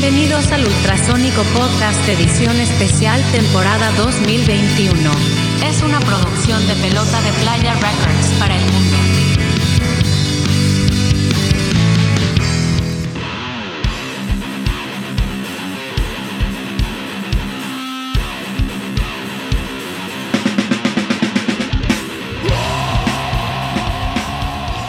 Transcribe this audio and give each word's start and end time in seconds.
Bienvenidos 0.00 0.50
al 0.50 0.64
Ultrasónico 0.64 1.42
Podcast 1.54 2.08
Edición 2.08 2.56
Especial 2.58 3.22
Temporada 3.32 3.92
2021. 3.98 4.94
Es 5.68 5.82
una 5.82 6.00
producción 6.00 6.66
de 6.66 6.74
Pelota 6.76 7.20
de 7.20 7.30
Playa 7.42 7.74
Records 7.74 8.28
para 8.38 8.56
el 8.56 8.62
mundo. 8.72 8.96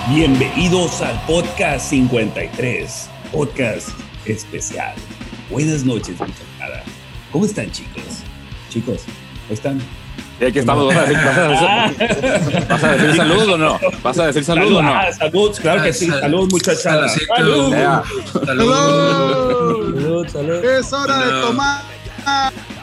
Bienvenidos 0.07 1.01
al 1.01 1.19
podcast 1.25 1.89
53, 1.89 3.09
podcast 3.33 4.10
especial. 4.25 4.93
Buenas 5.49 5.83
noches, 5.83 6.19
muchachada. 6.19 6.83
¿Cómo 7.31 7.45
están, 7.45 7.71
chicos? 7.71 8.03
Chicos, 8.69 9.01
¿cómo 9.43 9.53
están? 9.53 9.79
Sí, 10.39 10.45
aquí 10.45 10.59
estamos. 10.59 10.87
¿Vas 10.87 10.97
a 10.97 11.01
decir, 11.07 11.17
¿vas 12.67 12.83
a 12.83 12.91
decir 12.93 13.15
salud 13.15 13.49
o 13.49 13.57
no? 13.57 13.79
¿Vas 14.01 14.19
a 14.19 14.25
decir 14.27 14.43
salud 14.43 14.75
o 14.75 14.81
no? 14.81 14.89
Ah, 14.93 15.11
salud, 15.13 15.55
claro 15.61 15.83
que 15.83 15.93
sí. 15.93 16.07
Salud, 16.07 16.49
muchachada. 16.51 17.07
Salud. 17.07 17.71
Ya. 17.71 18.03
Salud. 18.45 20.27
Salud. 20.27 20.65
Es 20.65 20.91
hora 20.93 21.25
de 21.25 21.41
tomar. 21.41 21.83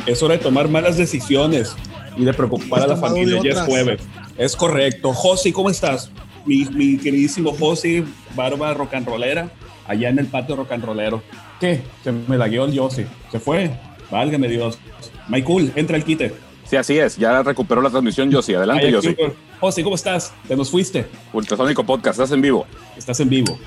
Es 0.06 0.22
hora 0.22 0.34
de 0.36 0.40
tomar 0.40 0.68
malas 0.68 0.96
decisiones 0.96 1.74
y 2.16 2.24
de 2.24 2.32
preocupar 2.32 2.82
a 2.82 2.86
la 2.86 2.96
familia. 2.96 3.40
Ya 3.42 3.50
es 3.50 3.60
jueves. 3.60 4.00
Es 4.36 4.54
correcto. 4.54 5.12
Josi, 5.12 5.52
¿cómo 5.52 5.68
estás? 5.68 6.10
Mi, 6.46 6.64
mi 6.66 6.96
queridísimo 6.96 7.52
Josi, 7.58 8.04
barba 8.36 8.72
rock 8.72 8.94
and 8.94 9.06
rollera, 9.06 9.50
allá 9.88 10.10
en 10.10 10.18
el 10.20 10.26
patio 10.26 10.54
rock 10.54 10.72
and 10.72 10.84
rollero. 10.84 11.22
¿Qué? 11.58 11.82
Se 12.04 12.12
me 12.12 12.36
la 12.38 12.46
guió 12.46 12.66
el 12.66 12.78
Josi. 12.78 13.04
Se 13.32 13.40
fue. 13.40 13.72
Válgame 14.10 14.48
Dios. 14.48 14.78
Michael, 15.28 15.72
entra 15.74 15.96
el 15.96 16.04
quite. 16.04 16.34
Sí, 16.64 16.76
así 16.76 16.98
es. 16.98 17.16
Ya 17.16 17.42
recuperó 17.42 17.80
la 17.80 17.90
transmisión, 17.90 18.30
Yossi. 18.30 18.54
Adelante, 18.54 18.86
Ay, 18.86 18.92
Yossi. 18.92 19.16
Josi, 19.58 19.82
¿cómo 19.82 19.96
estás? 19.96 20.32
Te 20.46 20.54
nos 20.54 20.70
fuiste. 20.70 21.06
Ultrasónico 21.32 21.84
Podcast, 21.84 22.20
estás 22.20 22.32
en 22.32 22.42
vivo. 22.42 22.66
Estás 22.96 23.18
en 23.20 23.28
vivo. 23.30 23.58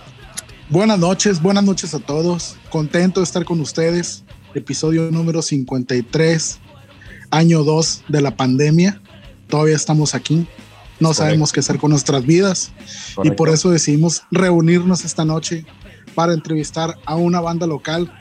Buenas 0.70 1.00
noches, 1.00 1.42
buenas 1.42 1.64
noches 1.64 1.94
a 1.94 2.00
todos. 2.00 2.56
Contento 2.70 3.20
de 3.20 3.26
estar 3.26 3.44
con 3.44 3.60
ustedes. 3.60 4.24
Episodio 4.54 5.10
número 5.12 5.42
53, 5.42 6.60
año 7.32 7.64
2 7.64 8.04
de 8.08 8.22
la 8.22 8.36
pandemia. 8.36 9.02
Todavía 9.48 9.76
estamos 9.76 10.14
aquí. 10.16 10.36
No 11.00 11.10
Correcto. 11.10 11.14
sabemos 11.24 11.52
qué 11.52 11.60
hacer 11.62 11.78
con 11.80 11.90
nuestras 11.90 12.24
vidas 12.24 12.72
y 13.24 13.32
por 13.32 13.50
eso 13.50 13.72
decidimos 13.72 14.22
reunirnos 14.30 15.04
esta 15.04 15.26
noche 15.26 15.66
para 16.16 16.34
entrevistar 16.34 16.98
a 17.06 17.16
una 17.16 17.40
banda 17.42 17.68
local 17.68 18.12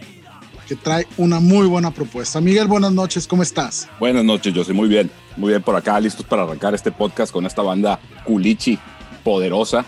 que 0.68 0.76
trae 0.76 1.06
una 1.16 1.40
muy 1.40 1.66
buena 1.66 1.90
propuesta. 1.90 2.40
Miguel, 2.40 2.68
buenas 2.68 2.92
noches, 2.92 3.26
¿cómo 3.26 3.42
estás? 3.42 3.88
Buenas 3.98 4.24
noches, 4.24 4.54
Yossi. 4.54 4.72
Muy 4.72 4.88
bien. 4.88 5.10
Muy 5.36 5.50
bien 5.50 5.62
por 5.62 5.74
acá, 5.76 5.98
listos 5.98 6.24
para 6.26 6.42
arrancar 6.42 6.74
este 6.74 6.92
podcast 6.92 7.32
con 7.32 7.46
esta 7.46 7.62
banda 7.62 7.98
Culichi 8.24 8.78
poderosa. 9.24 9.84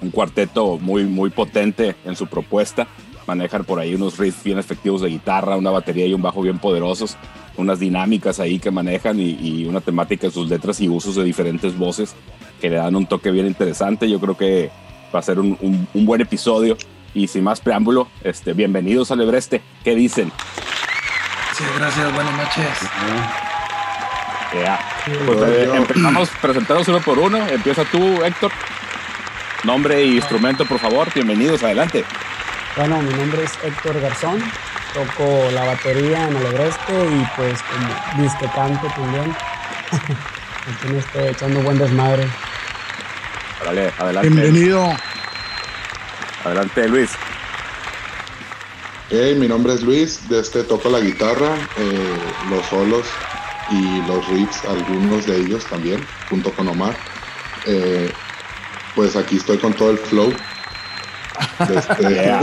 Un 0.00 0.10
cuarteto 0.10 0.78
muy, 0.78 1.04
muy 1.04 1.30
potente 1.30 1.96
en 2.04 2.14
su 2.16 2.26
propuesta. 2.26 2.86
Manejan 3.26 3.64
por 3.64 3.78
ahí 3.78 3.94
unos 3.94 4.18
riffs 4.18 4.42
bien 4.42 4.58
efectivos 4.58 5.00
de 5.00 5.08
guitarra, 5.08 5.56
una 5.56 5.70
batería 5.70 6.06
y 6.06 6.14
un 6.14 6.22
bajo 6.22 6.42
bien 6.42 6.58
poderosos. 6.58 7.16
Unas 7.56 7.78
dinámicas 7.78 8.40
ahí 8.40 8.58
que 8.58 8.70
manejan 8.70 9.20
y, 9.20 9.30
y 9.40 9.64
una 9.66 9.80
temática 9.80 10.26
en 10.26 10.32
sus 10.32 10.48
letras 10.48 10.80
y 10.80 10.88
usos 10.88 11.14
de 11.16 11.22
diferentes 11.24 11.76
voces 11.78 12.14
que 12.60 12.70
le 12.70 12.76
dan 12.76 12.96
un 12.96 13.06
toque 13.06 13.30
bien 13.30 13.46
interesante. 13.46 14.08
Yo 14.10 14.18
creo 14.20 14.36
que 14.36 14.70
va 15.14 15.18
a 15.20 15.22
ser 15.22 15.38
un, 15.38 15.56
un- 15.60 15.86
un 15.94 16.06
buen 16.06 16.20
episodio. 16.20 16.76
Y 17.14 17.28
sin 17.28 17.44
más 17.44 17.60
preámbulo, 17.60 18.08
este, 18.24 18.54
bienvenidos 18.54 19.10
al 19.10 19.20
Ebreste. 19.20 19.60
¿Qué 19.84 19.94
dicen? 19.94 20.32
Sí, 21.56 21.64
gracias, 21.78 22.14
buenas 22.14 22.34
noches. 22.34 22.68
Ya. 24.54 24.80
Pues 25.26 25.42
eh, 25.42 25.70
empezamos 25.74 26.30
presentados 26.40 26.88
uno 26.88 27.00
por 27.00 27.18
uno. 27.18 27.46
Empieza 27.48 27.84
tú, 27.84 28.22
Héctor. 28.24 28.50
Nombre 29.64 30.02
y 30.02 30.16
instrumento, 30.16 30.64
por 30.64 30.78
favor. 30.78 31.08
Bienvenidos, 31.14 31.62
adelante. 31.62 32.04
Bueno, 32.76 33.02
mi 33.02 33.12
nombre 33.12 33.44
es 33.44 33.52
Héctor 33.62 34.00
Garzón, 34.00 34.42
toco 34.94 35.50
la 35.52 35.66
batería 35.66 36.26
en 36.26 36.36
el 36.36 36.46
Ebreste 36.46 36.92
y 36.92 37.28
pues 37.36 37.60
como 37.62 38.22
disque 38.22 38.46
canto 38.54 38.86
también. 38.96 39.36
Aquí 39.92 40.88
me 40.90 40.98
estoy 40.98 41.26
echando 41.26 41.60
buen 41.60 41.76
desmadre. 41.76 42.26
Órale, 43.60 43.92
adelante. 43.98 44.30
Bienvenido. 44.30 44.96
Adelante, 46.44 46.88
Luis. 46.88 47.10
Hey, 49.10 49.36
mi 49.38 49.46
nombre 49.46 49.74
es 49.74 49.82
Luis, 49.82 50.28
de 50.28 50.40
este 50.40 50.64
toco 50.64 50.88
la 50.88 51.00
guitarra, 51.00 51.54
eh, 51.78 52.18
los 52.48 52.64
solos 52.66 53.06
y 53.70 54.00
los 54.02 54.26
riffs, 54.28 54.64
algunos 54.64 55.26
de 55.26 55.36
ellos 55.36 55.64
también, 55.66 56.02
junto 56.30 56.50
con 56.52 56.66
Omar. 56.68 56.96
Eh, 57.66 58.10
pues 58.94 59.16
aquí 59.16 59.36
estoy 59.36 59.58
con 59.58 59.74
todo 59.74 59.90
el 59.90 59.98
flow. 59.98 60.32
Este- 61.60 62.02
Yeah. 62.12 62.40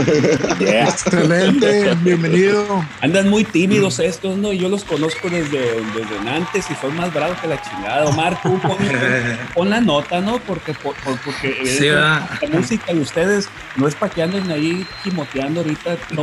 Yeah. 0.58 0.88
Excelente, 0.88 1.94
bienvenido. 2.02 2.84
Andan 3.00 3.28
muy 3.28 3.44
tímidos 3.44 3.98
estos, 3.98 4.36
¿no? 4.38 4.52
Yo 4.52 4.68
los 4.68 4.84
conozco 4.84 5.28
desde, 5.28 5.60
desde 5.60 6.30
antes 6.30 6.66
y 6.70 6.74
son 6.80 6.96
más 6.96 7.12
bravos 7.12 7.38
que 7.40 7.46
la 7.48 7.60
chingada. 7.62 8.06
Omar, 8.06 8.40
tú 8.42 8.58
pon, 8.60 8.76
pon 9.54 9.70
la 9.70 9.80
nota, 9.80 10.20
¿no? 10.20 10.38
Porque, 10.40 10.74
por- 10.74 10.94
por- 10.96 11.18
porque 11.20 11.60
Sí, 11.64 11.86
eh, 11.86 11.92
la 11.92 12.28
música 12.52 12.92
de 12.92 13.00
ustedes 13.00 13.48
no 13.76 13.86
es 13.88 13.94
para 13.94 14.12
que 14.12 14.22
anden 14.22 14.50
ahí 14.50 14.86
gimoteando 15.04 15.60
ahorita. 15.60 15.96
No. 16.12 16.22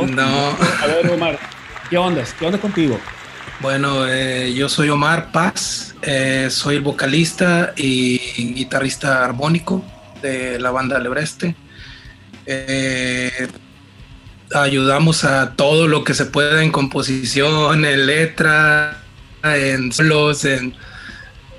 A 0.82 0.86
ver, 0.86 1.10
Omar, 1.10 1.38
¿qué 1.88 1.96
onda? 1.98 2.22
¿Qué 2.38 2.46
onda 2.46 2.58
contigo? 2.58 2.98
Bueno, 3.60 4.06
eh, 4.06 4.52
yo 4.54 4.68
soy 4.68 4.88
Omar 4.88 5.32
Paz, 5.32 5.94
eh, 6.02 6.46
soy 6.50 6.76
el 6.76 6.82
vocalista 6.82 7.72
y 7.76 8.18
guitarrista 8.54 9.24
armónico 9.24 9.84
de 10.22 10.60
la 10.60 10.70
banda 10.70 10.98
Lebreste. 11.00 11.56
Eh, 12.50 13.46
ayudamos 14.54 15.24
a 15.24 15.54
todo 15.54 15.86
lo 15.86 16.02
que 16.02 16.14
se 16.14 16.24
pueda 16.24 16.62
en 16.62 16.72
composición, 16.72 17.84
en 17.84 18.06
letra, 18.06 19.02
en 19.42 19.92
solos, 19.92 20.46
en... 20.46 20.74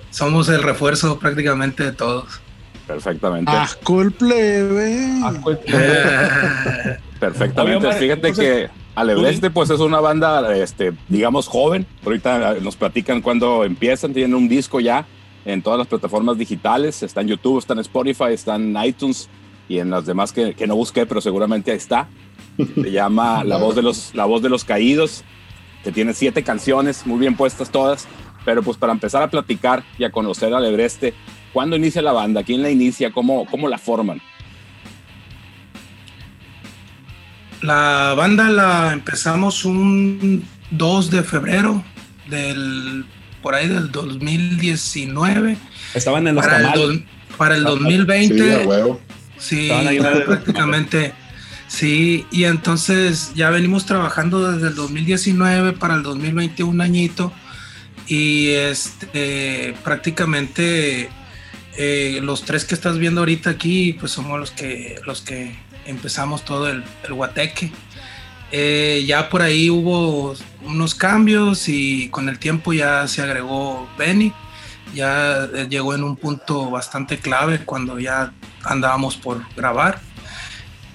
Somos 0.09 0.49
el 0.49 0.63
refuerzo 0.63 1.19
prácticamente 1.19 1.83
de 1.83 1.91
todos. 1.91 2.41
Perfectamente. 2.87 3.51
Asco 3.51 4.01
el 4.01 4.11
plebe. 4.11 5.19
Ah, 5.23 5.33
pues, 5.43 5.59
Perfectamente. 7.19 7.77
Oye, 7.77 7.87
Omar, 7.87 7.99
Fíjate 7.99 8.27
entonces, 8.29 8.67
que 8.67 8.69
Alebreste, 8.95 9.51
pues 9.51 9.69
es 9.69 9.79
una 9.79 9.99
banda, 9.99 10.57
este, 10.57 10.93
digamos, 11.07 11.47
joven. 11.47 11.85
Ahorita 12.03 12.55
nos 12.61 12.75
platican 12.75 13.21
cuando 13.21 13.63
empiezan. 13.63 14.11
Tienen 14.11 14.33
un 14.33 14.49
disco 14.49 14.79
ya 14.79 15.05
en 15.45 15.61
todas 15.61 15.77
las 15.77 15.87
plataformas 15.87 16.35
digitales. 16.39 17.03
Está 17.03 17.21
en 17.21 17.27
YouTube, 17.27 17.59
está 17.59 17.73
en 17.73 17.79
Spotify, 17.79 18.33
está 18.33 18.55
en 18.55 18.75
iTunes 18.83 19.29
y 19.69 19.79
en 19.79 19.89
las 19.89 20.05
demás 20.05 20.33
que, 20.33 20.53
que 20.55 20.67
no 20.67 20.75
busqué, 20.75 21.05
pero 21.05 21.21
seguramente 21.21 21.71
ahí 21.71 21.77
está. 21.77 22.07
Se 22.57 22.91
llama 22.91 23.43
La 23.45 23.55
Voz 23.57 23.75
de 23.75 23.81
los, 23.81 24.13
La 24.13 24.25
Voz 24.25 24.41
de 24.41 24.49
los 24.49 24.65
Caídos, 24.65 25.23
que 25.83 25.91
tiene 25.93 26.13
siete 26.13 26.43
canciones, 26.43 27.05
muy 27.07 27.19
bien 27.19 27.37
puestas 27.37 27.69
todas. 27.71 28.07
Pero 28.43 28.63
pues 28.63 28.77
para 28.77 28.91
empezar 28.93 29.21
a 29.21 29.29
platicar 29.29 29.83
y 29.97 30.03
a 30.05 30.11
conocer 30.11 30.53
a 30.53 30.57
Alebreste, 30.57 31.13
¿cuándo 31.53 31.75
inicia 31.75 32.01
la 32.01 32.11
banda? 32.13 32.43
¿Quién 32.43 32.61
la 32.63 32.69
inicia? 32.69 33.11
¿Cómo, 33.11 33.45
cómo 33.45 33.67
la 33.69 33.77
forman? 33.77 34.21
La 37.61 38.13
banda 38.17 38.49
la 38.49 38.93
empezamos 38.93 39.65
un 39.65 40.45
2 40.71 41.11
de 41.11 41.23
febrero 41.23 41.83
del 42.29 43.05
por 43.41 43.55
ahí 43.55 43.67
del 43.67 43.91
2019 43.91 45.57
estaban 45.93 46.27
en 46.27 46.35
los 46.35 46.45
para 46.45 46.57
el, 46.59 46.71
dos- 46.73 46.99
para 47.37 47.55
el 47.55 47.65
Ah, 47.65 47.69
Sí, 47.69 47.75
a 47.75 47.79
2020 47.79 48.65
huevo. 48.67 49.01
Sí, 49.39 49.69
prácticamente 50.25 51.13
sí 51.67 52.25
y 52.31 52.45
entonces 52.45 53.33
ya 53.35 53.49
venimos 53.49 53.85
trabajando 53.85 54.51
desde 54.51 54.67
el 54.69 54.75
2019 54.75 55.73
para 55.73 55.95
el 55.95 56.03
2020 56.03 56.63
un 56.63 56.81
añito 56.81 57.31
y 58.07 58.49
este 58.49 59.75
prácticamente 59.83 61.09
eh, 61.77 62.19
los 62.23 62.43
tres 62.43 62.65
que 62.65 62.75
estás 62.75 62.97
viendo 62.97 63.21
ahorita 63.21 63.51
aquí 63.51 63.93
pues 63.93 64.11
somos 64.11 64.39
los 64.39 64.51
que 64.51 64.99
los 65.05 65.21
que 65.21 65.55
empezamos 65.85 66.43
todo 66.43 66.69
el, 66.69 66.83
el 67.05 67.13
guateque 67.13 67.71
Eh, 68.51 69.03
ya 69.05 69.29
por 69.29 69.43
ahí 69.43 69.69
hubo 69.69 70.33
unos 70.63 70.95
cambios 70.95 71.69
y 71.69 72.09
con 72.09 72.29
el 72.29 72.39
tiempo 72.39 72.73
ya 72.73 73.07
se 73.07 73.21
agregó 73.21 73.87
Benny 73.95 74.33
ya 74.93 75.45
eh, 75.53 75.67
llegó 75.69 75.93
en 75.95 76.03
un 76.03 76.15
punto 76.15 76.69
bastante 76.69 77.17
clave 77.17 77.59
cuando 77.65 77.99
ya 77.99 78.31
andábamos 78.63 79.15
por 79.17 79.41
grabar 79.55 79.99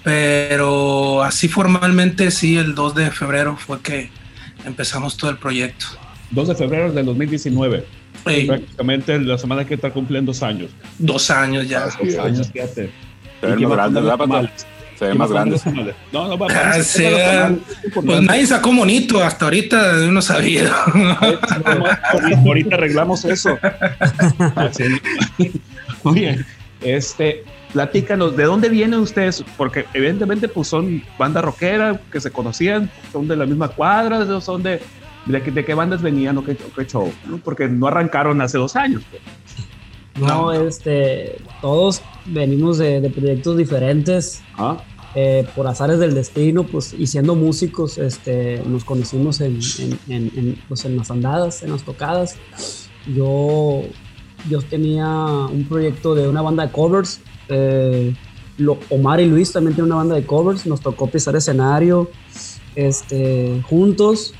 pero 0.03 1.23
así 1.23 1.47
formalmente 1.47 2.29
sí 2.31 2.57
el 2.57 2.75
2 2.75 2.95
de 2.95 3.11
febrero 3.11 3.57
fue 3.57 3.81
que 3.81 4.09
empezamos 4.65 5.17
todo 5.17 5.31
el 5.31 5.37
proyecto 5.37 5.85
2 6.31 6.47
de 6.49 6.55
febrero 6.55 6.91
del 6.91 7.05
2019. 7.05 7.85
Ey, 8.25 8.47
Prácticamente 8.47 9.19
la 9.19 9.37
semana 9.37 9.65
que 9.65 9.75
está 9.75 9.91
cumpliendo 9.91 10.31
dos 10.31 10.41
años. 10.43 10.71
dos 10.97 11.29
años 11.29 11.67
ya 11.69 11.85
Dos 11.85 12.17
años, 12.17 12.51
fíjate. 12.51 12.89
Ven 13.41 13.53
¿Y 13.53 13.57
qué 13.57 13.67
muy 13.67 13.75
va 13.75 13.83
a 13.85 13.87
grandes, 13.89 14.03
poner 14.03 14.03
¿verdad, 14.03 14.17
Pato? 14.17 14.27
tamales? 14.29 14.67
Se 14.97 15.05
ve 15.07 15.13
más 15.13 15.29
grande. 15.31 15.59
No, 16.13 16.27
no, 16.27 16.37
va 16.37 16.47
Ah, 16.49 16.81
sí, 16.81 17.03
pues 17.93 18.21
nadie 18.21 18.45
sacó 18.47 18.71
monito 18.71 19.21
hasta 19.21 19.45
ahorita 19.45 19.97
de 19.97 20.07
uno 20.07 20.21
sabido. 20.21 20.71
Ahorita 22.45 22.75
arreglamos 22.75 23.25
eso. 23.25 23.57
Oye, 26.03 26.45
este, 26.81 27.43
platícanos, 27.73 28.35
¿de 28.37 28.43
dónde 28.43 28.69
vienen 28.69 28.99
ustedes? 28.99 29.43
Porque 29.57 29.85
evidentemente 29.93 30.47
pues 30.47 30.67
son 30.67 31.03
banda 31.17 31.41
rockera 31.41 31.99
que 32.11 32.19
se 32.21 32.31
conocían, 32.31 32.89
son 33.11 33.27
de 33.27 33.35
la 33.35 33.45
misma 33.45 33.67
cuadra, 33.69 34.25
son 34.41 34.63
de, 34.63 34.81
de, 35.25 35.41
qué- 35.41 35.51
de 35.51 35.65
qué 35.65 35.73
bandas 35.73 36.01
venían 36.01 36.37
o 36.37 36.43
qué, 36.45 36.51
o 36.53 36.73
qué 36.75 36.85
show, 36.85 37.11
¿no? 37.27 37.37
Porque 37.37 37.67
no 37.67 37.87
arrancaron 37.87 38.41
hace 38.41 38.57
dos 38.57 38.75
años. 38.75 39.01
pues. 39.09 39.21
No, 40.19 40.51
este, 40.53 41.37
todos 41.61 42.01
venimos 42.25 42.77
de, 42.77 43.01
de 43.01 43.09
proyectos 43.09 43.57
diferentes. 43.57 44.41
Ah, 44.57 44.77
eh, 45.17 45.47
por 45.55 45.65
azares 45.67 45.99
del 45.99 46.13
destino, 46.13 46.63
pues, 46.65 46.93
y 46.93 47.07
siendo 47.07 47.35
músicos, 47.35 47.97
este, 47.97 48.61
nos 48.65 48.83
conocimos 48.83 49.39
en, 49.39 49.59
en, 49.79 49.99
en- 50.09 50.31
en, 50.35 50.61
pues, 50.67 50.83
en 50.85 50.97
las 50.97 51.09
andadas, 51.09 51.63
en 51.63 51.71
las 51.71 51.83
tocadas. 51.83 52.35
Yo, 53.13 53.81
yo 54.49 54.61
tenía 54.61 55.07
un 55.07 55.65
proyecto 55.69 56.15
de 56.15 56.27
una 56.27 56.41
banda 56.41 56.65
de 56.65 56.71
covers. 56.71 57.21
eh, 57.47 58.13
lo- 58.57 58.77
Omar 58.89 59.19
y 59.21 59.25
Luis 59.25 59.51
también 59.53 59.75
tienen 59.75 59.91
una 59.91 59.97
banda 60.01 60.15
de 60.15 60.25
covers. 60.25 60.65
Nos 60.65 60.81
tocó 60.81 61.07
pisar 61.07 61.35
escenario 61.35 62.09
este, 62.75 63.61
juntos. 63.69 64.33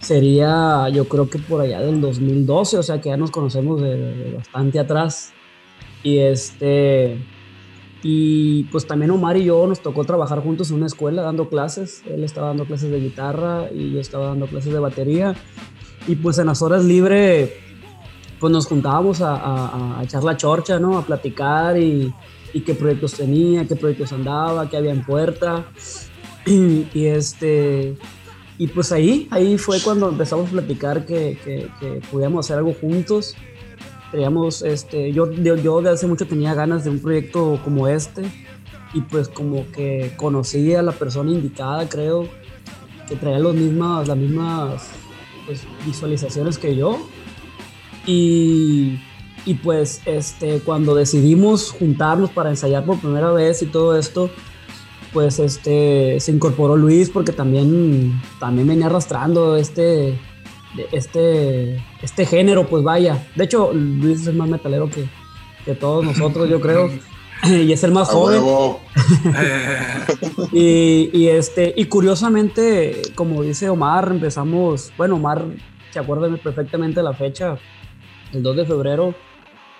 Sería, 0.00 0.88
yo 0.90 1.08
creo 1.08 1.28
que 1.28 1.38
por 1.38 1.60
allá 1.60 1.80
del 1.80 2.00
2012, 2.00 2.78
o 2.78 2.82
sea 2.82 3.00
que 3.00 3.08
ya 3.08 3.16
nos 3.16 3.30
conocemos 3.30 3.80
de, 3.80 3.96
de 3.96 4.32
bastante 4.36 4.78
atrás. 4.78 5.32
Y 6.02 6.18
este, 6.18 7.18
y 8.02 8.64
pues 8.64 8.86
también 8.86 9.10
Omar 9.10 9.36
y 9.36 9.44
yo 9.44 9.66
nos 9.66 9.80
tocó 9.80 10.04
trabajar 10.04 10.40
juntos 10.42 10.70
en 10.70 10.76
una 10.76 10.86
escuela 10.86 11.22
dando 11.22 11.48
clases. 11.48 12.02
Él 12.06 12.22
estaba 12.24 12.48
dando 12.48 12.66
clases 12.66 12.90
de 12.90 13.00
guitarra 13.00 13.68
y 13.74 13.92
yo 13.92 14.00
estaba 14.00 14.26
dando 14.26 14.46
clases 14.46 14.72
de 14.72 14.78
batería. 14.78 15.34
Y 16.06 16.14
pues 16.16 16.38
en 16.38 16.46
las 16.46 16.62
horas 16.62 16.84
libres, 16.84 17.50
pues 18.38 18.52
nos 18.52 18.66
juntábamos 18.66 19.22
a, 19.22 19.34
a- 19.34 19.98
a 20.00 20.04
echar 20.04 20.22
la 20.22 20.36
chorcha, 20.36 20.78
¿no? 20.78 20.98
A 20.98 21.02
platicar 21.02 21.76
y, 21.78 22.12
y 22.52 22.60
qué 22.60 22.74
proyectos 22.74 23.14
tenía, 23.14 23.66
qué 23.66 23.74
proyectos 23.74 24.12
andaba, 24.12 24.68
qué 24.68 24.76
había 24.76 24.92
en 24.92 25.04
puerta. 25.04 25.64
Y, 26.46 27.06
este... 27.06 27.96
Y 28.58 28.68
pues 28.68 28.90
ahí, 28.92 29.28
ahí 29.30 29.58
fue 29.58 29.80
cuando 29.80 30.08
empezamos 30.08 30.48
a 30.48 30.52
platicar 30.52 31.04
que, 31.04 31.38
que, 31.44 31.68
que 31.78 32.00
podíamos 32.10 32.46
hacer 32.46 32.58
algo 32.58 32.74
juntos. 32.74 33.34
Creíamos, 34.10 34.62
este, 34.62 35.12
yo, 35.12 35.30
yo, 35.32 35.56
yo 35.56 35.82
de 35.82 35.90
hace 35.90 36.06
mucho 36.06 36.26
tenía 36.26 36.54
ganas 36.54 36.84
de 36.84 36.90
un 36.90 37.00
proyecto 37.00 37.60
como 37.64 37.86
este 37.88 38.22
y 38.94 39.02
pues 39.02 39.28
como 39.28 39.70
que 39.72 40.12
conocí 40.16 40.74
a 40.74 40.82
la 40.82 40.92
persona 40.92 41.30
indicada, 41.32 41.86
creo, 41.88 42.28
que 43.08 43.16
traía 43.16 43.38
los 43.38 43.54
mismas, 43.54 44.08
las 44.08 44.16
mismas 44.16 44.88
pues, 45.44 45.62
visualizaciones 45.84 46.56
que 46.56 46.74
yo. 46.74 46.98
Y, 48.06 48.98
y 49.44 49.54
pues 49.54 50.00
este, 50.06 50.60
cuando 50.60 50.94
decidimos 50.94 51.72
juntarnos 51.72 52.30
para 52.30 52.50
ensayar 52.50 52.84
por 52.84 52.98
primera 52.98 53.32
vez 53.32 53.60
y 53.62 53.66
todo 53.66 53.98
esto, 53.98 54.30
pues 55.12 55.38
este, 55.38 56.18
se 56.20 56.32
incorporó 56.32 56.76
Luis 56.76 57.10
porque 57.10 57.32
también, 57.32 58.20
también 58.38 58.68
venía 58.68 58.86
arrastrando 58.86 59.56
este, 59.56 60.18
este, 60.92 61.82
este 62.02 62.26
género, 62.26 62.66
pues 62.66 62.82
vaya. 62.84 63.26
De 63.34 63.44
hecho, 63.44 63.72
Luis 63.72 64.26
es 64.26 64.34
más 64.34 64.48
metalero 64.48 64.90
que, 64.90 65.08
que 65.64 65.74
todos 65.74 66.04
nosotros, 66.04 66.48
yo 66.48 66.60
creo. 66.60 66.90
Y 67.44 67.70
es 67.70 67.84
el 67.84 67.92
más 67.92 68.08
joven. 68.08 68.42
Y, 70.52 71.10
y, 71.12 71.28
este, 71.28 71.74
y 71.76 71.84
curiosamente, 71.84 73.02
como 73.14 73.42
dice 73.42 73.68
Omar, 73.68 74.08
empezamos, 74.10 74.90
bueno, 74.96 75.16
Omar 75.16 75.44
se 75.90 75.98
acuerda 75.98 76.34
perfectamente 76.38 77.02
la 77.02 77.12
fecha, 77.12 77.58
el 78.32 78.42
2 78.42 78.56
de 78.56 78.64
febrero, 78.64 79.14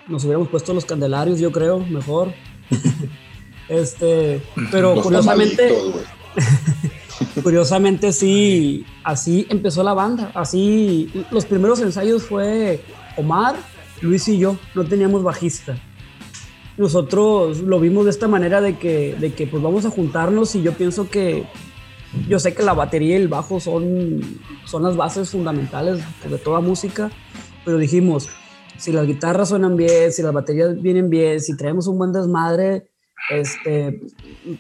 nos 0.06 0.22
hubiéramos 0.24 0.48
puesto 0.48 0.74
los 0.74 0.84
candelarios, 0.84 1.40
yo 1.40 1.50
creo, 1.50 1.80
mejor. 1.80 2.32
este, 3.68 4.42
pero 4.70 4.94
Los 4.94 5.04
curiosamente, 5.04 5.76
curiosamente 7.42 8.12
sí, 8.12 8.84
así 9.04 9.46
empezó 9.48 9.82
la 9.82 9.94
banda, 9.94 10.30
así, 10.34 11.10
los 11.30 11.46
primeros 11.46 11.80
ensayos 11.80 12.22
fue 12.22 12.80
Omar, 13.16 13.56
Luis 14.00 14.28
y 14.28 14.38
yo, 14.38 14.56
no 14.74 14.84
teníamos 14.84 15.22
bajista. 15.22 15.76
Nosotros 16.76 17.60
lo 17.60 17.80
vimos 17.80 18.04
de 18.04 18.10
esta 18.10 18.28
manera 18.28 18.60
de 18.60 18.78
que, 18.78 19.16
de 19.18 19.32
que 19.32 19.46
pues 19.46 19.62
vamos 19.62 19.86
a 19.86 19.90
juntarnos 19.90 20.54
y 20.54 20.62
yo 20.62 20.74
pienso 20.74 21.08
que 21.08 21.46
yo 22.28 22.38
sé 22.38 22.54
que 22.54 22.62
la 22.62 22.74
batería 22.74 23.16
y 23.16 23.22
el 23.22 23.28
bajo 23.28 23.60
son, 23.60 24.20
son 24.64 24.82
las 24.82 24.96
bases 24.96 25.30
fundamentales 25.30 26.02
de 26.28 26.38
toda 26.38 26.60
música, 26.60 27.10
pero 27.64 27.78
dijimos, 27.78 28.28
si 28.76 28.92
las 28.92 29.06
guitarras 29.06 29.48
suenan 29.48 29.76
bien, 29.76 30.12
si 30.12 30.22
las 30.22 30.32
baterías 30.32 30.80
vienen 30.80 31.08
bien, 31.08 31.40
si 31.40 31.56
traemos 31.56 31.86
un 31.86 31.98
buen 31.98 32.12
desmadre, 32.12 32.88
este, 33.30 34.00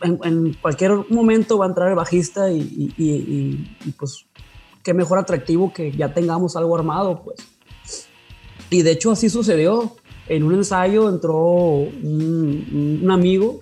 en, 0.02 0.18
en 0.24 0.54
cualquier 0.54 0.92
momento 1.10 1.58
va 1.58 1.66
a 1.66 1.68
entrar 1.68 1.88
el 1.88 1.94
bajista 1.94 2.50
y, 2.50 2.58
y- 2.60 2.94
y- 2.96 3.76
y- 3.84 3.90
pues 3.92 4.26
qué 4.82 4.94
mejor 4.94 5.18
atractivo 5.18 5.72
que 5.72 5.92
ya 5.92 6.12
tengamos 6.14 6.56
algo 6.56 6.76
armado, 6.76 7.22
pues. 7.24 7.46
Y 8.70 8.82
de 8.82 8.92
hecho 8.92 9.10
así 9.12 9.28
sucedió. 9.30 9.96
En 10.28 10.42
un 10.42 10.54
ensayo 10.54 11.08
entró 11.08 11.36
un, 11.38 13.00
un 13.02 13.10
amigo, 13.12 13.60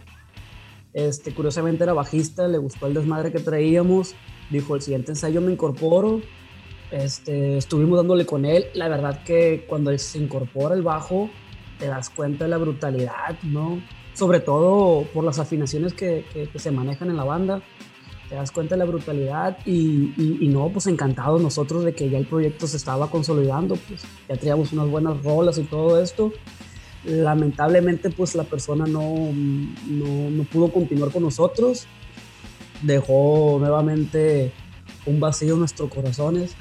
este, 0.95 1.35
curiosamente 1.35 1.85
era 1.85 1.93
bajista, 1.93 2.49
le 2.49 2.57
gustó 2.57 2.87
el 2.87 2.95
desmadre 2.95 3.31
que 3.31 3.39
traíamos, 3.41 4.15
dijo, 4.49 4.75
el 4.75 4.81
siguiente 4.81 5.13
ensayo 5.13 5.43
me 5.43 5.53
incorporo, 5.53 6.23
este, 6.91 7.59
estuvimos 7.59 7.99
dándole 7.99 8.25
con 8.25 8.47
él, 8.47 8.65
la 8.73 8.89
verdad 8.89 9.23
que 9.25 9.67
cuando 9.69 9.97
se 9.99 10.19
incorpora 10.19 10.75
el 10.75 10.83
bajo, 10.83 11.29
te 11.79 11.87
das 11.89 12.09
cuenta 12.09 12.45
de 12.45 12.51
la 12.51 12.57
brutalidad, 12.57 13.37
¿no? 13.43 13.79
Sobre 14.15 14.41
todo 14.41 15.03
por 15.13 15.25
las 15.25 15.39
afinaciones 15.39 15.93
que, 15.93 16.25
que- 16.33 16.59
se 16.59 16.71
manejan 16.71 17.11
en 17.11 17.17
la 17.17 17.25
banda, 17.25 17.63
te 18.29 18.37
das 18.37 18.51
cuenta 18.53 18.75
de 18.75 18.79
la 18.79 18.85
brutalidad 18.85 19.59
y, 19.67 20.13
y- 20.17 20.39
y 20.41 20.49
no, 20.49 20.69
pues 20.71 20.87
encantados 20.87 21.43
nosotros 21.43 21.85
de 21.85 21.95
que 21.95 22.09
ya 22.09 22.19
el 22.19 22.27
proyecto 22.27 22.67
se 22.67 22.77
estaba 22.77 23.11
consolidando, 23.11 23.77
pues 23.77 24.03
ya 24.29 24.37
teníamos 24.37 24.73
unas 24.73 24.89
buenas 24.89 25.23
rolas 25.23 25.59
y 25.59 25.65
todo 25.65 26.01
esto. 26.01 26.33
Lamentablemente, 27.05 28.09
pues 28.11 28.35
la 28.35 28.45
persona 28.45 28.87
no, 28.87 29.03
no, 29.89 30.31
no 30.31 30.43
pudo 30.45 30.73
continuar 30.73 31.11
con 31.11 31.23
nosotros, 31.23 31.87
dejó 32.83 33.57
nuevamente 33.59 34.53
un 35.07 35.21
vacío 35.21 35.55
en 35.55 35.61
nuestros 35.61 35.91
corazones. 35.91 36.55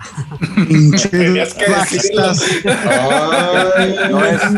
Tenías 1.12 1.54
que 1.54 1.66
bajistas. 1.72 2.44
Ay, 2.66 3.96
No 4.10 4.26
es, 4.26 4.52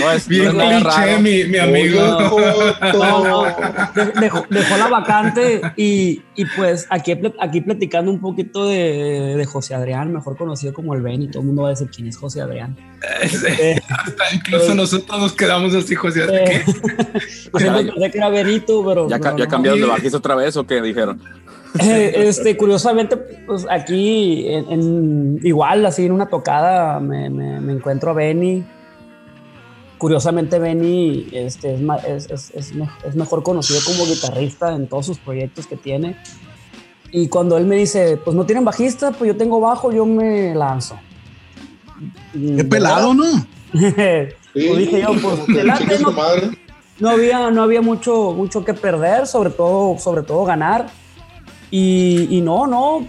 no 0.00 0.10
es, 0.12 0.28
Bien 0.28 0.56
no 0.56 0.64
cliché, 0.68 0.80
raro. 0.84 1.20
mi, 1.20 1.44
mi 1.44 1.58
amigo. 1.58 2.00
No, 2.96 3.24
no, 3.24 3.42
de- 3.94 4.20
dejó, 4.20 4.44
dejó 4.50 4.76
la 4.76 4.88
vacante 4.88 5.60
y, 5.76 6.22
y 6.34 6.44
pues 6.56 6.86
aquí, 6.90 7.12
aquí 7.40 7.60
platicando 7.60 8.10
un 8.10 8.20
poquito 8.20 8.66
de, 8.66 9.34
de 9.36 9.44
José 9.44 9.74
Adrián, 9.74 10.12
mejor 10.12 10.36
conocido 10.36 10.72
como 10.72 10.94
el 10.94 11.02
Ben, 11.02 11.22
y 11.22 11.28
todo 11.28 11.40
el 11.40 11.46
mundo 11.46 11.62
va 11.62 11.68
a 11.68 11.70
decir 11.72 11.88
quién 11.94 12.06
es 12.08 12.16
José 12.16 12.40
Adrián. 12.40 12.76
Ese, 13.22 13.82
hasta 13.88 14.24
incluso 14.34 14.74
nosotros 14.74 15.18
nos 15.20 15.32
quedamos 15.32 15.74
así, 15.74 15.94
José. 15.94 16.24
Eh, 16.30 16.62
yo 16.66 17.58
siempre 17.58 17.84
pensé 17.92 18.10
que 18.10 18.18
era 18.18 18.28
Benito, 18.28 18.84
pero. 18.86 19.08
¿Ya, 19.08 19.18
ya 19.18 19.32
no. 19.32 19.48
cambiaron 19.48 19.80
de 19.80 19.86
bajista 19.86 20.18
otra 20.18 20.34
vez 20.34 20.56
o 20.56 20.66
qué 20.66 20.80
dijeron? 20.80 21.20
Eh, 21.80 22.28
este, 22.28 22.56
curiosamente, 22.56 23.16
pues 23.16 23.66
aquí, 23.70 24.46
en, 24.48 24.70
en- 24.70 25.40
igual, 25.42 25.84
así 25.86 26.04
en 26.04 26.12
una 26.12 26.26
tocada, 26.28 27.00
me, 27.00 27.28
me- 27.30 27.60
me 27.60 27.72
encuentro 27.72 28.10
a 28.10 28.14
Benny. 28.14 28.64
Curiosamente, 29.98 30.58
Benny 30.58 31.26
este, 31.32 31.74
es, 31.74 31.80
es- 32.06 32.30
es- 32.30 32.50
es 32.54 32.74
me- 32.74 32.88
es 33.06 33.16
mejor 33.16 33.42
conocido 33.42 33.80
como 33.84 34.04
guitarrista 34.06 34.74
en 34.74 34.86
todos 34.88 35.06
sus 35.06 35.18
proyectos 35.18 35.66
que 35.66 35.76
tiene. 35.76 36.16
Y 37.12 37.28
cuando 37.28 37.56
él 37.56 37.64
me 37.66 37.76
dice, 37.76 38.18
pues 38.22 38.36
no 38.36 38.44
tienen 38.44 38.64
bajista, 38.64 39.12
pues 39.12 39.28
yo 39.28 39.36
tengo 39.36 39.58
bajo, 39.60 39.92
yo 39.92 40.04
me 40.04 40.54
lanzo. 40.54 40.96
Qué 42.32 42.64
pelado, 42.64 43.14
¿no? 43.14 43.24
Sí, 43.24 43.38
Pues 44.52 44.78
dije 44.78 45.00
yo, 45.02 45.08
pues, 45.08 45.20
como 45.22 45.46
que 45.46 45.52
te 45.54 45.64
late, 45.64 45.80
chingue 45.80 45.96
su 45.98 46.02
¿no? 46.04 46.12
madre. 46.12 46.48
no 46.98 47.10
había, 47.10 47.50
no 47.50 47.62
había 47.62 47.80
mucho, 47.82 48.32
mucho 48.32 48.64
que 48.64 48.72
perder, 48.74 49.26
sobre 49.26 49.50
todo, 49.50 49.98
sobre 49.98 50.22
todo 50.22 50.44
ganar. 50.44 50.86
Y, 51.70 52.28
y 52.30 52.40
no, 52.40 52.66
no. 52.66 53.06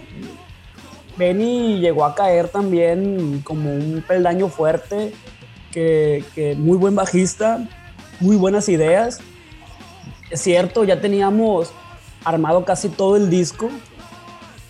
Benny 1.16 1.80
llegó 1.80 2.04
a 2.04 2.14
caer 2.14 2.48
también 2.48 3.40
como 3.42 3.70
un 3.72 4.04
peldaño 4.06 4.48
fuerte, 4.48 5.12
que, 5.72 6.24
que 6.34 6.54
muy 6.54 6.78
buen 6.78 6.94
bajista, 6.94 7.68
muy 8.20 8.36
buenas 8.36 8.68
ideas. 8.68 9.20
Es 10.30 10.40
cierto, 10.42 10.84
ya 10.84 11.00
teníamos 11.00 11.72
armado 12.24 12.64
casi 12.64 12.88
todo 12.88 13.16
el 13.16 13.30
disco, 13.30 13.68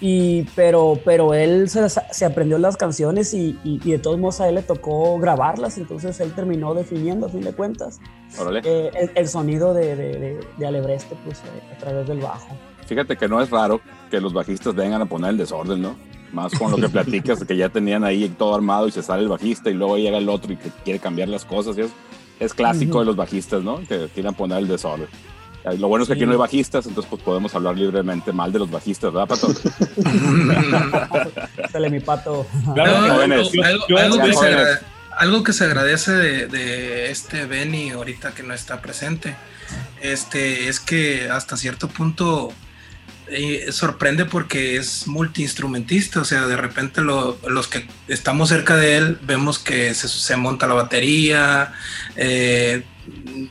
Y, 0.01 0.45
pero, 0.55 1.01
pero 1.05 1.35
él 1.35 1.69
se, 1.69 1.89
se 1.89 2.25
aprendió 2.25 2.57
las 2.59 2.77
canciones 2.77 3.35
y, 3.35 3.59
y, 3.65 3.81
y, 3.83 3.91
de 3.93 3.99
todos 3.99 4.17
modos 4.17 4.41
a 4.41 4.49
él 4.49 4.55
le 4.55 4.63
tocó 4.63 5.19
grabarlas, 5.19 5.77
entonces 5.77 6.21
él 6.21 6.33
terminó 6.35 6.73
definiendo 6.73 7.27
a 7.27 7.29
fin 7.29 7.41
de 7.41 7.53
cuentas 7.53 7.99
eh, 8.63 8.91
el, 8.95 9.11
el, 9.17 9.29
sonido 9.29 9.75
de, 9.75 9.97
de, 9.97 10.41
de 10.57 10.67
Alebreste 10.67 11.17
pues, 11.25 11.41
a, 11.43 11.75
a 11.75 11.79
través 11.79 12.07
del 12.07 12.21
bajo. 12.21 12.47
Fíjate 12.89 13.17
que 13.17 13.29
no 13.29 13.43
es 13.43 13.51
raro 13.51 13.81
que 14.11 14.21
los 14.21 14.33
bajistas 14.33 14.75
vengan 14.75 15.03
a 15.03 15.07
poner 15.07 15.31
el 15.31 15.37
desorden, 15.37 15.83
¿no? 15.83 15.97
Más 16.33 16.53
con 16.53 16.71
lo 16.71 16.79
que 16.79 16.89
platicas, 16.99 17.45
que 17.45 17.57
ya 17.57 17.69
tenían 17.69 18.03
ahí 18.03 18.29
todo 18.31 18.55
armado 18.55 18.89
y 18.89 18.91
se 18.91 19.03
sale 19.03 19.23
el 19.23 19.29
bajista 19.29 19.71
y 19.71 19.75
luego 19.75 19.99
llega 19.99 20.17
el 20.17 20.29
otro 20.29 20.53
y 20.53 20.57
que 20.57 20.71
quiere 20.85 20.99
cambiar 20.99 21.29
las 21.29 21.45
cosas. 21.45 21.77
Y 21.77 21.83
es, 21.83 21.91
es 22.41 22.55
clásico 22.55 22.93
uh 22.93 22.97
-huh. 22.97 23.01
de 23.01 23.07
los 23.07 23.17
bajistas, 23.17 23.63
¿no? 23.63 23.81
Que 23.87 24.09
quieran 24.15 24.35
poner 24.35 24.59
el 24.59 24.69
desorden. 24.69 25.09
Lo 25.77 25.89
bueno 25.89 26.05
es 26.05 26.09
que 26.09 26.15
aquí 26.15 26.25
no 26.25 26.33
hay 26.33 26.39
bajistas, 26.39 26.87
entonces 26.87 27.11
pues 27.11 27.23
podemos 27.23 27.55
hablar 27.55 27.77
libremente 27.77 28.33
mal 28.33 28.51
de 28.53 28.61
los 28.61 28.71
bajistas, 28.71 29.13
¿verdad, 29.13 29.29
Pato? 29.29 29.53
Sale 31.71 31.91
mi 31.91 32.01
pato. 32.01 32.47
Claro, 32.75 32.93
no, 32.93 32.97
algo, 33.21 33.25
algo, 33.25 33.51
algo, 33.99 34.25
que 34.25 34.33
se, 34.33 34.57
algo, 35.19 35.43
que 35.43 35.53
se, 35.53 35.65
agradece 35.65 36.13
de, 36.13 36.47
de, 36.47 37.11
este 37.11 37.45
Benny 37.45 37.91
ahorita 37.91 38.33
que 38.33 38.43
no 38.45 38.55
está 38.55 38.81
presente, 38.81 39.37
este, 40.01 40.69
es 40.69 40.81
que 40.81 41.29
hasta 41.29 41.59
cierto 41.59 41.89
punto 41.89 42.51
eh, 43.31 43.73
sorprende 43.73 44.25
porque 44.25 44.77
es 44.77 45.07
multiinstrumentista, 45.07 46.21
o 46.21 46.25
sea, 46.25 46.47
de 46.47 46.57
repente 46.57 47.01
lo, 47.01 47.39
los 47.47 47.69
que 47.69 47.89
estamos 48.09 48.49
cerca 48.49 48.77
de 48.77 48.97
él 48.97 49.19
vemos 49.23 49.59
que 49.59 49.95
se, 49.95 50.09
se 50.09 50.37
monta 50.37 50.67
la 50.67 50.75
batería, 50.75 51.73
eh, 52.17 52.85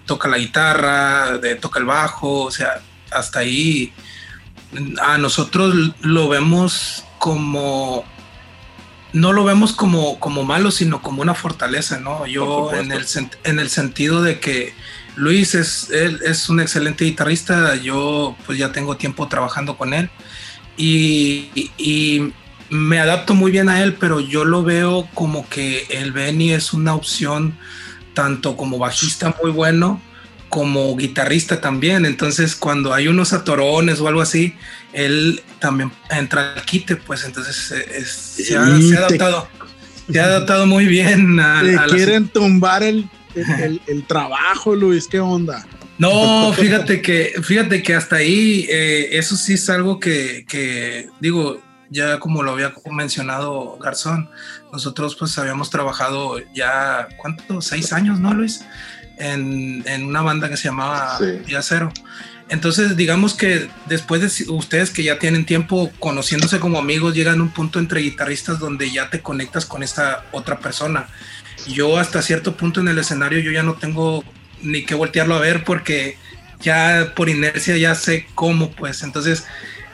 toca 0.06 0.28
la 0.28 0.38
guitarra, 0.38 1.38
de, 1.38 1.56
toca 1.56 1.80
el 1.80 1.86
bajo, 1.86 2.44
o 2.44 2.52
sea, 2.52 2.82
hasta 3.12 3.40
ahí 3.40 3.94
a 5.02 5.18
nosotros 5.18 5.94
lo 6.02 6.28
vemos 6.28 7.06
como 7.20 8.06
no 9.14 9.34
lo 9.34 9.44
vemos 9.44 9.74
como, 9.74 10.20
como 10.20 10.44
malo, 10.44 10.70
sino 10.70 11.02
como 11.02 11.22
una 11.22 11.34
fortaleza, 11.34 12.00
¿no? 12.00 12.28
Yo 12.28 12.74
en 12.74 12.92
el, 12.92 13.06
en 13.44 13.60
el 13.60 13.70
sentido 13.70 14.22
de 14.22 14.40
que 14.40 14.74
Luis 15.18 15.56
es, 15.56 15.90
él 15.90 16.20
es 16.24 16.48
un 16.48 16.60
excelente 16.60 17.04
guitarrista, 17.04 17.76
yo 17.76 18.38
pues 18.46 18.58
ya 18.58 18.72
tengo 18.72 18.96
tiempo 18.96 19.28
trabajando 19.28 19.76
con 19.76 19.94
él 19.94 20.10
y, 20.78 21.50
y, 21.78 22.34
me 22.70 23.00
adapto 23.00 23.34
muy 23.34 23.50
bien 23.50 23.70
a 23.70 23.82
él, 23.82 23.94
pero 23.94 24.20
yo 24.20 24.44
lo 24.44 24.62
veo 24.62 25.08
como 25.14 25.48
que 25.48 25.88
el 25.90 26.12
Benny 26.12 26.52
es 26.52 26.74
una 26.74 26.96
opción 26.96 27.58
tanto 28.14 28.58
como 28.58 28.78
bajista 28.78 29.34
muy 29.42 29.52
bueno 29.52 30.02
como 30.50 30.96
guitarrista 30.96 31.62
también. 31.62 32.06
Entonces, 32.06 32.56
cuando 32.56 32.94
hay 32.94 33.08
unos 33.08 33.34
atorones 33.34 34.00
o 34.00 34.08
algo 34.08 34.22
así, 34.22 34.56
él 34.94 35.42
también 35.60 35.92
entra 36.10 36.54
al 36.54 36.66
quite, 36.66 36.96
pues 36.96 37.24
entonces 37.24 37.72
es, 37.72 38.10
se, 38.10 38.58
ha, 38.58 38.66
se, 38.80 38.96
ha, 38.96 39.00
adaptado. 39.00 39.48
Se 40.12 40.20
ha 40.20 40.24
adaptado 40.26 40.66
muy 40.66 40.86
bien 40.86 41.40
a, 41.40 41.62
Te 41.62 41.78
a 41.78 41.86
quieren 41.86 42.28
tumbar 42.28 42.84
el, 42.84 43.10
el, 43.38 43.82
el, 43.88 44.06
trabajo, 44.06 44.76
Luis, 44.76 45.08
¿qué 45.08 45.20
onda? 45.20 45.66
No, 45.98 46.54
fíjate 46.54 47.02
que, 47.02 47.34
fíjate 47.42 47.82
que 47.82 47.96
hasta 47.96 48.18
ahí, 48.18 48.68
eh, 48.70 49.10
eso 49.14 49.36
sí 49.36 49.54
es 49.54 49.70
algo 49.70 50.00
que, 50.00 50.46
que, 50.48 51.10
digo, 51.20 51.62
ya 51.90 52.20
como 52.20 52.44
lo 52.44 52.52
había 52.52 52.74
mencionado 52.92 53.78
Garzón, 53.80 54.30
nosotros 54.72 55.16
pues 55.16 55.38
habíamos 55.38 55.70
trabajado 55.70 56.38
ya, 56.54 57.08
¿cuánto? 57.18 57.62
Seis 57.62 57.94
años, 57.94 58.20
¿no, 58.20 58.34
Luis? 58.34 58.66
En, 59.18 59.84
en 59.88 60.06
una 60.06 60.22
banda 60.22 60.50
que 60.50 60.58
se 60.58 60.66
llamaba 60.66 61.18
sí. 61.18 61.56
Cero. 61.62 61.92
Entonces, 62.50 62.96
digamos 62.96 63.34
que 63.34 63.70
después 63.88 64.22
de 64.22 64.52
ustedes 64.52 64.92
que 64.92 65.04
ya 65.04 65.20
tienen 65.20 65.46
tiempo 65.46 65.92
conociéndose 66.00 66.60
como 66.60 66.80
amigos, 66.80 67.14
llegan 67.14 67.40
a 67.40 67.44
un 67.44 67.50
punto 67.50 67.80
entre 67.80 68.02
guitarristas 68.02 68.60
donde 68.60 68.90
ya 68.90 69.10
te 69.10 69.22
conectas 69.22 69.66
con 69.66 69.84
esta 69.84 70.24
otra 70.32 70.60
persona. 70.60 71.10
Yo 71.68 71.98
hasta 71.98 72.22
cierto 72.22 72.56
punto 72.56 72.80
en 72.80 72.88
el 72.88 72.98
escenario 72.98 73.40
yo 73.40 73.52
ya 73.52 73.64
no 73.64 73.76
tengo 73.76 74.24
ni 74.62 74.86
que 74.86 74.96
voltearlo 74.96 75.36
a 75.36 75.40
ver 75.40 75.64
porque 75.64 76.18
ya 76.60 77.14
por 77.16 77.30
inercia 77.30 77.78
ya 77.78 77.96
sé 77.96 78.28
cómo, 78.36 78.72
pues. 78.72 79.04
Entonces, 79.04 79.46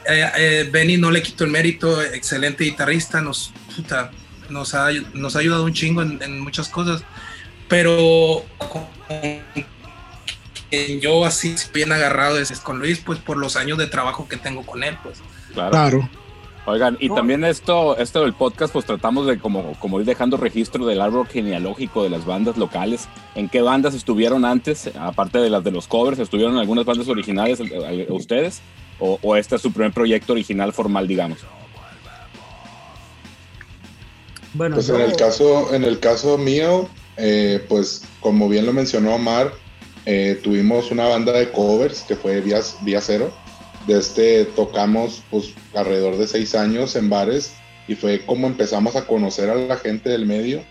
eh, 0.08 0.30
eh, 0.38 0.70
Benny 0.72 0.98
no 0.98 1.12
le 1.12 1.22
quito 1.22 1.44
el 1.44 1.52
mérito, 1.52 2.02
excelente 2.02 2.64
guitarrista, 2.64 3.22
nos, 3.22 3.54
puta, 3.76 4.12
nos, 4.50 4.74
ha, 4.74 4.90
nos 5.14 5.36
ha 5.36 5.40
ayudado 5.40 5.66
un 5.66 5.74
chingo 5.74 6.02
en, 6.02 6.22
en 6.22 6.40
muchas 6.40 6.70
cosas, 6.70 7.04
pero 7.68 8.46
yo 11.02 11.26
así 11.26 11.56
bien 11.74 11.92
agarrado 11.92 12.40
es 12.40 12.52
con 12.60 12.80
Luis, 12.80 13.00
pues 13.00 13.20
por 13.20 13.38
los 13.38 13.56
años 13.56 13.78
de 13.78 13.88
trabajo 13.88 14.28
que 14.28 14.38
tengo 14.38 14.66
con 14.66 14.84
él, 14.84 14.98
pues. 15.04 15.22
Claro. 15.54 15.72
claro. 15.72 16.10
Oigan, 16.66 16.98
y 17.00 17.10
no. 17.10 17.16
también 17.16 17.44
esto, 17.44 17.98
esto 17.98 18.22
del 18.22 18.34
podcast, 18.34 18.72
pues 18.72 18.86
tratamos 18.86 19.28
de 19.28 19.38
como, 19.38 19.74
como 19.80 20.00
ir 20.00 20.06
dejando 20.06 20.38
registro 20.38 20.86
del 20.86 21.02
árbol 21.02 21.28
genealógico 21.28 22.04
de 22.04 22.10
las 22.10 22.26
bandas 22.26 22.58
locales. 22.58 23.10
¿En 23.36 23.50
qué 23.50 23.62
bandas 23.62 23.94
estuvieron 23.94 24.46
antes? 24.46 24.90
Aparte 24.98 25.40
de 25.40 25.50
las 25.50 25.64
de 25.64 25.72
los 25.72 25.88
covers, 25.88 26.20
¿estuvieron 26.20 26.58
algunas 26.58 26.86
bandas 26.86 27.10
originales 27.10 27.60
ustedes? 28.08 28.62
¿O, 29.00 29.20
o 29.22 29.36
este 29.36 29.58
es 29.58 29.62
su 29.62 29.74
primer 29.74 29.92
proyecto 29.92 30.34
original 30.34 30.72
formal, 30.72 31.08
digamos? 31.08 31.40
Bueno, 34.54 34.76
pues 34.76 34.88
yo... 34.88 34.96
en 34.96 35.02
el 35.02 35.16
caso, 35.16 35.74
en 35.74 35.84
el 35.84 36.00
caso 36.00 36.38
mío, 36.38 36.88
eh, 37.18 37.64
pues 37.68 38.04
como 38.20 38.48
bien 38.48 38.66
lo 38.66 38.74
mencionó 38.74 39.16
Omar, 39.16 39.52
eh, 40.06 40.40
tuvimos 40.44 40.92
una 40.92 41.08
banda 41.08 41.32
de 41.32 41.52
covers 41.52 42.02
que 42.04 42.16
fue 42.16 42.40
Vía, 42.42 42.62
Vía 42.82 43.02
Cero. 43.02 43.34
De 43.88 44.00
este 44.00 44.46
tocamos 44.46 45.24
pues 45.30 45.54
alrededor 45.74 46.18
de 46.18 46.28
seis 46.28 46.56
años 46.56 46.96
en 46.96 47.10
bares 47.10 47.54
y 47.88 47.96
fue 47.96 48.26
como 48.26 48.48
empezamos 48.48 48.96
a 48.96 49.06
conocer 49.06 49.50
a 49.50 49.56
la 49.56 49.78
gente 49.78 50.10
del 50.10 50.26
medio 50.26 50.64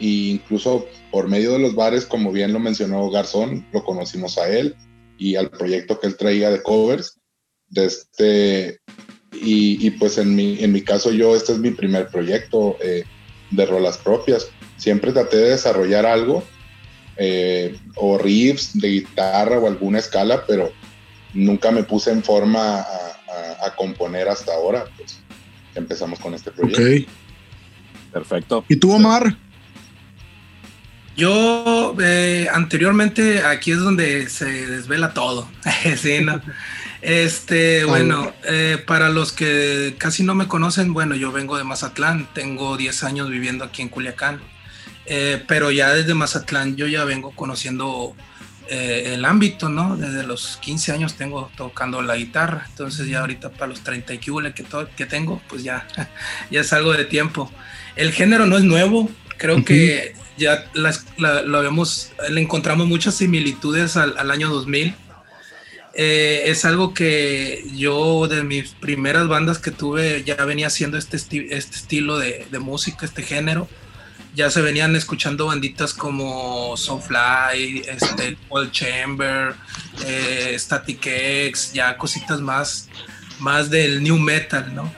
e 0.00 0.06
incluso 0.06 0.86
por 1.10 1.28
medio 1.28 1.52
de 1.52 1.60
los 1.60 1.74
bares, 1.74 2.04
como 2.04 2.32
bien 2.32 2.52
lo 2.52 2.58
mencionó 2.58 3.08
Garzón, 3.10 3.66
lo 3.72 3.84
conocimos 3.84 4.36
a 4.38 4.48
él 4.48 4.74
y 5.16 5.36
al 5.36 5.50
proyecto 5.50 6.00
que 6.00 6.08
él 6.08 6.16
traía 6.16 6.50
de 6.50 6.62
covers. 6.62 7.18
De 7.68 7.86
este, 7.86 8.80
y, 9.32 9.90
pues 9.92 10.18
en 10.18 10.34
mi, 10.34 10.62
en 10.62 10.72
mi 10.72 10.82
caso 10.82 11.10
yo, 11.10 11.34
este 11.34 11.52
es 11.52 11.58
mi 11.58 11.70
primer 11.70 12.08
proyecto 12.08 12.76
eh, 12.82 13.04
de 13.50 13.66
rolas 13.66 13.98
propias. 13.98 14.48
Siempre 14.76 15.12
traté 15.12 15.36
de 15.38 15.50
desarrollar 15.50 16.04
algo 16.04 16.42
eh, 17.16 17.76
o 17.96 18.18
riffs 18.18 18.78
de 18.78 18.88
guitarra 18.88 19.58
o 19.58 19.66
alguna 19.66 19.98
escala, 20.00 20.44
pero 20.46 20.72
nunca 21.34 21.70
me 21.70 21.82
puse 21.82 22.10
en 22.10 22.22
forma 22.22 22.80
a, 22.80 22.82
a, 22.82 23.66
a 23.66 23.76
componer 23.76 24.28
hasta 24.28 24.52
ahora. 24.52 24.84
Pues 24.96 25.18
empezamos 25.74 26.18
con 26.18 26.34
este 26.34 26.50
proyecto. 26.50 26.82
Okay. 26.82 27.06
Perfecto. 28.12 28.64
¿Y 28.68 28.76
tú, 28.76 28.92
Omar? 28.92 29.36
Yo 31.16 31.94
eh, 32.00 32.48
anteriormente 32.52 33.44
aquí 33.44 33.72
es 33.72 33.78
donde 33.78 34.28
se 34.28 34.66
desvela 34.66 35.12
todo. 35.12 35.48
sí, 35.96 36.20
¿no? 36.22 36.40
Este, 37.02 37.84
bueno, 37.84 38.32
eh, 38.44 38.82
para 38.86 39.08
los 39.08 39.32
que 39.32 39.96
casi 39.98 40.22
no 40.22 40.34
me 40.34 40.46
conocen, 40.46 40.92
bueno, 40.94 41.16
yo 41.16 41.32
vengo 41.32 41.58
de 41.58 41.64
Mazatlán, 41.64 42.28
tengo 42.32 42.76
10 42.76 43.02
años 43.04 43.28
viviendo 43.28 43.64
aquí 43.64 43.82
en 43.82 43.88
Culiacán. 43.88 44.40
Eh, 45.06 45.42
pero 45.48 45.72
ya 45.72 45.92
desde 45.92 46.14
Mazatlán 46.14 46.76
yo 46.76 46.86
ya 46.86 47.04
vengo 47.04 47.32
conociendo 47.32 48.14
eh, 48.74 49.12
el 49.12 49.26
ámbito, 49.26 49.68
¿no? 49.68 49.98
Desde 49.98 50.22
los 50.22 50.56
15 50.62 50.92
años 50.92 51.14
tengo 51.14 51.50
tocando 51.58 52.00
la 52.00 52.16
guitarra, 52.16 52.64
entonces 52.70 53.06
ya 53.06 53.20
ahorita 53.20 53.50
para 53.50 53.66
los 53.66 53.84
30 53.84 54.14
y 54.14 54.18
que, 54.18 54.64
que 54.96 55.04
tengo, 55.04 55.42
pues 55.46 55.62
ya, 55.62 55.86
ya 56.50 56.62
es 56.62 56.72
algo 56.72 56.94
de 56.94 57.04
tiempo. 57.04 57.52
El 57.96 58.12
género 58.12 58.46
no 58.46 58.56
es 58.56 58.64
nuevo, 58.64 59.10
creo 59.36 59.56
uh 59.56 59.58
-huh. 59.58 59.64
que 59.64 60.14
ya 60.38 60.64
las, 60.72 61.04
la, 61.18 61.42
lo 61.42 61.60
vemos, 61.60 62.12
le 62.30 62.40
encontramos 62.40 62.86
muchas 62.86 63.14
similitudes 63.14 63.98
al, 63.98 64.16
al 64.16 64.30
año 64.30 64.48
2000. 64.48 64.94
Eh, 65.94 66.44
es 66.46 66.64
algo 66.64 66.94
que 66.94 67.66
yo 67.74 68.26
de 68.26 68.42
mis 68.42 68.70
primeras 68.70 69.28
bandas 69.28 69.58
que 69.58 69.70
tuve 69.70 70.24
ya 70.24 70.36
venía 70.46 70.68
haciendo 70.68 70.96
este, 70.96 71.18
esti 71.18 71.46
este 71.50 71.76
estilo 71.76 72.16
de, 72.16 72.46
de 72.50 72.58
música, 72.58 73.04
este 73.04 73.22
género 73.22 73.68
ya 74.34 74.50
se 74.50 74.62
venían 74.62 74.96
escuchando 74.96 75.46
banditas 75.46 75.92
como 75.92 76.76
Soulfly, 76.76 77.82
este, 77.86 78.36
Paul 78.48 78.70
Chamber, 78.70 79.54
eh, 80.06 80.56
Static 80.58 81.06
X, 81.06 81.72
ya 81.72 81.96
cositas 81.98 82.40
más, 82.40 82.88
más 83.40 83.68
del 83.68 84.02
new 84.02 84.18
metal, 84.18 84.74
¿no? 84.74 84.92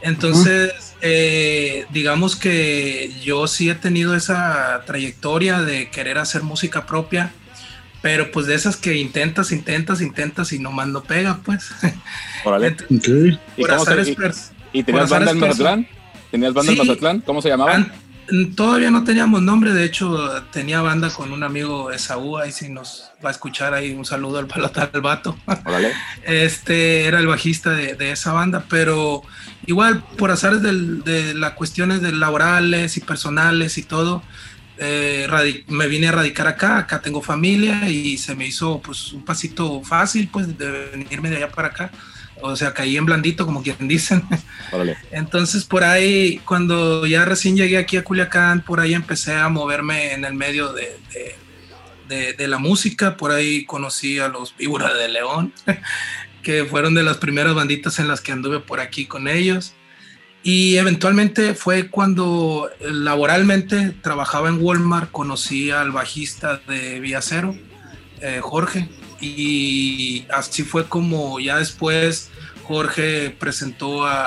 Entonces, 0.00 0.72
uh 0.72 0.74
-huh. 0.74 0.98
eh, 1.02 1.86
digamos 1.90 2.34
que 2.34 3.12
yo 3.22 3.46
sí 3.46 3.70
he 3.70 3.74
tenido 3.74 4.16
esa 4.16 4.82
trayectoria 4.86 5.60
de 5.60 5.90
querer 5.90 6.18
hacer 6.18 6.42
música 6.42 6.86
propia, 6.86 7.30
pero 8.00 8.32
pues 8.32 8.46
de 8.46 8.54
esas 8.54 8.76
que 8.76 8.96
intentas, 8.96 9.52
intentas, 9.52 10.00
intentas 10.00 10.52
y 10.52 10.58
nomás 10.58 10.88
no 10.88 11.02
pega, 11.04 11.38
pues. 11.44 11.70
Órale. 12.44 12.74
okay. 12.84 13.38
¿Y, 13.56 13.64
cómo 13.64 13.84
te, 13.84 14.02
y, 14.72 14.78
y, 14.80 14.82
tenías 14.82 15.10
banda 15.10 15.30
en 15.30 15.38
Mazatlán? 15.38 15.88
¿Tenías 16.32 16.52
banda 16.54 16.72
sí. 16.72 16.80
en 16.80 16.86
Mazatlán? 16.86 17.20
¿Cómo 17.20 17.42
se 17.42 17.48
llamaba? 17.50 17.86
Todavía 18.56 18.90
no 18.90 19.04
teníamos 19.04 19.42
nombre, 19.42 19.74
de 19.74 19.84
hecho 19.84 20.42
tenía 20.52 20.80
banda 20.80 21.10
con 21.10 21.32
un 21.32 21.42
amigo 21.42 21.90
Esaú, 21.92 22.38
ahí 22.38 22.50
si 22.50 22.70
nos 22.70 23.10
va 23.22 23.28
a 23.28 23.32
escuchar 23.32 23.74
ahí 23.74 23.92
un 23.92 24.06
saludo 24.06 24.38
al 24.38 24.46
palota 24.46 24.86
del 24.86 25.02
vato. 25.02 25.36
Este 26.24 27.04
era 27.04 27.18
el 27.18 27.26
bajista 27.26 27.70
de, 27.70 28.10
esa 28.10 28.32
banda, 28.32 28.64
pero 28.70 29.22
igual 29.66 30.02
por 30.16 30.30
azares 30.30 30.62
de 30.62 31.34
las 31.34 31.52
cuestiones 31.52 32.00
de 32.00 32.12
laborales 32.12 32.96
y 32.96 33.00
personales 33.00 33.76
y 33.76 33.82
todo, 33.82 34.22
eh, 34.78 35.64
me 35.68 35.86
vine 35.86 36.08
a 36.08 36.12
radicar 36.12 36.46
acá, 36.46 36.78
acá 36.78 37.02
tengo 37.02 37.20
familia 37.20 37.88
y 37.90 38.16
se 38.16 38.34
me 38.34 38.46
hizo 38.46 38.80
pues 38.80 39.12
un 39.12 39.24
pasito 39.24 39.82
fácil 39.82 40.28
pues 40.32 40.56
de 40.56 40.88
venirme 40.92 41.28
de 41.28 41.36
allá 41.36 41.50
para 41.50 41.68
acá 41.68 41.90
o 42.42 42.56
sea, 42.56 42.74
caí 42.74 42.96
en 42.96 43.06
blandito, 43.06 43.46
como 43.46 43.62
quien 43.62 43.88
dicen. 43.88 44.22
Entonces, 45.10 45.64
por 45.64 45.84
ahí, 45.84 46.40
cuando 46.44 47.06
ya 47.06 47.24
recién 47.24 47.56
llegué 47.56 47.78
aquí 47.78 47.96
a 47.96 48.04
Culiacán, 48.04 48.62
por 48.62 48.80
ahí 48.80 48.94
empecé 48.94 49.34
a 49.34 49.48
moverme 49.48 50.12
en 50.12 50.24
el 50.24 50.34
medio 50.34 50.72
de, 50.72 50.98
de, 52.08 52.48
la 52.48 52.58
música. 52.58 53.16
Por 53.16 53.30
ahí 53.30 53.64
conocí 53.64 54.18
a 54.18 54.28
los 54.28 54.56
Víbora 54.56 54.92
de 54.94 55.08
León, 55.08 55.52
que 56.42 56.64
fueron 56.64 56.94
de 56.94 57.02
las 57.02 57.18
primeras 57.18 57.54
banditas 57.54 57.98
en 57.98 58.08
las 58.08 58.20
que 58.20 58.32
anduve 58.32 58.60
por 58.60 58.80
aquí 58.80 59.06
con 59.06 59.28
ellos. 59.28 59.74
Y 60.42 60.76
eventualmente 60.76 61.54
fue 61.54 61.88
cuando 61.88 62.68
laboralmente 62.80 63.90
trabajaba 64.02 64.48
en 64.48 64.60
Walmart, 64.60 65.10
conocí 65.12 65.70
al 65.70 65.92
bajista 65.92 66.60
de 66.66 66.98
Vía 66.98 67.22
Cero, 67.22 67.56
eh, 68.20 68.40
Jorge, 68.42 68.88
y 69.20 70.26
así 70.34 70.64
fue 70.64 70.88
como 70.88 71.38
ya 71.38 71.58
después 71.58 72.31
Jorge 72.64 73.30
presentó 73.30 74.06
a, 74.06 74.26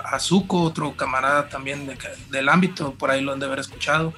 a, 0.00 0.18
Zuko, 0.20 0.62
otro 0.62 0.96
camarada 0.96 1.48
también 1.48 1.96
del 2.30 2.48
ámbito, 2.48 2.94
por 2.94 3.10
ahí 3.10 3.22
lo 3.22 3.32
han 3.32 3.40
de 3.40 3.46
haber 3.46 3.58
escuchado. 3.58 4.14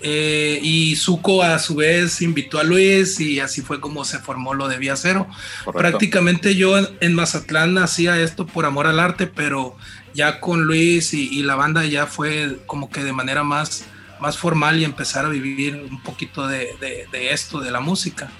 Eh, 0.00 0.60
y 0.62 0.94
Zuko 0.94 1.42
a 1.42 1.58
su 1.58 1.74
vez 1.74 2.22
invitó 2.22 2.60
a 2.60 2.64
Luis 2.64 3.18
y 3.18 3.40
así 3.40 3.62
fue 3.62 3.80
como 3.80 4.04
se 4.04 4.20
formó 4.20 4.54
lo 4.54 4.68
de 4.68 4.78
Vía 4.78 4.96
Cero. 4.96 5.26
Prácticamente 5.72 6.54
yo 6.54 6.78
en, 7.00 7.14
Mazatlán 7.14 7.78
hacía 7.78 8.20
esto 8.20 8.46
por 8.46 8.64
amor 8.64 8.86
al 8.86 9.00
arte, 9.00 9.26
pero 9.26 9.76
ya 10.14 10.40
con 10.40 10.62
Luis 10.64 11.14
y, 11.14 11.42
la 11.42 11.56
banda 11.56 11.84
ya 11.84 12.06
fue 12.06 12.58
como 12.66 12.90
que 12.90 13.02
de 13.02 13.12
manera 13.12 13.42
más, 13.42 13.86
más 14.20 14.38
formal 14.38 14.78
y 14.78 14.84
empezar 14.84 15.24
a 15.24 15.28
vivir 15.28 15.74
un 15.90 16.00
poquito 16.02 16.46
de, 16.46 16.68
de 16.80 17.32
esto, 17.32 17.60
de 17.60 17.70
la 17.70 17.80
música. 17.80 18.30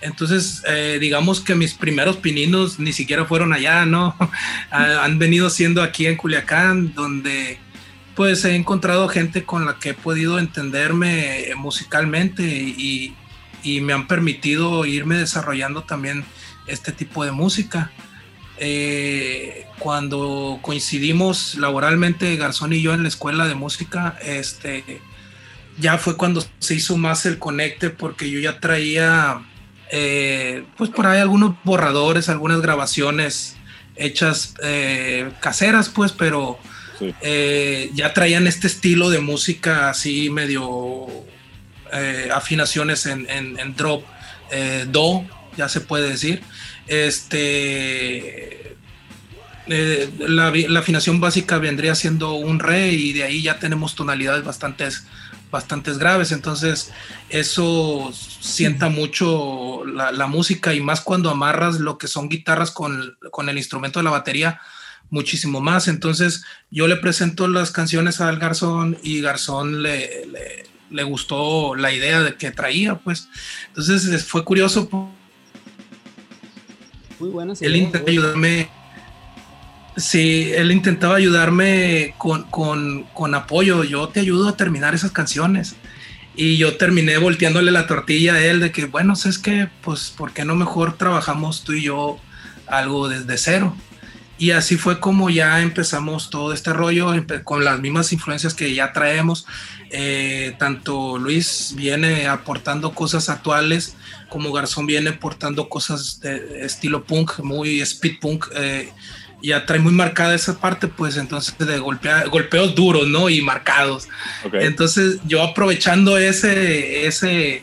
Entonces, 0.00 0.62
eh, 0.66 0.98
digamos 1.00 1.40
que 1.40 1.54
mis 1.54 1.74
primeros 1.74 2.18
pininos 2.18 2.78
ni 2.78 2.92
siquiera 2.92 3.24
fueron 3.24 3.52
allá, 3.52 3.86
¿no? 3.86 4.14
Han 4.70 5.18
venido 5.18 5.48
siendo 5.50 5.82
aquí 5.82 6.06
en 6.06 6.16
Culiacán, 6.16 6.94
donde 6.94 7.58
pues 8.14 8.44
he 8.44 8.54
encontrado 8.54 9.08
gente 9.08 9.44
con 9.44 9.66
la 9.66 9.78
que 9.78 9.90
he 9.90 9.94
podido 9.94 10.38
entenderme 10.38 11.46
musicalmente 11.56 12.42
y, 12.44 13.14
me 13.80 13.94
han 13.94 14.06
permitido 14.06 14.84
irme 14.84 15.16
desarrollando 15.16 15.84
también 15.84 16.22
este 16.66 16.92
tipo 16.92 17.24
de 17.24 17.32
música. 17.32 17.90
Eh, 18.58 19.66
cuando 19.78 20.58
coincidimos 20.60 21.54
laboralmente 21.54 22.36
Garzón 22.36 22.74
y 22.74 22.82
yo 22.82 22.92
en 22.92 23.02
la 23.02 23.08
escuela 23.08 23.48
de 23.48 23.54
música, 23.54 24.18
este, 24.22 25.00
ya 25.78 25.96
fue 25.96 26.18
cuando 26.18 26.44
se 26.58 26.74
hizo 26.74 26.98
más 26.98 27.24
el 27.24 27.38
conecte 27.38 27.88
porque 27.88 28.30
yo 28.30 28.38
ya 28.38 28.60
traía 28.60 29.40
eh, 29.90 30.64
pues 30.76 30.90
por 30.90 31.06
ahí 31.06 31.20
algunos 31.20 31.56
borradores, 31.64 32.28
algunas 32.28 32.60
grabaciones 32.60 33.56
hechas 33.96 34.54
eh, 34.62 35.30
caseras, 35.40 35.88
pues, 35.88 36.12
pero 36.12 36.58
eh, 37.20 37.90
ya 37.94 38.12
traían 38.12 38.46
este 38.46 38.66
estilo 38.66 39.10
de 39.10 39.20
música 39.20 39.90
así 39.90 40.30
medio 40.30 41.06
afinaciones 42.34 43.06
en, 43.06 43.76
drop, 43.76 44.02
do, 44.88 45.24
ya 45.56 45.68
se 45.68 45.80
puede 45.80 46.08
decir. 46.08 46.42
Este, 46.88 48.76
la, 49.66 50.50
la, 50.50 50.80
afinación 50.80 51.20
básica 51.20 51.58
vendría 51.58 51.94
siendo 51.94 52.34
un 52.34 52.58
re 52.58 52.88
y 52.88 53.12
de 53.12 53.22
ahí 53.22 53.42
ya 53.42 53.60
tenemos 53.60 53.94
tonalidades 53.94 54.42
bastantes 54.42 55.06
bastantes 55.54 55.98
graves, 55.98 56.32
entonces 56.32 56.90
eso 57.28 58.10
sienta 58.12 58.88
mucho 58.88 59.84
la, 59.86 60.26
música 60.26 60.74
y 60.74 60.80
más 60.80 61.00
cuando 61.00 61.30
amarras 61.30 61.78
lo 61.78 61.96
que 61.96 62.08
son 62.08 62.28
guitarras 62.28 62.72
con, 62.72 63.16
el 63.48 63.56
instrumento 63.56 64.00
de 64.00 64.02
la 64.02 64.10
batería, 64.10 64.60
muchísimo 65.10 65.60
más. 65.60 65.86
Entonces 65.86 66.44
yo 66.72 66.88
le 66.88 66.96
presento 66.96 67.46
las 67.46 67.70
canciones 67.70 68.20
al 68.20 68.40
Garzón 68.40 68.98
y 69.04 69.20
Garzón 69.20 69.84
le, 69.84 70.26
le, 70.90 71.02
gustó 71.04 71.76
la 71.76 71.92
idea 71.92 72.20
de 72.20 72.34
que 72.34 72.50
traía, 72.50 72.96
pues. 72.96 73.28
Entonces 73.68 74.24
fue 74.24 74.44
curioso. 74.44 74.88
Muy 77.20 77.30
buena. 77.30 77.54
Él 77.60 77.76
intentó 77.76 78.10
ayudarme 78.10 78.68
Sí, 79.96 80.50
él 80.54 80.72
intentaba 80.72 81.16
ayudarme 81.16 82.14
con, 82.18 83.34
apoyo. 83.34 83.84
Yo 83.84 84.08
te 84.08 84.20
ayudo 84.20 84.48
a 84.48 84.56
terminar 84.56 84.94
esas 84.94 85.12
canciones. 85.12 85.76
Y 86.36 86.56
yo 86.56 86.76
terminé 86.76 87.16
volteándole 87.18 87.70
la 87.70 87.86
tortilla 87.86 88.34
a 88.34 88.44
él 88.44 88.58
de 88.58 88.72
que, 88.72 88.86
bueno, 88.86 89.12
es 89.12 89.38
que, 89.38 89.68
pues, 89.82 90.12
¿por 90.16 90.32
qué 90.32 90.44
no 90.44 90.56
mejor 90.56 90.96
trabajamos 90.96 91.62
tú 91.62 91.74
y 91.74 91.82
yo 91.82 92.18
algo 92.66 93.08
desde 93.08 93.38
cero? 93.38 93.76
Y 94.36 94.50
así 94.50 94.76
fue 94.76 94.98
como 94.98 95.30
ya 95.30 95.60
empezamos 95.60 96.28
todo 96.28 96.52
este 96.52 96.72
rollo 96.72 97.12
con 97.44 97.64
las 97.64 97.78
mismas 97.78 98.12
influencias 98.12 98.54
que 98.54 98.74
ya 98.74 98.92
traemos. 98.92 99.46
Eh, 99.90 100.56
tanto 100.58 101.18
Luis 101.18 101.74
viene 101.76 102.26
aportando 102.26 102.94
cosas 102.94 103.28
actuales 103.28 103.94
como 104.34 104.50
Garzón 104.50 104.86
viene 104.86 105.10
aportando 105.10 105.68
cosas 105.68 106.18
de 106.18 106.64
estilo 106.64 107.04
punk, 107.04 107.38
muy 107.38 107.80
speed 107.82 108.18
punk. 108.20 108.46
Eh, 108.56 108.92
ya 109.44 109.66
trae 109.66 109.78
muy 109.78 109.92
marcada 109.92 110.34
esa 110.34 110.58
parte, 110.58 110.88
pues 110.88 111.16
entonces 111.16 111.54
de 111.58 111.78
golpea, 111.78 112.24
golpeos 112.26 112.74
duros, 112.74 113.08
¿no? 113.08 113.28
Y 113.28 113.42
marcados. 113.42 114.08
Entonces 114.52 115.18
yo 115.26 115.42
aprovechando 115.42 116.16
ese, 116.16 117.06
ese, 117.06 117.62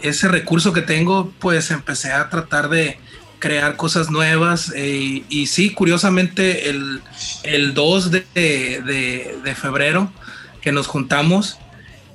ese 0.00 0.28
recurso 0.28 0.72
que 0.72 0.82
tengo, 0.82 1.32
pues 1.38 1.70
empecé 1.70 2.12
a 2.12 2.30
tratar 2.30 2.68
de 2.68 2.98
crear 3.38 3.76
cosas 3.76 4.10
nuevas 4.10 4.72
eh, 4.74 5.22
y 5.28 5.46
sí, 5.46 5.70
curiosamente 5.70 6.70
el, 6.70 7.02
el 7.44 7.74
2 7.74 8.10
de, 8.10 8.24
de, 8.34 9.38
de 9.44 9.54
febrero 9.54 10.12
que 10.60 10.72
nos 10.72 10.86
juntamos, 10.86 11.58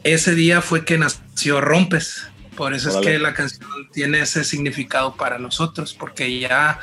ese 0.03 0.35
día 0.35 0.61
fue 0.61 0.85
que 0.85 0.97
nació 0.97 1.61
Rompes. 1.61 2.27
Por 2.55 2.73
eso 2.73 2.89
es 2.89 2.97
que 2.97 3.17
la 3.19 3.33
canción 3.33 3.67
tiene 3.91 4.19
ese 4.19 4.43
significado 4.43 5.15
para 5.15 5.39
nosotros, 5.39 5.93
porque 5.93 6.39
ya 6.39 6.79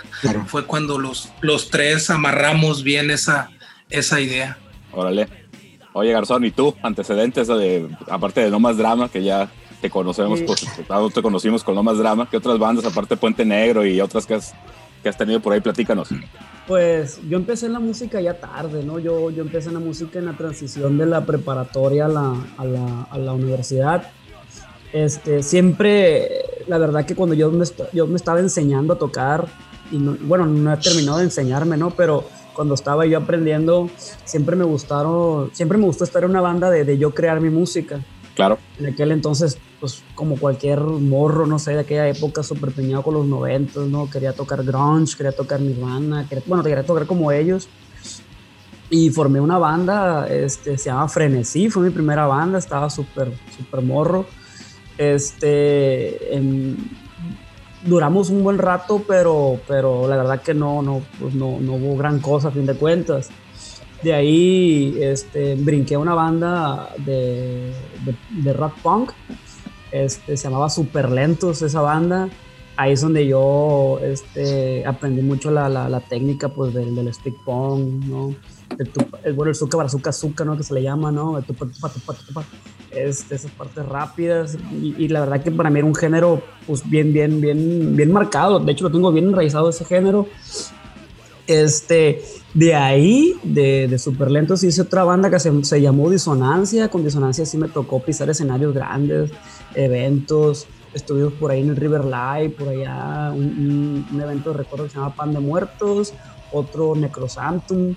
fue 0.47 0.67
cuando 0.67 0.99
los, 0.99 1.33
los 1.41 1.71
tres 1.71 2.11
amarramos 2.11 2.83
bien 2.83 3.11
esa, 3.11 3.51
esa 3.89 4.21
idea. 4.21 4.59
Órale. 4.93 5.29
Oye, 5.93 6.13
Garzón, 6.13 6.45
¿y 6.45 6.51
tú? 6.51 6.75
Antecedentes 6.83 7.49
de, 7.49 7.89
aparte 8.09 8.41
de 8.41 8.51
No 8.51 8.61
Más 8.61 8.77
Drama, 8.77 9.09
que 9.09 9.23
ya 9.23 9.51
te 9.81 9.91
conocemos, 9.91 10.41
pues, 10.43 10.67
te 11.15 11.23
conocimos 11.23 11.65
con 11.65 11.75
No 11.75 11.83
Más 11.83 11.99
Drama, 11.99 12.29
¿qué 12.31 12.37
otras 12.37 12.59
bandas, 12.59 12.85
aparte 12.85 13.17
Puente 13.17 13.45
Negro 13.45 13.85
y 13.85 14.01
otras 14.01 14.27
que 14.27 14.35
has, 14.35 14.55
que 15.03 15.09
has 15.09 15.17
tenido 15.17 15.41
por 15.41 15.53
ahí? 15.53 15.61
Platícanos. 15.61 16.11
Pues 16.69 17.19
yo 17.29 17.37
empecé 17.37 17.67
en 17.67 17.73
la 17.73 17.81
música 17.81 18.21
ya 18.21 18.35
tarde, 18.35 18.85
¿no? 18.85 19.01
Yo, 19.01 19.31
yo 19.31 19.43
empecé 19.43 19.69
en 19.69 19.75
la 19.75 19.81
música 19.81 20.21
en 20.21 20.27
la 20.27 20.37
transición 20.37 20.99
de 20.99 21.07
la 21.07 21.25
preparatoria 21.25 22.05
a 22.05 22.09
la, 22.09 22.35
a 22.57 22.65
la, 22.65 23.03
a 23.11 23.19
la 23.19 23.33
universidad 23.33 24.13
este, 24.93 25.43
siempre, 25.43 26.29
la 26.67 26.79
verdad 26.79 27.05
que 27.05 27.15
cuando 27.15 27.35
yo 27.35 27.51
me, 27.51 27.65
yo 27.93 28.07
me 28.07 28.17
estaba 28.17 28.41
enseñando 28.41 28.95
a 28.95 28.99
tocar, 28.99 29.47
y 29.91 29.99
bueno, 29.99 30.47
no 30.47 30.73
he 30.73 30.77
terminado 30.77 31.19
de 31.19 31.25
enseñarme, 31.25 31.77
¿no? 31.77 31.91
Pero 31.91 32.25
cuando 32.55 32.75
estaba 32.75 33.07
yo 33.07 33.19
aprendiendo, 33.19 33.91
siempre 34.25 34.57
me 34.57 34.65
gustaron, 34.65 35.51
siempre 35.53 35.79
me 35.79 35.85
gustó 35.85 36.05
estar 36.05 36.25
en 36.25 36.31
una 36.31 36.41
banda 36.41 36.71
de, 36.71 36.85
de 36.85 36.99
yo 36.99 37.15
crear 37.15 37.41
mi 37.41 37.51
música. 37.51 38.01
Claro. 38.35 38.59
En 38.79 38.87
aquel 38.87 39.11
entonces, 39.13 39.59
pues 39.81 40.03
como 40.15 40.37
cualquier 40.39 40.81
morro, 40.81 41.47
no 41.47 41.59
sé, 41.59 41.73
de 41.73 41.81
aquella 41.81 42.09
época 42.09 42.43
súper 42.43 42.71
peñado 42.73 43.03
con 43.03 43.15
los 43.15 43.27
noventos, 43.27 43.89
¿no? 43.89 44.09
Quería 44.09 44.33
tocar 44.33 44.63
grunge, 44.65 45.17
quería 45.17 45.33
tocar 45.33 45.61
Nirvana, 45.61 46.27
quería, 46.29 46.45
bueno, 46.47 46.63
quería 46.63 46.85
tocar 46.85 47.07
como 47.07 47.33
ellos. 47.33 47.69
Y 48.89 49.11
formé 49.11 49.41
una 49.41 49.59
banda, 49.59 50.27
este, 50.29 50.77
se 50.77 50.87
llama 50.87 51.09
Frenesí, 51.09 51.71
fue 51.71 51.85
mi 51.85 51.91
primera 51.91 52.27
banda, 52.27 52.59
estaba 52.59 52.91
súper, 52.91 53.33
súper 53.57 53.83
morro. 53.83 54.27
Este, 55.01 56.39
duramos 57.87 58.29
un 58.29 58.45
buen 58.45 58.59
rato, 58.59 59.03
pero, 59.09 59.59
pero 59.67 60.07
la 60.07 60.19
verdad 60.19 60.43
que 60.43 60.53
no, 60.53 60.83
no, 60.83 61.01
pues 61.19 61.35
no, 61.35 61.59
no, 61.59 61.77
hubo 61.77 61.97
gran 61.97 62.21
cosa 62.21 62.49
a 62.49 62.51
fin 62.51 62.67
de 62.67 62.75
cuentas. 62.75 63.31
De 64.03 64.13
ahí 64.13 64.99
este, 65.01 65.55
brinqué 65.55 65.95
a 65.95 66.01
una 66.01 66.15
banda 66.15 66.91
de, 66.99 67.73
de, 68.43 68.53
rock 68.53 68.75
punk, 68.83 69.13
este, 69.91 70.37
se 70.37 70.45
llamaba 70.45 70.69
Super 70.69 71.11
Lentos 71.11 71.63
esa 71.63 71.81
banda. 71.81 72.29
ahí 72.77 72.93
es 72.93 73.01
donde 73.01 73.27
yo 73.27 74.01
este, 74.03 74.85
aprendí 74.85 75.23
mucho 75.23 75.51
la, 75.51 75.71
la, 75.71 75.89
la 75.89 76.01
técnica 76.01 76.51
pues 76.51 76.75
del, 76.75 76.95
del 76.95 77.15
stick 77.15 77.43
pong, 77.43 78.05
¿no? 78.05 78.35
El, 78.79 78.91
tupa, 78.91 79.19
el, 79.25 79.33
bueno, 79.33 79.49
el 79.49 79.57
suka 79.57 79.79
barazuka 79.79 80.13
suka, 80.13 80.45
¿no? 80.45 80.59
Que 80.59 80.63
se 80.63 80.75
le 80.75 80.83
llama, 80.83 81.11
¿no? 81.11 81.39
El 81.39 81.45
tupa, 81.45 81.65
tupa, 81.65 82.45
este, 82.91 83.37
esas 83.37 83.51
partes 83.53 83.87
rápidas 83.87 84.57
y, 84.73 84.95
y, 84.99 85.09
la 85.09 85.21
verdad 85.21 85.43
que 85.43 85.51
para 85.51 85.71
mí 85.71 85.79
era 85.79 85.87
un 85.87 85.95
género 85.95 86.43
pues 86.67 86.89
bien, 86.89 87.13
bien, 87.13 87.41
bien, 87.41 87.97
bien 87.97 88.13
marcado. 88.13 88.59
De 88.59 88.73
hecho 88.73 88.85
lo 88.85 88.91
tengo 88.91 89.13
bien 89.13 89.29
enraizado 89.29 89.71
ese 89.71 89.85
género. 89.85 90.27
Este, 91.47 92.23
de 92.55 92.75
ahí, 92.75 93.35
de, 93.43 93.89
de 93.89 93.99
Super 93.99 94.31
Lentos, 94.31 94.63
hice 94.63 94.83
otra 94.83 95.05
banda 95.05 95.31
que 95.31 95.41
se, 95.41 95.65
se 95.65 95.81
llamó 95.81 96.11
Disonancia. 96.11 96.89
Con 96.89 97.05
Disonancia 97.05 97.47
sí 97.47 97.59
me 97.59 97.69
tocó 97.69 98.01
pisar 98.01 98.31
escenarios 98.31 98.75
grandes, 98.75 99.31
eventos, 99.75 100.67
estuvimos 100.95 101.33
por 101.35 101.51
ahí 101.51 101.61
en 101.61 101.71
el 101.71 101.77
River 101.77 102.05
Live, 102.05 102.51
por 102.51 102.69
allá 102.69 103.33
un, 103.33 103.43
un, 103.43 104.07
un 104.13 104.21
evento 104.21 104.53
recuerdo 104.53 104.85
que 104.85 104.91
se 104.91 104.97
llama 104.97 105.15
Pan 105.15 105.33
de 105.33 105.41
Muertos, 105.41 106.13
otro 106.53 106.95
Necrosantum. 106.95 107.95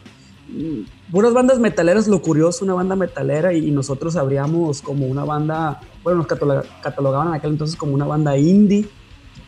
Buenas 1.09 1.33
bandas 1.33 1.59
metaleras, 1.59 2.07
lo 2.07 2.21
curioso, 2.21 2.65
una 2.65 2.73
banda 2.73 2.95
metalera 2.95 3.53
y 3.53 3.71
nosotros 3.71 4.15
abríamos 4.15 4.81
como 4.81 5.05
una 5.07 5.23
banda, 5.23 5.81
bueno, 6.03 6.19
nos 6.19 6.27
catalogaban 6.27 7.29
en 7.29 7.33
aquel 7.33 7.51
entonces 7.51 7.75
como 7.75 7.93
una 7.93 8.05
banda 8.05 8.37
indie, 8.37 8.87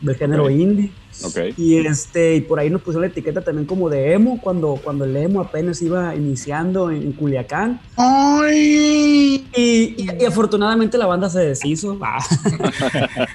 del 0.00 0.16
género 0.16 0.48
indie. 0.50 0.90
Ok. 1.24 1.38
Y, 1.56 1.78
este, 1.86 2.36
y 2.36 2.40
por 2.42 2.58
ahí 2.58 2.68
nos 2.68 2.82
pusieron 2.82 3.02
la 3.02 3.08
etiqueta 3.08 3.40
también 3.40 3.66
como 3.66 3.88
de 3.88 4.12
emo, 4.12 4.38
cuando, 4.42 4.78
cuando 4.84 5.04
el 5.06 5.16
emo 5.16 5.40
apenas 5.40 5.80
iba 5.80 6.14
iniciando 6.14 6.90
en, 6.90 7.02
en 7.02 7.12
Culiacán. 7.12 7.80
¡Ay! 7.96 9.46
Y, 9.56 9.94
y- 9.96 10.06
y 10.20 10.24
afortunadamente 10.24 10.98
la 10.98 11.06
banda 11.06 11.28
se 11.30 11.40
deshizo. 11.40 11.98
Ah, 12.02 12.18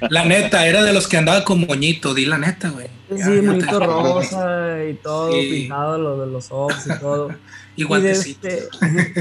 La 0.09 0.25
neta, 0.25 0.67
era 0.67 0.83
de 0.83 0.93
los 0.93 1.07
que 1.07 1.17
andaba 1.17 1.43
con 1.43 1.65
moñito, 1.65 2.13
di 2.13 2.25
la 2.25 2.37
neta, 2.37 2.69
güey. 2.69 2.87
Sí, 3.09 3.17
te- 3.17 3.79
rosa 3.79 4.83
y 4.89 4.93
todo, 4.95 5.31
Sí. 5.31 5.49
pintado 5.51 5.97
lo 5.97 6.25
de 6.25 6.31
los 6.31 6.51
ojos 6.51 6.85
y 6.87 6.99
todo. 6.99 7.29
Y 7.75 7.81
Y 7.81 7.83
de, 7.83 7.87
guantecito. 7.87 8.47
este, 8.49 8.69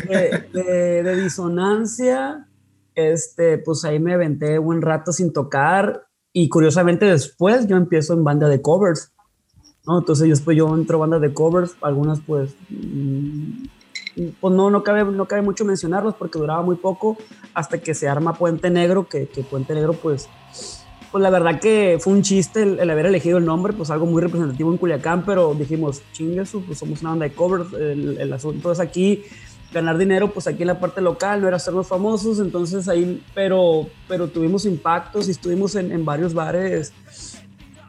de, 0.08 0.44
de- 0.52 1.02
de 1.04 1.22
disonancia, 1.22 2.46
este, 2.96 3.58
pues 3.58 3.84
ahí 3.84 4.00
me 4.00 4.12
aventé 4.14 4.58
buen 4.58 4.82
rato 4.82 5.12
sin 5.12 5.32
tocar 5.32 6.02
y 6.32 6.48
curiosamente 6.48 7.06
después 7.06 7.66
yo 7.66 7.76
empiezo 7.76 8.14
en 8.14 8.24
banda 8.24 8.48
de 8.48 8.62
covers, 8.62 9.12
¿no? 9.86 9.98
Entonces 9.98 10.28
después 10.28 10.56
yo 10.56 10.74
entro 10.74 10.96
a 10.96 11.00
banda 11.00 11.18
de 11.18 11.32
covers, 11.32 11.74
algunas 11.82 12.20
pues, 12.20 12.54
mm, 12.68 13.64
pues 14.40 14.54
no, 14.54 14.70
no, 14.70 14.82
cabe, 14.82 15.04
no 15.04 15.26
cabe 15.26 15.42
mucho 15.42 15.64
mencionarlas 15.64 16.14
porque 16.14 16.38
duraba 16.38 16.62
muy 16.62 16.76
poco 16.76 17.16
hasta 17.54 17.78
que 17.78 17.94
se 17.94 18.08
arma 18.08 18.34
Puente 18.34 18.70
Negro, 18.70 19.08
que, 19.08 19.26
que 19.26 19.42
Puente 19.42 19.74
Negro 19.74 19.94
pues 19.94 20.28
pues 21.10 21.22
la 21.22 21.30
verdad 21.30 21.58
que 21.58 21.98
fue 22.00 22.12
un 22.12 22.22
chiste 22.22 22.62
el, 22.62 22.78
el 22.78 22.88
haber 22.88 23.06
elegido 23.06 23.38
el 23.38 23.44
nombre, 23.44 23.72
pues 23.72 23.90
algo 23.90 24.06
muy 24.06 24.22
representativo 24.22 24.70
en 24.70 24.78
Culiacán, 24.78 25.24
pero 25.24 25.54
dijimos, 25.54 26.02
chingue 26.12 26.44
pues 26.66 26.78
somos 26.78 27.00
una 27.00 27.10
banda 27.10 27.24
de 27.24 27.32
covers, 27.32 27.72
el, 27.72 28.18
el 28.20 28.32
asunto 28.32 28.70
es 28.70 28.78
aquí 28.78 29.24
ganar 29.72 29.98
dinero, 29.98 30.32
pues 30.32 30.46
aquí 30.46 30.62
en 30.62 30.68
la 30.68 30.80
parte 30.80 31.00
local, 31.00 31.40
no 31.40 31.48
era 31.48 31.56
hacernos 31.56 31.86
famosos, 31.86 32.40
entonces 32.40 32.88
ahí, 32.88 33.22
pero, 33.34 33.86
pero 34.08 34.28
tuvimos 34.28 34.64
impactos 34.66 35.28
y 35.28 35.30
estuvimos 35.30 35.74
en, 35.76 35.92
en 35.92 36.04
varios 36.04 36.34
bares 36.34 36.92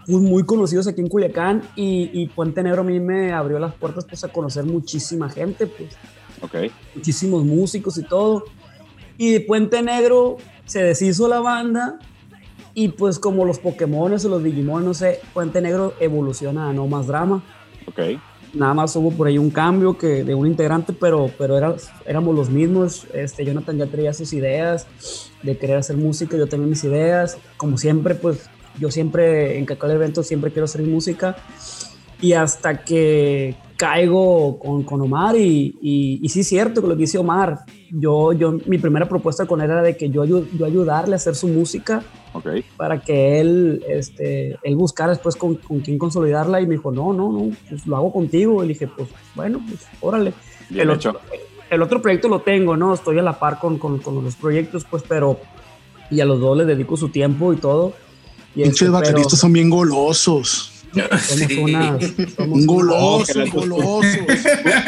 muy, 0.08 0.22
muy 0.22 0.44
conocidos 0.46 0.88
aquí 0.88 1.02
en 1.02 1.08
Culiacán 1.08 1.62
y, 1.76 2.10
y 2.14 2.28
Puente 2.28 2.62
Negro 2.64 2.82
a 2.82 2.84
mí 2.84 3.00
me 3.00 3.34
abrió 3.34 3.60
las 3.60 3.74
puertas 3.74 4.06
pues 4.06 4.24
a 4.24 4.28
conocer 4.30 4.64
muchísima 4.64 5.30
gente, 5.30 5.68
pues 5.68 5.96
Ok. 6.42 6.72
muchísimos 6.96 7.44
músicos 7.46 7.98
y 8.00 8.04
todo. 8.04 8.46
Y 9.18 9.32
de 9.34 9.42
Puente 9.42 9.82
Negro 9.84 10.38
se 10.66 10.82
deshizo 10.84 11.28
la 11.28 11.40
banda 11.40 12.00
y 12.74 12.88
pues 12.90 13.20
como 13.20 13.46
los 13.46 13.60
Pokémon 13.60 14.12
o 14.14 14.18
los 14.28 14.44
Digimon, 14.44 14.84
no 14.86 14.94
sé, 14.96 15.20
Puente 15.34 15.62
Negro 15.62 15.94
evoluciona 16.00 16.70
a 16.70 16.74
No 16.74 16.88
Más 16.88 17.06
Drama. 17.08 17.44
Ok. 17.88 18.00
Nada 18.54 18.74
más 18.74 18.96
hubo 18.98 19.12
por 19.12 19.28
ahí 19.28 19.38
un 19.38 19.50
cambio 19.50 19.98
que 19.98 20.24
de 20.24 20.36
un 20.36 20.46
integrante, 20.46 20.94
pero, 20.94 21.32
pero 21.38 21.78
éramos 22.06 22.36
los 22.36 22.50
mismos. 22.50 23.08
Este, 23.14 23.46
Jonathan 23.46 23.78
ya 23.78 23.88
traía 23.88 24.14
sus 24.14 24.34
ideas 24.34 24.88
de 25.42 25.58
querer 25.58 25.78
hacer 25.78 25.96
música, 25.96 26.36
yo 26.36 26.48
también 26.48 26.70
mis 26.70 26.84
ideas. 26.84 27.38
Como 27.56 27.78
siempre, 27.78 28.16
pues 28.16 28.50
yo 28.80 28.92
siempre 28.92 29.58
en 29.58 29.66
cada 29.66 29.94
evento 29.94 30.24
siempre 30.24 30.52
quiero 30.52 30.66
hacer 30.66 30.82
música. 30.82 31.38
Y 32.20 32.34
hasta 32.34 32.84
que 32.84 33.56
caigo 33.82 34.60
con, 34.60 34.84
con 34.84 35.02
Omar 35.02 35.36
y, 35.36 35.76
y, 35.82 36.20
y 36.22 36.30
sí 36.30 36.42
es 36.42 36.48
cierto 36.48 36.82
que 36.82 36.88
lo 36.88 36.94
que 36.94 37.02
dice 37.02 37.18
Omar, 37.18 37.62
yo, 37.90 38.32
yo, 38.32 38.54
mi 38.68 38.78
primera 38.78 39.10
propuesta 39.10 39.48
con 39.48 39.60
él 39.60 39.72
era 39.72 39.82
de 39.82 39.98
que 39.98 40.12
yo, 40.12 40.24
ayu- 40.24 40.48
yo 40.56 40.68
ayudarle 40.68 41.14
a 41.14 41.16
hacer 41.16 41.34
su 41.34 41.48
música 41.48 42.04
Ok. 42.34 42.46
para 42.78 43.02
que 43.02 43.40
él, 43.40 43.84
este, 43.90 44.56
él 44.62 44.76
buscara 44.76 45.10
después 45.10 45.36
con, 45.36 45.56
con 45.56 45.80
quién 45.80 45.98
consolidarla 45.98 46.62
y 46.62 46.68
me 46.68 46.76
dijo, 46.76 46.92
no, 46.92 47.12
no, 47.12 47.32
no, 47.32 47.50
pues 47.70 47.88
lo 47.88 47.96
hago 47.96 48.14
contigo. 48.14 48.64
Y 48.64 48.68
dije, 48.68 48.88
pues 48.88 49.10
bueno, 49.34 49.60
pues 49.68 49.80
órale. 50.00 50.32
Bien 50.70 50.88
el, 50.88 50.96
hecho. 50.96 51.10
Otro, 51.10 51.22
el 51.72 51.82
otro 51.82 52.02
proyecto 52.04 52.28
lo 52.30 52.42
tengo, 52.42 52.78
¿no? 52.78 52.94
Estoy 52.94 53.18
a 53.18 53.24
la 53.24 53.40
par 53.40 53.58
con, 53.58 53.80
con, 53.80 53.98
con 53.98 54.24
los 54.24 54.36
proyectos, 54.36 54.86
pues, 54.90 55.04
pero... 55.08 55.40
Y 56.12 56.20
a 56.22 56.26
los 56.26 56.40
dos 56.40 56.56
les 56.56 56.68
dedico 56.68 56.96
su 56.98 57.10
tiempo 57.10 57.52
y 57.52 57.56
todo. 57.56 57.94
Y 58.56 58.62
este, 58.62 58.80
pero 58.82 58.92
bateristas 58.92 59.40
son 59.40 59.54
bien 59.54 59.70
golosos. 59.72 60.81
somos 61.10 61.20
Sí. 61.48 61.58
unas... 61.58 62.04
somos 62.36 62.60
Un 62.60 62.66
No, 62.66 63.24
que 63.26 63.50
golosos. 63.50 64.06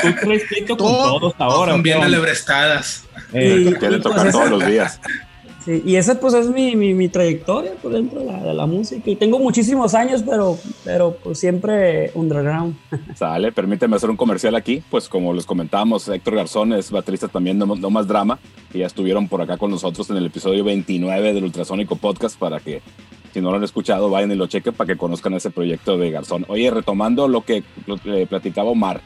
Tú 0.02 0.16
traes 0.22 0.44
pleito 0.50 0.78
con 0.78 0.88
Todo- 0.88 1.20
todos 1.20 1.34
ahora. 1.39 1.72
Son 1.74 1.84
bien 1.84 2.02
alebrestadas. 2.04 3.04
Eh, 3.34 3.76
pues, 3.80 4.02
tocar 4.02 4.28
esa- 4.28 4.32
todos 4.38 4.50
los 4.50 4.66
días. 4.66 5.00
Sí, 5.65 5.82
y 5.86 5.95
esa 5.95 6.19
pues 6.19 6.34
es 6.34 6.49
mi, 6.49 6.76
mi, 6.76 6.93
mi 6.93 7.08
trayectoria 7.08 7.71
por 7.82 7.93
dentro 7.93 8.19
de 8.19 8.26
la, 8.26 8.43
de 8.43 8.54
la 8.54 8.65
música. 8.65 9.10
Y 9.10 9.15
tengo 9.15 9.39
muchísimos 9.39 9.93
años, 9.93 10.23
pero, 10.23 10.58
pero 10.84 11.15
pues 11.23 11.39
siempre 11.39 12.12
underground. 12.15 12.76
Sale, 13.15 13.52
permíteme 13.52 13.95
hacer 13.95 14.10
un 14.10 14.17
comercial 14.17 14.56
aquí. 14.56 14.84
Pues 14.89 15.08
como 15.08 15.34
les 15.34 15.45
comentábamos, 15.45 16.08
Héctor 16.08 16.36
Garzón 16.36 16.73
es 16.73 16.91
baterista 16.91 17.28
también 17.28 17.60
de 17.60 17.65
No 17.65 17.89
Más 17.89 18.08
Drama 18.08 18.39
y 18.73 18.80
ya 18.80 18.88
estuvieron 18.88 19.28
por 19.28 19.41
acá 19.41 19.58
con 19.58 19.71
nosotros 19.71 20.10
en 20.10 20.17
el 20.17 20.26
episodio 20.26 20.63
29 20.63 21.34
del 21.34 21.43
Ultrasónico 21.45 21.95
Podcast 21.95 22.38
para 22.38 22.60
que 22.60 22.82
si 23.34 23.41
no 23.41 23.49
lo 23.49 23.58
han 23.58 23.63
escuchado 23.63 24.10
vayan 24.10 24.32
y 24.32 24.36
lo 24.36 24.47
chequen 24.47 24.73
para 24.73 24.93
que 24.93 24.97
conozcan 24.97 25.34
ese 25.34 25.49
proyecto 25.49 25.97
de 25.97 26.12
Garzón. 26.12 26.45
Oye, 26.49 26.69
retomando 26.71 27.28
lo 27.28 27.41
que, 27.41 27.63
lo 27.88 27.97
que 27.97 28.28
platicaba 28.28 28.69
Omar, 28.69 29.02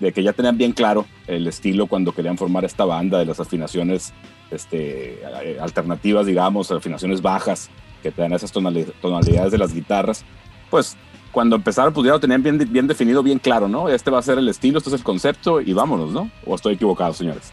de 0.00 0.12
que 0.12 0.22
ya 0.22 0.32
tenían 0.32 0.56
bien 0.58 0.72
claro 0.72 1.06
el 1.26 1.46
estilo 1.46 1.86
cuando 1.86 2.12
querían 2.12 2.38
formar 2.38 2.64
esta 2.64 2.84
banda 2.84 3.18
de 3.18 3.26
las 3.26 3.38
afinaciones 3.38 4.12
este, 4.50 5.20
eh, 5.22 5.58
alternativas, 5.60 6.26
digamos, 6.26 6.70
afinaciones 6.70 7.22
bajas 7.22 7.70
que 8.02 8.10
te 8.10 8.22
dan 8.22 8.32
esas 8.32 8.52
tonali- 8.52 8.90
tonalidades 9.00 9.52
de 9.52 9.58
las 9.58 9.74
guitarras, 9.74 10.24
pues 10.70 10.96
cuando 11.32 11.54
empezaron, 11.54 11.92
pues 11.92 12.06
ya 12.06 12.18
tenían 12.18 12.42
bien, 12.42 12.58
bien 12.72 12.86
definido, 12.88 13.22
bien 13.22 13.38
claro, 13.38 13.68
¿no? 13.68 13.88
Este 13.88 14.10
va 14.10 14.18
a 14.18 14.22
ser 14.22 14.38
el 14.38 14.48
estilo, 14.48 14.78
este 14.78 14.90
es 14.90 14.94
el 14.94 15.04
concepto 15.04 15.60
y 15.60 15.72
vámonos, 15.72 16.12
¿no? 16.12 16.30
¿O 16.44 16.54
estoy 16.54 16.74
equivocado, 16.74 17.12
señores? 17.12 17.50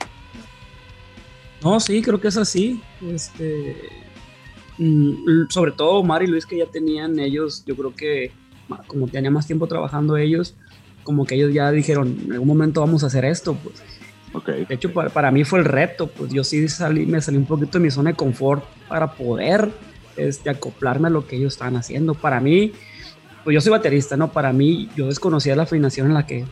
No, 1.64 1.80
sí, 1.80 2.02
creo 2.02 2.20
que 2.20 2.30
es 2.30 2.38
así. 2.38 2.82
Este, 3.02 3.76
mm, 4.78 5.50
sobre 5.50 5.72
todo 5.74 6.00
Omar 6.00 6.24
y 6.24 6.28
Luis 6.28 6.46
que 6.46 6.58
ya 6.58 6.66
tenían 6.66 7.20
ellos, 7.20 7.64
yo 7.66 7.76
creo 7.76 7.94
que 7.94 8.32
como 8.88 9.08
tenían 9.08 9.34
más 9.34 9.48
tiempo 9.48 9.68
trabajando 9.68 10.18
ellos, 10.18 10.56
como 11.08 11.26
que 11.26 11.36
ellos 11.36 11.54
ya 11.54 11.72
dijeron, 11.72 12.18
en 12.26 12.34
algún 12.34 12.50
momento 12.50 12.82
vamos 12.82 13.02
a 13.02 13.08
hacer 13.08 13.24
esto, 13.24 13.56
pues. 13.64 13.82
Ok. 14.34 14.50
De 14.68 14.76
hecho, 14.76 14.92
para, 14.92 15.10
para 15.10 15.32
mí 15.32 15.46
fue 15.46 15.60
el 15.60 15.64
reto, 15.64 16.08
pues 16.08 16.34
yo 16.34 16.44
sí 16.44 16.68
salí, 16.68 17.06
me 17.06 17.22
salí 17.22 17.38
un 17.38 17.46
poquito 17.46 17.78
de 17.78 17.86
mi 17.86 17.90
zona 17.90 18.10
de 18.10 18.18
confort 18.18 18.66
para 18.90 19.14
poder 19.14 19.70
este, 20.18 20.50
acoplarme 20.50 21.08
a 21.08 21.10
lo 21.10 21.26
que 21.26 21.38
ellos 21.38 21.54
estaban 21.54 21.78
haciendo. 21.78 22.14
Para 22.14 22.42
mí, 22.42 22.74
pues 23.46 23.54
yo 23.54 23.62
soy 23.62 23.72
baterista, 23.72 24.18
¿no? 24.18 24.34
Para 24.34 24.52
mí, 24.52 24.90
yo 24.98 25.08
desconocía 25.08 25.56
la 25.56 25.64
afinación 25.64 26.08
en 26.08 26.14
la 26.14 26.26
que, 26.26 26.44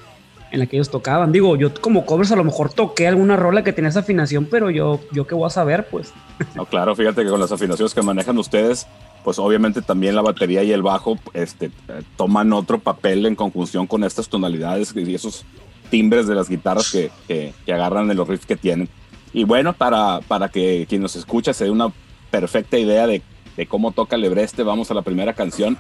en 0.56 0.60
la 0.62 0.66
que 0.66 0.78
ellos 0.78 0.90
tocaban. 0.90 1.32
Digo, 1.32 1.56
yo 1.56 1.74
como 1.74 2.06
covers 2.06 2.32
a 2.32 2.36
lo 2.36 2.44
mejor 2.44 2.74
toqué 2.74 3.08
alguna 3.08 3.36
rola 3.36 3.64
que 3.64 3.74
tenía 3.74 3.90
esa 3.90 4.00
afinación, 4.00 4.48
pero 4.50 4.70
yo, 4.70 5.00
yo 5.12 5.28
qué 5.28 5.36
voy 5.36 5.46
a 5.46 5.50
saber, 5.50 5.88
pues. 5.90 6.14
No, 6.56 6.66
claro, 6.66 6.96
fíjate 6.96 7.24
que 7.24 7.30
con 7.30 7.40
las 7.40 7.52
afinaciones 7.52 7.94
que 7.94 8.02
manejan 8.02 8.38
ustedes, 8.38 8.88
pues 9.24 9.38
obviamente 9.38 9.82
también 9.82 10.16
la 10.16 10.22
batería 10.22 10.64
y 10.64 10.72
el 10.72 10.82
bajo 10.82 11.18
este, 11.34 11.72
toman 12.18 12.54
otro 12.54 12.80
papel 12.80 13.26
en 13.26 13.36
conjunción 13.36 13.86
con 13.86 14.04
estas 14.04 14.30
tonalidades 14.30 14.94
y 14.96 15.14
esos 15.14 15.46
timbres 15.90 16.26
de 16.28 16.36
las 16.36 16.50
guitarras 16.50 16.92
que, 16.92 17.12
que, 17.28 17.54
que 17.66 17.74
agarran 17.74 18.08
de 18.08 18.16
los 18.16 18.28
riffs 18.28 18.46
que 18.46 18.56
tienen. 18.56 18.90
Y 19.34 19.44
bueno, 19.44 19.74
para, 19.74 20.22
para 20.28 20.50
que 20.50 20.86
quien 20.88 21.02
nos 21.02 21.16
escucha 21.16 21.54
se 21.54 21.66
dé 21.66 21.70
una 21.72 21.92
perfecta 22.32 22.78
idea 22.78 23.06
de, 23.08 23.22
de 23.58 23.68
cómo 23.68 23.92
toca 23.92 24.18
Lebreste, 24.18 24.64
vamos 24.64 24.90
a 24.90 24.94
la 24.94 25.02
primera 25.02 25.34
canción. 25.34 25.78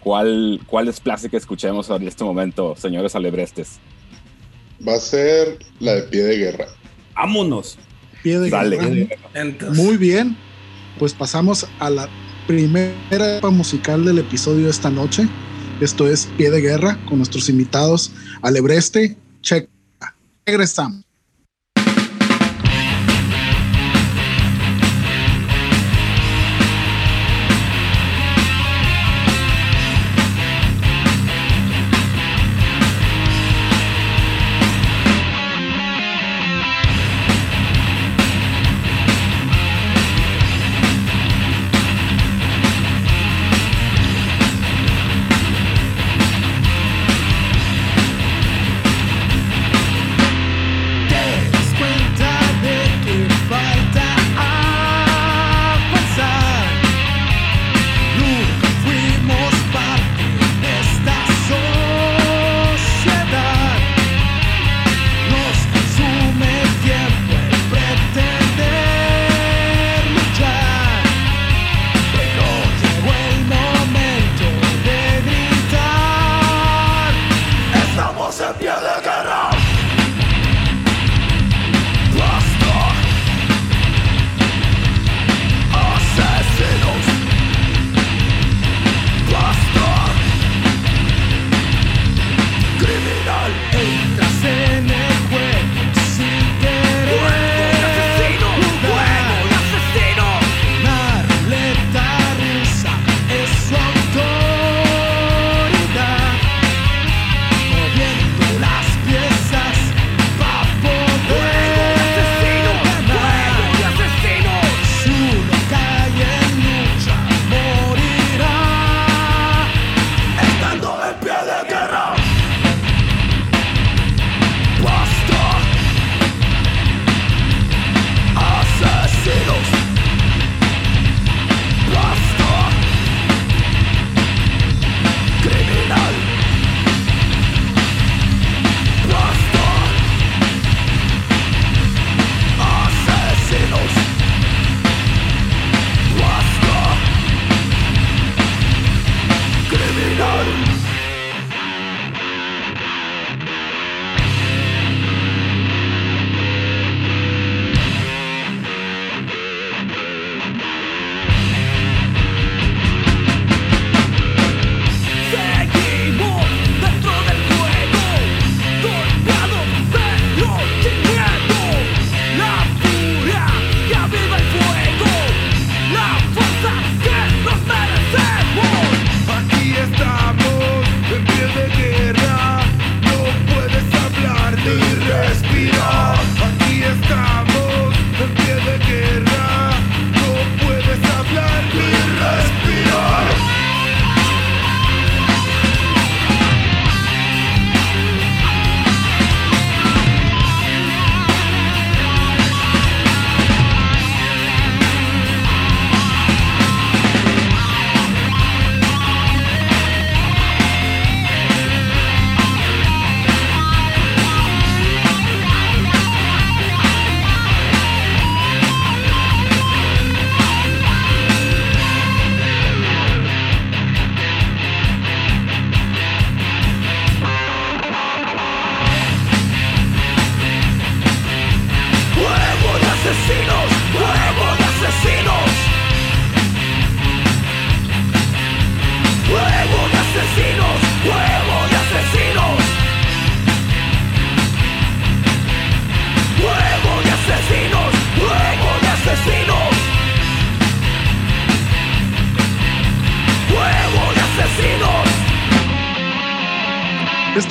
¿Cuál, 0.00 0.60
cuál 0.66 0.88
es 0.88 0.98
place 0.98 1.28
que 1.28 1.36
escuchemos 1.36 1.90
en 1.90 2.08
este 2.08 2.24
momento, 2.24 2.74
señores 2.74 3.14
alebrestes? 3.14 3.78
Va 4.86 4.94
a 4.94 5.00
ser 5.00 5.58
la 5.78 5.94
de 5.94 6.02
pie 6.04 6.22
de 6.22 6.36
guerra. 6.38 6.66
Vámonos. 7.14 7.78
Pie 8.22 8.38
de 8.38 8.50
Dale. 8.50 8.76
guerra. 8.76 9.70
Muy 9.72 9.96
bien. 9.96 10.36
Pues 10.98 11.14
pasamos 11.14 11.66
a 11.78 11.90
la 11.90 12.08
primera 12.46 12.92
etapa 13.10 13.50
musical 13.50 14.04
del 14.04 14.18
episodio 14.18 14.64
de 14.64 14.70
esta 14.70 14.90
noche. 14.90 15.28
Esto 15.80 16.08
es 16.08 16.26
Pie 16.36 16.50
de 16.50 16.60
Guerra 16.60 16.98
con 17.08 17.18
nuestros 17.18 17.48
invitados 17.48 18.12
Alebreste, 18.42 19.16
Checa. 19.40 19.68
Regresamos. 20.44 21.04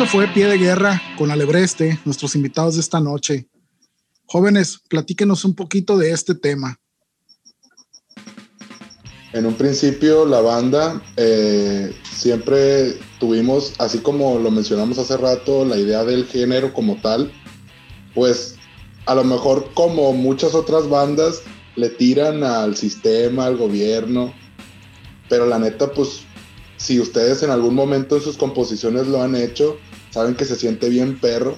Fue 0.09 0.27
Pie 0.27 0.47
de 0.47 0.57
Guerra 0.57 1.01
con 1.17 1.29
Alebreste, 1.29 1.99
nuestros 2.03 2.35
invitados 2.35 2.75
de 2.75 2.81
esta 2.81 2.99
noche. 2.99 3.47
Jóvenes, 4.25 4.79
platíquenos 4.89 5.45
un 5.45 5.53
poquito 5.53 5.97
de 5.97 6.11
este 6.11 6.33
tema. 6.33 6.79
En 9.33 9.45
un 9.45 9.53
principio 9.53 10.25
la 10.25 10.41
banda 10.41 11.01
eh, 11.15 11.93
siempre 12.11 12.97
tuvimos, 13.19 13.73
así 13.77 13.99
como 13.99 14.39
lo 14.39 14.49
mencionamos 14.49 14.97
hace 14.97 15.15
rato, 15.17 15.63
la 15.63 15.77
idea 15.77 16.03
del 16.03 16.25
género 16.25 16.73
como 16.73 16.95
tal, 17.01 17.31
pues 18.15 18.55
a 19.05 19.13
lo 19.13 19.23
mejor 19.23 19.71
como 19.75 20.11
muchas 20.13 20.55
otras 20.55 20.89
bandas 20.89 21.41
le 21.75 21.89
tiran 21.89 22.43
al 22.43 22.75
sistema, 22.75 23.45
al 23.45 23.57
gobierno, 23.57 24.33
pero 25.29 25.45
la 25.45 25.59
neta 25.59 25.91
pues 25.91 26.21
si 26.79 26.99
ustedes 26.99 27.43
en 27.43 27.51
algún 27.51 27.75
momento 27.75 28.15
en 28.15 28.23
sus 28.23 28.37
composiciones 28.37 29.05
lo 29.05 29.21
han 29.21 29.35
hecho, 29.35 29.77
saben 30.11 30.33
que 30.33 30.45
se 30.45 30.55
siente 30.55 30.87
bien 30.87 31.19
perro 31.19 31.57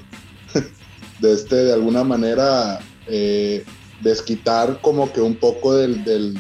de 1.20 1.34
este, 1.34 1.56
de 1.56 1.74
alguna 1.74 2.04
manera, 2.04 2.80
eh, 3.08 3.64
desquitar 4.02 4.82
como 4.82 5.14
que 5.14 5.22
un 5.22 5.36
poco 5.36 5.76
del, 5.76 6.04
del, 6.04 6.40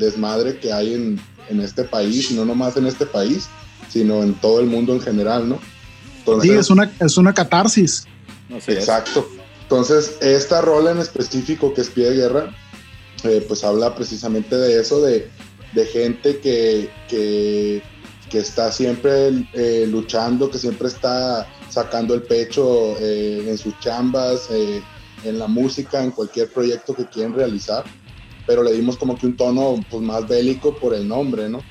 desmadre 0.00 0.58
que 0.58 0.72
hay 0.72 0.94
en, 0.94 1.20
en, 1.48 1.60
este 1.60 1.84
país, 1.84 2.32
y 2.32 2.34
no 2.34 2.44
nomás 2.44 2.76
en 2.76 2.86
este 2.86 3.06
país, 3.06 3.48
sino 3.88 4.24
en 4.24 4.34
todo 4.34 4.58
el 4.58 4.66
mundo 4.66 4.92
en 4.92 5.00
general, 5.00 5.48
¿no? 5.48 5.60
sí, 6.42 6.50
es 6.50 6.68
una, 6.68 6.90
es 6.98 7.16
una 7.16 7.32
catarsis. 7.32 8.04
exacto. 8.50 9.28
Entonces, 9.62 10.16
esta 10.20 10.60
rola 10.60 10.90
en 10.90 10.98
específico 10.98 11.72
que 11.72 11.82
es 11.82 11.90
Pie 11.90 12.10
de 12.10 12.16
Guerra, 12.16 12.56
eh, 13.22 13.44
pues 13.46 13.62
habla 13.62 13.94
precisamente 13.94 14.56
de 14.56 14.80
eso, 14.80 15.00
de, 15.00 15.30
de 15.74 15.86
gente 15.86 16.40
que, 16.40 16.90
que 17.08 17.82
que 18.36 18.42
está 18.42 18.70
siempre 18.70 19.46
eh, 19.54 19.86
luchando, 19.88 20.50
que 20.50 20.58
siempre 20.58 20.88
está 20.88 21.46
sacando 21.70 22.12
el 22.12 22.22
pecho 22.22 22.94
eh, 23.00 23.46
en 23.48 23.56
sus 23.56 23.80
chambas, 23.80 24.50
eh, 24.50 24.82
en 25.24 25.38
la 25.38 25.46
música, 25.46 26.04
en 26.04 26.10
cualquier 26.10 26.52
proyecto 26.52 26.94
que 26.94 27.06
quieren 27.06 27.32
realizar, 27.32 27.84
pero 28.46 28.62
le 28.62 28.74
dimos 28.74 28.98
como 28.98 29.16
que 29.16 29.24
un 29.24 29.38
tono 29.38 29.82
pues, 29.90 30.02
más 30.02 30.28
bélico 30.28 30.76
por 30.76 30.92
el 30.92 31.08
nombre, 31.08 31.48
¿no? 31.48 31.62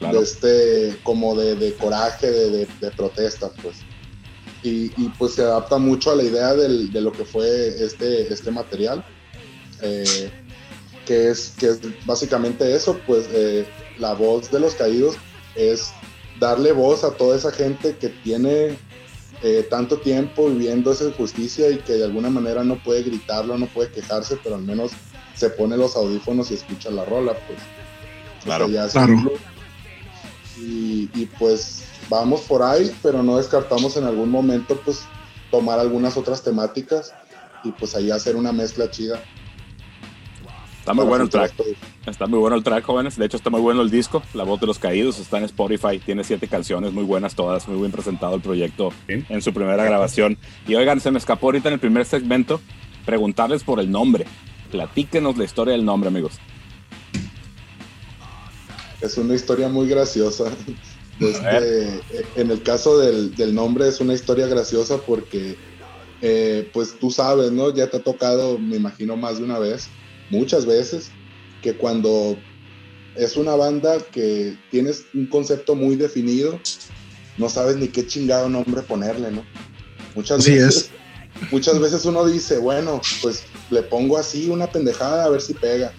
De 0.00 0.18
este, 0.18 0.98
como 1.04 1.36
de, 1.36 1.74
coraje, 1.74 2.28
de, 2.28 2.66
protesta, 2.96 3.52
pues. 3.62 3.76
Y, 4.64 4.88
pues 5.16 5.34
se 5.34 5.42
adapta 5.42 5.78
mucho 5.78 6.10
a 6.10 6.16
la 6.16 6.24
idea 6.24 6.54
de 6.54 7.00
lo 7.00 7.12
que 7.12 7.24
fue 7.24 7.68
este, 7.84 8.32
este 8.32 8.50
material, 8.50 9.04
que, 9.78 11.30
es, 11.30 11.54
que 11.56 11.66
es 11.66 11.80
básicamente 12.04 12.74
eso, 12.74 12.98
pues 13.06 13.28
la 13.98 14.14
voz 14.14 14.50
de 14.50 14.58
los 14.58 14.74
caídos 14.74 15.14
es 15.54 15.92
darle 16.40 16.72
voz 16.72 17.04
a 17.04 17.12
toda 17.12 17.36
esa 17.36 17.52
gente 17.52 17.96
que 17.96 18.08
tiene 18.08 18.78
eh, 19.42 19.66
tanto 19.70 19.98
tiempo 19.98 20.48
viviendo 20.48 20.90
esa 20.90 21.04
injusticia 21.04 21.70
y 21.70 21.78
que 21.78 21.92
de 21.92 22.04
alguna 22.04 22.30
manera 22.30 22.64
no 22.64 22.82
puede 22.82 23.02
gritarlo, 23.02 23.56
no 23.58 23.66
puede 23.66 23.92
quejarse, 23.92 24.38
pero 24.42 24.56
al 24.56 24.62
menos 24.62 24.92
se 25.34 25.50
pone 25.50 25.76
los 25.76 25.94
audífonos 25.96 26.50
y 26.50 26.54
escucha 26.54 26.90
la 26.90 27.04
rola, 27.04 27.34
pues. 27.46 27.58
Claro, 28.42 28.68
Y, 30.58 31.10
y, 31.14 31.28
pues 31.38 31.84
vamos 32.08 32.40
por 32.42 32.62
ahí, 32.62 32.94
pero 33.02 33.22
no 33.22 33.36
descartamos 33.36 33.96
en 33.96 34.04
algún 34.04 34.30
momento 34.30 34.78
pues 34.84 35.02
tomar 35.50 35.78
algunas 35.78 36.16
otras 36.16 36.42
temáticas 36.42 37.12
y 37.64 37.72
pues 37.72 37.94
ahí 37.94 38.10
hacer 38.10 38.36
una 38.36 38.52
mezcla 38.52 38.90
chida. 38.90 39.22
Está 40.80 40.94
muy 40.94 41.04
bueno 41.04 41.24
el 41.24 41.30
track. 41.30 41.52
Está 42.10 42.26
muy 42.26 42.40
bueno 42.40 42.56
el 42.56 42.64
track, 42.64 42.84
jóvenes. 42.84 43.16
De 43.16 43.24
hecho, 43.24 43.36
está 43.36 43.50
muy 43.50 43.60
bueno 43.60 43.82
el 43.82 43.90
disco. 43.90 44.22
La 44.34 44.42
voz 44.42 44.60
de 44.60 44.66
los 44.66 44.80
caídos 44.80 45.20
está 45.20 45.38
en 45.38 45.44
Spotify. 45.44 46.00
Tiene 46.04 46.24
siete 46.24 46.48
canciones 46.48 46.92
muy 46.92 47.04
buenas 47.04 47.36
todas. 47.36 47.68
Muy 47.68 47.78
bien 47.78 47.92
presentado 47.92 48.34
el 48.34 48.40
proyecto 48.40 48.92
en 49.06 49.40
su 49.40 49.54
primera 49.54 49.84
grabación. 49.84 50.36
Y 50.66 50.74
oigan, 50.74 51.00
se 51.00 51.12
me 51.12 51.18
escapó 51.18 51.46
ahorita 51.46 51.68
en 51.68 51.74
el 51.74 51.80
primer 51.80 52.04
segmento 52.04 52.60
preguntarles 53.06 53.62
por 53.62 53.78
el 53.78 53.90
nombre. 53.90 54.26
Platíquenos 54.72 55.38
la 55.38 55.44
historia 55.44 55.72
del 55.72 55.84
nombre, 55.84 56.08
amigos. 56.08 56.34
Es 59.00 59.16
una 59.16 59.34
historia 59.34 59.68
muy 59.68 59.88
graciosa. 59.88 60.50
Este, 61.20 62.00
en 62.36 62.50
el 62.50 62.62
caso 62.62 62.98
del, 62.98 63.34
del, 63.36 63.54
nombre 63.54 63.86
es 63.86 64.00
una 64.00 64.14
historia 64.14 64.46
graciosa 64.46 64.96
porque, 65.06 65.56
eh, 66.22 66.68
pues 66.72 66.98
tú 66.98 67.10
sabes, 67.10 67.52
¿no? 67.52 67.74
Ya 67.74 67.90
te 67.90 67.98
ha 67.98 68.02
tocado, 68.02 68.58
me 68.58 68.76
imagino, 68.76 69.16
más 69.16 69.38
de 69.38 69.44
una 69.44 69.58
vez, 69.58 69.88
muchas 70.30 70.64
veces, 70.64 71.10
que 71.62 71.76
cuando 71.76 72.36
es 73.16 73.36
una 73.36 73.54
banda 73.54 73.98
que 74.12 74.56
tienes 74.70 75.04
un 75.14 75.26
concepto 75.26 75.74
muy 75.74 75.96
definido, 75.96 76.58
no 77.38 77.48
sabes 77.48 77.76
ni 77.76 77.88
qué 77.88 78.06
chingado 78.06 78.48
nombre 78.48 78.82
ponerle, 78.82 79.30
¿no? 79.30 79.44
Muchas 80.14 80.46
veces, 80.46 80.90
muchas 81.50 81.78
veces 81.78 82.04
uno 82.04 82.26
dice, 82.26 82.58
bueno, 82.58 83.00
pues 83.22 83.44
le 83.70 83.82
pongo 83.82 84.18
así 84.18 84.48
una 84.48 84.66
pendejada 84.66 85.24
a 85.24 85.28
ver 85.28 85.40
si 85.40 85.54
pega. 85.54 85.92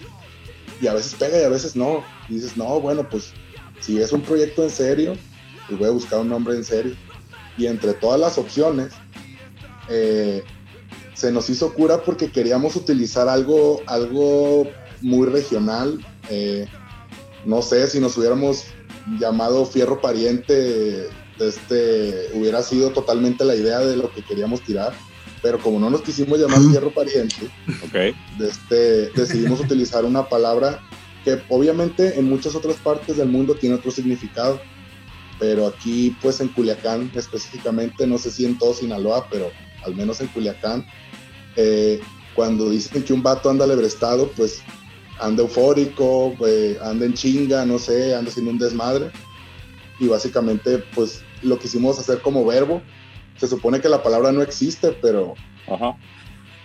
Y 0.80 0.86
a 0.86 0.94
veces 0.94 1.14
pega 1.14 1.40
y 1.40 1.44
a 1.44 1.48
veces 1.48 1.76
no. 1.76 2.04
Y 2.28 2.34
dices, 2.34 2.56
no, 2.56 2.80
bueno, 2.80 3.08
pues 3.08 3.32
si 3.80 4.00
es 4.00 4.12
un 4.12 4.22
proyecto 4.22 4.64
en 4.64 4.70
serio, 4.70 5.14
pues 5.68 5.78
voy 5.78 5.88
a 5.88 5.92
buscar 5.92 6.20
un 6.20 6.28
nombre 6.28 6.54
en 6.54 6.64
serio. 6.64 6.94
Y 7.56 7.66
entre 7.66 7.92
todas 7.94 8.18
las 8.18 8.38
opciones, 8.38 8.92
eh, 9.88 10.42
se 11.14 11.30
nos 11.30 11.48
hizo 11.50 11.72
cura 11.74 12.02
porque 12.02 12.30
queríamos 12.30 12.74
utilizar 12.74 13.28
algo, 13.28 13.80
algo 13.86 14.66
muy 15.02 15.26
regional. 15.28 16.04
Eh, 16.30 16.66
no 17.44 17.62
sé 17.62 17.86
si 17.88 18.00
nos 18.00 18.16
hubiéramos 18.16 18.64
llamado 19.18 19.66
Fierro 19.66 20.00
Pariente, 20.00 21.08
este, 21.38 22.30
hubiera 22.34 22.62
sido 22.62 22.90
totalmente 22.90 23.44
la 23.44 23.54
idea 23.54 23.80
de 23.80 23.96
lo 23.96 24.12
que 24.12 24.22
queríamos 24.22 24.62
tirar. 24.62 24.92
Pero 25.42 25.58
como 25.58 25.80
no 25.80 25.90
nos 25.90 26.02
quisimos 26.02 26.38
llamar 26.38 26.60
Fierro 26.70 26.94
Pariente, 26.94 27.50
este, 28.40 29.10
decidimos 29.10 29.60
utilizar 29.64 30.04
una 30.04 30.28
palabra 30.28 30.80
que 31.24 31.40
obviamente 31.48 32.18
en 32.18 32.28
muchas 32.28 32.54
otras 32.54 32.76
partes 32.76 33.16
del 33.16 33.28
mundo 33.28 33.54
tiene 33.54 33.76
otro 33.76 33.90
significado. 33.90 34.60
Pero 35.40 35.66
aquí, 35.66 36.16
pues 36.22 36.40
en 36.40 36.48
Culiacán 36.48 37.10
específicamente, 37.16 38.06
no 38.06 38.18
sé 38.18 38.30
si 38.30 38.44
en 38.46 38.56
todo 38.56 38.74
Sinaloa, 38.74 39.26
pero 39.28 39.50
al 39.84 39.96
menos 39.96 40.20
en 40.20 40.28
Culiacán, 40.28 40.86
eh, 41.56 42.00
cuando 42.34 42.70
dicen 42.70 43.02
que 43.02 43.12
un 43.12 43.22
vato 43.22 43.50
anda 43.50 43.66
lebrestado, 43.66 44.30
pues 44.36 44.62
anda 45.22 45.42
eufórico, 45.42 46.34
eh, 46.46 46.76
anda 46.82 47.06
en 47.06 47.14
chinga, 47.14 47.64
no 47.64 47.78
sé, 47.78 48.14
anda 48.14 48.30
haciendo 48.30 48.50
un 48.50 48.58
desmadre. 48.58 49.10
Y 49.98 50.08
básicamente, 50.08 50.78
pues 50.94 51.22
lo 51.42 51.58
quisimos 51.58 51.98
hacer 51.98 52.20
como 52.20 52.44
verbo. 52.44 52.82
Se 53.36 53.46
supone 53.46 53.80
que 53.80 53.88
la 53.88 54.02
palabra 54.02 54.32
no 54.32 54.42
existe, 54.42 54.92
pero, 55.00 55.34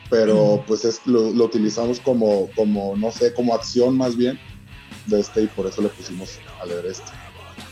pero 0.09 0.63
pues 0.67 0.85
es, 0.85 1.01
lo, 1.05 1.29
utilizamos 1.29 1.99
como, 1.99 2.49
como, 2.55 2.95
no 2.97 3.11
sé, 3.11 3.33
como 3.33 3.53
acción 3.53 3.95
más 3.95 4.15
bien 4.15 4.39
de 5.05 5.19
este 5.19 5.43
y 5.43 5.47
por 5.47 5.67
eso 5.67 5.81
le 5.81 5.89
pusimos 5.89 6.39
a 6.61 6.65
leer 6.65 6.85
este. 6.87 7.11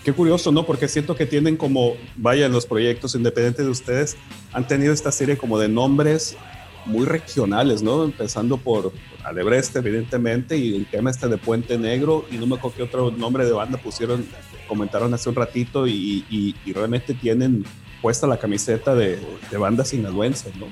Qué 0.03 0.13
curioso, 0.13 0.51
¿no? 0.51 0.65
Porque 0.65 0.87
siento 0.87 1.15
que 1.15 1.25
tienen 1.25 1.57
como, 1.57 1.93
vaya, 2.15 2.45
en 2.45 2.51
los 2.51 2.65
proyectos 2.65 3.15
independientes 3.15 3.65
de 3.65 3.71
ustedes, 3.71 4.17
han 4.53 4.67
tenido 4.67 4.93
esta 4.93 5.11
serie 5.11 5.37
como 5.37 5.57
de 5.59 5.67
nombres 5.67 6.37
muy 6.85 7.05
regionales, 7.05 7.81
¿no? 7.81 8.03
Empezando 8.03 8.57
por 8.57 8.91
Alebreste, 9.23 9.79
evidentemente, 9.79 10.57
y 10.57 10.75
el 10.75 10.85
tema 10.85 11.11
este 11.11 11.27
de 11.27 11.37
Puente 11.37 11.77
Negro, 11.77 12.25
y 12.31 12.37
no 12.37 12.47
me 12.47 12.55
acuerdo 12.55 12.77
qué 12.77 12.83
otro 12.83 13.11
nombre 13.11 13.45
de 13.45 13.51
banda 13.51 13.77
pusieron, 13.77 14.25
comentaron 14.67 15.13
hace 15.13 15.29
un 15.29 15.35
ratito, 15.35 15.87
y, 15.87 16.55
realmente 16.67 17.13
tienen 17.13 17.65
puesta 18.01 18.27
la 18.27 18.37
camiseta 18.37 18.93
de, 18.93 19.19
de 19.49 19.57
banda 19.57 19.83
sinaloense, 19.83 20.51
¿no? 20.59 20.67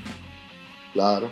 Claro. 0.94 1.32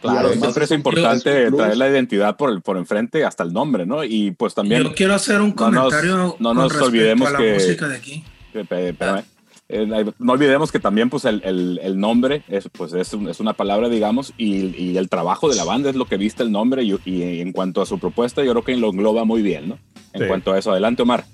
Claro, 0.00 0.32
siempre 0.32 0.64
es 0.64 0.70
importante 0.70 1.50
traer 1.50 1.76
la 1.76 1.88
identidad 1.88 2.36
por 2.36 2.50
el 2.50 2.60
por 2.60 2.76
enfrente 2.76 3.24
hasta 3.24 3.42
el 3.42 3.52
nombre, 3.52 3.84
¿no? 3.84 4.04
Y 4.04 4.30
pues 4.30 4.54
también. 4.54 4.84
Yo 4.84 4.94
quiero 4.94 5.14
hacer 5.14 5.40
un 5.40 5.52
comentario. 5.52 6.36
No 6.38 6.54
nos, 6.54 6.72
olvidemos 6.76 7.32
que. 7.32 7.54
Música 7.54 7.88
de 7.88 7.96
aquí. 7.96 8.24
espérame. 8.54 9.24
Eh, 9.70 9.86
no 10.18 10.32
olvidemos 10.32 10.72
que 10.72 10.78
también 10.78 11.10
pues 11.10 11.26
el, 11.26 11.42
el, 11.44 12.00
nombre 12.00 12.42
es, 12.48 12.70
pues 12.72 12.94
es, 12.94 13.12
es, 13.12 13.40
una 13.40 13.52
palabra, 13.52 13.90
digamos, 13.90 14.32
y, 14.38 14.74
y, 14.74 14.96
el 14.96 15.10
trabajo 15.10 15.50
de 15.50 15.56
la 15.56 15.64
banda 15.64 15.90
es 15.90 15.96
lo 15.96 16.06
que 16.06 16.16
viste 16.16 16.42
el 16.42 16.50
nombre 16.50 16.84
y, 16.84 16.98
y, 17.04 17.40
en 17.42 17.52
cuanto 17.52 17.82
a 17.82 17.86
su 17.86 17.98
propuesta 17.98 18.42
yo 18.42 18.52
creo 18.52 18.64
que 18.64 18.76
lo 18.78 18.88
engloba 18.88 19.26
muy 19.26 19.42
bien, 19.42 19.68
¿no? 19.68 19.78
En 20.14 20.26
cuanto 20.26 20.52
a 20.52 20.58
eso, 20.58 20.70
adelante 20.70 21.02
Omar. 21.02 21.26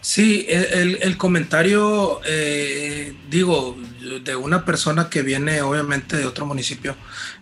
Sí, 0.00 0.46
el, 0.48 0.98
el 1.00 1.16
comentario, 1.16 2.20
eh, 2.26 3.14
digo, 3.30 3.76
de 4.24 4.34
una 4.34 4.64
persona 4.64 5.08
que 5.08 5.22
viene 5.22 5.62
obviamente 5.62 6.16
de 6.16 6.26
otro 6.26 6.46
municipio, 6.46 6.96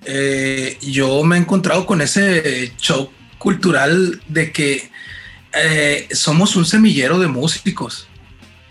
eh, 0.05 0.77
yo 0.83 1.25
me 1.25 1.37
he 1.37 1.40
encontrado 1.40 1.87
con 1.87 2.03
ese 2.03 2.75
shock 2.79 3.11
cultural 3.38 4.20
de 4.29 4.53
que 4.53 4.90
somos 6.12 6.55
un 6.55 6.66
semillero 6.66 7.18
de 7.18 7.29
músicos. 7.29 8.09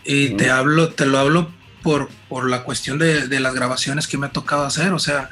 Y 0.05 0.29
te 0.29 0.49
hablo, 0.49 0.89
te 0.89 1.05
lo 1.05 1.19
hablo 1.19 1.51
por, 1.83 2.09
por 2.29 2.49
la 2.49 2.63
cuestión 2.63 2.97
de, 2.97 3.27
de, 3.27 3.39
las 3.39 3.53
grabaciones 3.53 4.07
que 4.07 4.17
me 4.17 4.27
ha 4.27 4.31
tocado 4.31 4.63
hacer. 4.63 4.93
O 4.93 4.99
sea, 4.99 5.29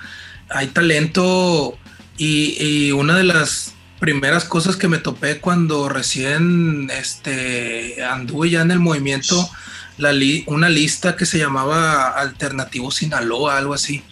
hay 0.49 0.67
talento 0.67 1.77
y, 2.17 2.57
y, 2.59 2.91
una 2.91 3.17
de 3.17 3.23
las 3.23 3.73
primeras 3.99 4.45
cosas 4.45 4.77
que 4.77 4.87
me 4.87 4.97
topé 4.97 5.39
cuando 5.39 5.89
recién 5.89 6.89
este, 6.91 8.03
anduve 8.03 8.49
ya 8.49 8.61
en 8.61 8.71
el 8.71 8.79
movimiento, 8.79 9.49
la 9.97 10.13
una 10.47 10.69
lista 10.69 11.15
que 11.15 11.25
se 11.25 11.37
llamaba 11.37 12.09
Alternativo 12.09 12.91
Sinaloa, 12.91 13.57
algo 13.57 13.73
así, 13.73 14.03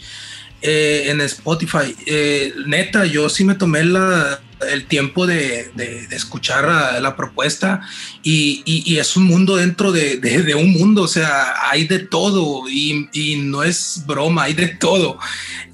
eh, 0.61 1.05
en 1.07 1.21
Spotify. 1.21 1.95
Eh, 2.05 2.53
neta, 2.65 3.05
yo 3.05 3.29
sí 3.29 3.45
me 3.45 3.55
tomé 3.55 3.85
la, 3.85 4.41
el 4.69 4.85
tiempo 4.85 5.27
de, 5.27 5.71
escuchar 6.11 7.01
la, 7.01 7.15
propuesta 7.15 7.81
y, 8.23 8.97
es 8.97 9.15
un 9.15 9.23
mundo 9.23 9.55
dentro 9.55 9.91
de, 9.91 10.55
un 10.55 10.71
mundo, 10.71 11.03
o 11.03 11.07
sea, 11.07 11.69
hay 11.69 11.87
de 11.87 11.99
todo 11.99 12.67
y, 12.69 13.07
no 13.43 13.63
es 13.63 14.03
broma, 14.05 14.43
hay 14.43 14.53
de 14.53 14.67
todo. 14.67 15.19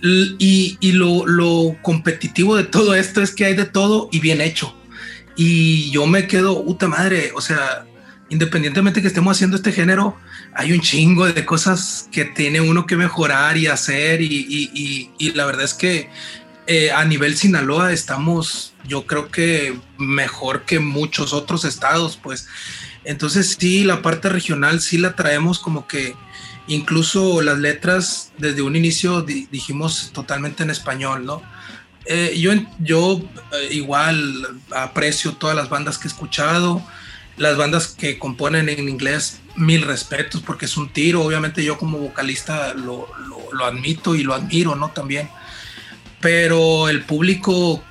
Y, 0.02 0.91
lo, 0.91 1.76
competitivo 1.82 2.56
de 2.56 2.63
todo 2.63 2.96
esto 2.96 3.22
es 3.22 3.32
que 3.32 3.46
hay 3.46 3.56
de 3.56 3.65
todo 3.65 4.10
y 4.12 4.19
bien 4.19 4.41
hecho. 4.41 4.76
Y 5.36 5.89
yo 5.91 6.06
me 6.06 6.28
quedo, 6.28 6.63
puta 6.63 6.88
madre, 6.88 7.32
o 7.36 7.41
sea, 7.41 7.86
independientemente 8.30 9.02
que 9.02 9.08
estemos 9.08 9.36
haciendo 9.36 9.58
este 9.58 9.72
género, 9.72 10.17
hay 10.54 10.72
un 10.74 10.82
chingo 10.82 11.26
de 11.26 11.46
cosas 11.46 12.08
que 12.12 12.26
tiene 12.26 12.62
uno 12.62 12.86
que 12.86 12.96
mejorar 12.96 13.58
y 13.58 13.65
hacer 13.65 14.22
y, 14.22 15.10
y 15.17 15.32
la 15.32 15.46
verdad 15.46 15.63
es 15.63 15.74
que 15.74 16.10
eh, 16.65 16.91
a 16.91 17.04
nivel 17.06 17.36
Sinaloa 17.36 17.91
estamos, 17.91 18.73
yo 18.88 19.06
creo 19.06 19.30
que 19.30 19.78
mejor 19.97 20.63
que 20.63 20.80
muchos 20.80 21.34
otros 21.34 21.65
estados, 21.65 22.17
pues. 22.21 22.47
Entonces 23.04 23.58
sí, 23.60 23.84
la 23.84 24.02
parte 24.02 24.30
regional 24.30 24.80
sí 24.80 24.97
la 24.97 25.15
traemos 25.15 25.60
como 25.60 25.88
que 25.88 26.15
incluso 26.67 27.41
las 27.41 27.60
letras 27.60 28.32
desde 28.38 28.62
un 28.62 28.78
inicio 28.78 29.21
dijimos 29.23 30.12
totalmente 30.13 30.63
en 30.63 30.69
español, 30.69 31.26
¿no? 31.26 31.41
Eh, 32.06 32.36
yo 32.38 32.52
yo 32.80 33.21
eh, 33.54 33.69
igual 33.71 34.60
aprecio 34.76 35.34
todas 35.34 35.55
las 35.55 35.70
bandas 35.70 35.97
que 35.97 36.07
he 36.07 36.11
escuchado, 36.11 36.82
las 37.38 37.57
bandas 37.57 37.88
que 37.88 38.20
componen 38.20 38.70
en 38.70 38.88
inglés, 38.88 39.41
mil 39.55 39.82
respetos 39.82 40.41
porque 40.41 40.66
es 40.66 40.78
un 40.78 40.89
tiro, 40.89 41.24
obviamente 41.24 41.64
yo 41.64 41.78
como 41.78 41.97
vocalista 41.97 42.74
lo, 42.74 43.09
lo, 43.28 43.53
lo 43.53 43.66
admito 43.66 44.16
y 44.16 44.24
lo 44.24 44.34
admiro, 44.34 44.76
¿no? 44.76 44.91
También 44.91 45.30
pero 46.24 46.88
el 46.88 47.03
público 47.03 47.84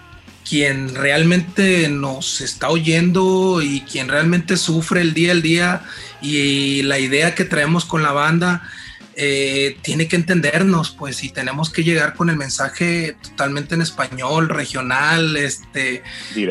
quien 0.49 0.95
realmente 0.95 1.89
nos 1.89 2.41
está 2.41 2.71
oyendo 2.71 3.61
y 3.63 3.83
quien 3.83 4.09
realmente 4.09 4.57
sufre 4.57 5.03
el 5.03 5.15
día 5.15 5.33
al 5.33 5.43
día 5.43 5.83
y 6.23 6.83
la 6.83 6.99
idea 6.99 7.35
que 7.35 7.45
traemos 7.45 7.85
con 7.85 8.03
la 8.03 8.13
banda 8.13 8.63
eh, 9.15 9.77
tiene 9.83 10.09
que 10.09 10.17
entendernos 10.17 10.91
pues 10.91 11.23
y 11.23 11.29
tenemos 11.29 11.69
que 11.69 11.85
llegar 11.85 12.15
con 12.15 12.31
el 12.31 12.37
mensaje 12.37 13.17
totalmente 13.23 13.75
en 13.75 13.83
español 13.83 14.49
regional 14.49 15.37
este 15.37 16.03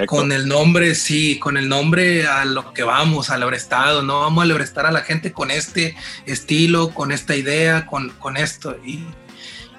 con 0.05 0.31
el 0.31 0.47
nombre 0.47 0.93
sí 0.93 1.39
con 1.39 1.57
el 1.57 1.67
nombre 1.67 2.27
a 2.27 2.45
lo 2.45 2.73
que 2.73 2.83
vamos 2.83 3.31
al 3.31 3.41
Ebrestado 3.41 4.03
no 4.03 4.19
vamos 4.19 4.43
a 4.43 4.45
lebrestar 4.45 4.85
a 4.85 4.91
la 4.91 5.01
gente 5.01 5.31
con 5.31 5.49
este 5.49 5.95
estilo 6.27 6.93
con 6.93 7.11
esta 7.11 7.35
idea 7.35 7.87
con, 7.87 8.11
con 8.11 8.37
esto 8.37 8.77
y 8.85 9.03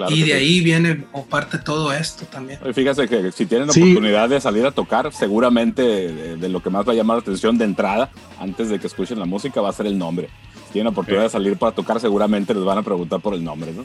y 0.08 0.22
de 0.22 0.34
ahí 0.34 0.60
viene 0.60 1.04
o 1.12 1.24
parte 1.24 1.58
todo 1.58 1.92
esto 1.92 2.24
también. 2.26 2.58
Fíjese 2.74 3.08
que 3.08 3.32
si 3.32 3.46
tienen 3.46 3.70
oportunidad 3.70 4.28
de 4.28 4.40
salir 4.40 4.64
a 4.66 4.70
tocar, 4.70 5.12
seguramente 5.12 5.82
de, 5.82 6.48
lo 6.48 6.62
que 6.62 6.70
más 6.70 6.86
va 6.86 6.92
a 6.92 6.96
llamar 6.96 7.18
la 7.18 7.22
atención 7.22 7.58
de 7.58 7.64
entrada, 7.64 8.10
antes 8.38 8.68
de 8.68 8.78
que 8.78 8.86
escuchen 8.86 9.18
la 9.18 9.26
música, 9.26 9.60
va 9.60 9.68
a 9.70 9.72
ser 9.72 9.86
el 9.86 9.98
nombre. 9.98 10.28
Si 10.66 10.72
tienen 10.72 10.92
oportunidad 10.92 11.24
de 11.24 11.30
salir 11.30 11.56
para 11.56 11.74
tocar, 11.74 12.00
seguramente 12.00 12.54
les 12.54 12.64
van 12.64 12.78
a 12.78 12.82
preguntar 12.82 13.20
por 13.20 13.34
el 13.34 13.44
nombre, 13.44 13.72
¿no? 13.72 13.84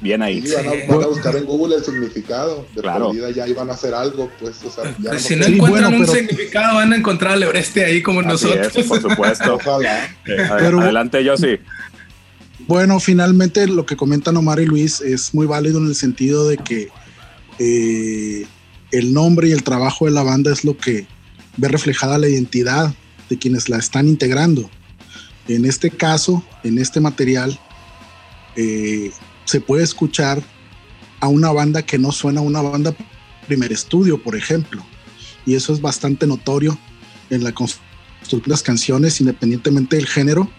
bien 0.00 0.22
ahí. 0.22 0.44
van, 0.88 1.02
a, 1.02 1.06
buscar 1.06 1.34
en 1.36 1.46
Google 1.46 1.76
el 1.76 1.84
significado. 1.84 2.66
De 2.74 2.82
claro. 2.82 3.12
ya 3.14 3.48
iban 3.48 3.70
a 3.70 3.72
hacer 3.72 3.94
algo, 3.94 4.30
pues. 4.38 4.62
O 4.64 4.70
sea, 4.70 4.94
pues 5.02 5.22
si 5.22 5.36
no 5.36 5.46
encuentran 5.46 5.94
un 5.94 6.06
significado, 6.06 6.76
van 6.76 6.92
a 6.92 6.96
encontrar 6.96 7.32
al 7.32 7.42
Eureste 7.42 7.84
ahí 7.84 8.02
como 8.02 8.22
nosotros. 8.22 8.72
por 8.86 9.00
supuesto. 9.00 9.54
Ojalá. 9.66 10.08
Adelante, 10.50 11.24
yo 11.24 11.36
sí. 11.36 11.58
Bueno, 12.66 12.98
finalmente 12.98 13.68
lo 13.68 13.86
que 13.86 13.96
comentan 13.96 14.36
Omar 14.36 14.58
y 14.58 14.66
Luis 14.66 15.00
es 15.00 15.32
muy 15.34 15.46
válido 15.46 15.78
en 15.78 15.86
el 15.86 15.94
sentido 15.94 16.48
de 16.48 16.56
que 16.56 16.88
eh, 17.60 18.44
el 18.90 19.12
nombre 19.12 19.48
y 19.48 19.52
el 19.52 19.62
trabajo 19.62 20.06
de 20.06 20.10
la 20.10 20.24
banda 20.24 20.52
es 20.52 20.64
lo 20.64 20.76
que 20.76 21.06
ve 21.56 21.68
reflejada 21.68 22.18
la 22.18 22.28
identidad 22.28 22.92
de 23.28 23.38
quienes 23.38 23.68
la 23.68 23.78
están 23.78 24.08
integrando. 24.08 24.68
En 25.46 25.64
este 25.64 25.90
caso, 25.90 26.44
en 26.64 26.78
este 26.78 27.00
material, 27.00 27.56
eh, 28.56 29.12
se 29.44 29.60
puede 29.60 29.84
escuchar 29.84 30.42
a 31.20 31.28
una 31.28 31.52
banda 31.52 31.82
que 31.82 31.98
no 31.98 32.10
suena 32.10 32.40
a 32.40 32.44
una 32.44 32.62
banda 32.62 32.96
primer 33.46 33.72
estudio, 33.72 34.20
por 34.20 34.34
ejemplo. 34.34 34.84
Y 35.44 35.54
eso 35.54 35.72
es 35.72 35.80
bastante 35.80 36.26
notorio 36.26 36.76
en 37.30 37.44
la 37.44 37.52
construcción 37.52 38.42
de 38.42 38.50
las 38.50 38.62
canciones, 38.64 39.20
independientemente 39.20 39.96
del 39.96 40.06
género, 40.06 40.50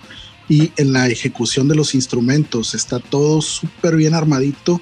y 0.50 0.72
en 0.78 0.94
la 0.94 1.08
ejecución 1.08 1.68
de 1.68 1.76
los 1.76 1.96
instrumentos. 1.96 2.74
Está 2.74 3.00
todo 3.00 3.42
súper 3.42 3.96
bien 3.96 4.14
armadito. 4.14 4.82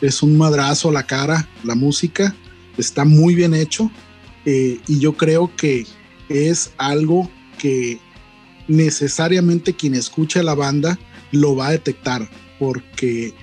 Es 0.00 0.22
un 0.22 0.36
madrazo 0.36 0.90
a 0.90 0.92
la 0.92 1.04
cara, 1.04 1.48
la 1.64 1.74
música. 1.74 2.34
Está 2.76 3.04
muy 3.04 3.34
bien 3.34 3.54
hecho. 3.54 3.90
Eh, 4.44 4.78
y 4.86 4.98
yo 4.98 5.14
creo 5.14 5.50
que 5.56 5.86
es 6.28 6.72
algo 6.78 7.30
que 7.58 7.98
necesariamente 8.68 9.74
quien 9.74 9.94
escucha 9.94 10.42
la 10.42 10.54
banda 10.54 10.98
lo 11.32 11.56
va 11.56 11.68
a 11.68 11.72
detectar, 11.72 12.28
porque 12.58 13.34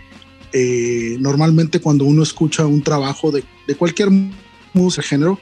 eh, 0.54 1.18
normalmente 1.20 1.80
cuando 1.80 2.06
uno 2.06 2.24
escucha 2.24 2.66
un 2.66 2.82
trabajo 2.82 3.32
de, 3.32 3.44
cualquier 3.78 4.10
música 4.74 5.04
género, 5.04 5.40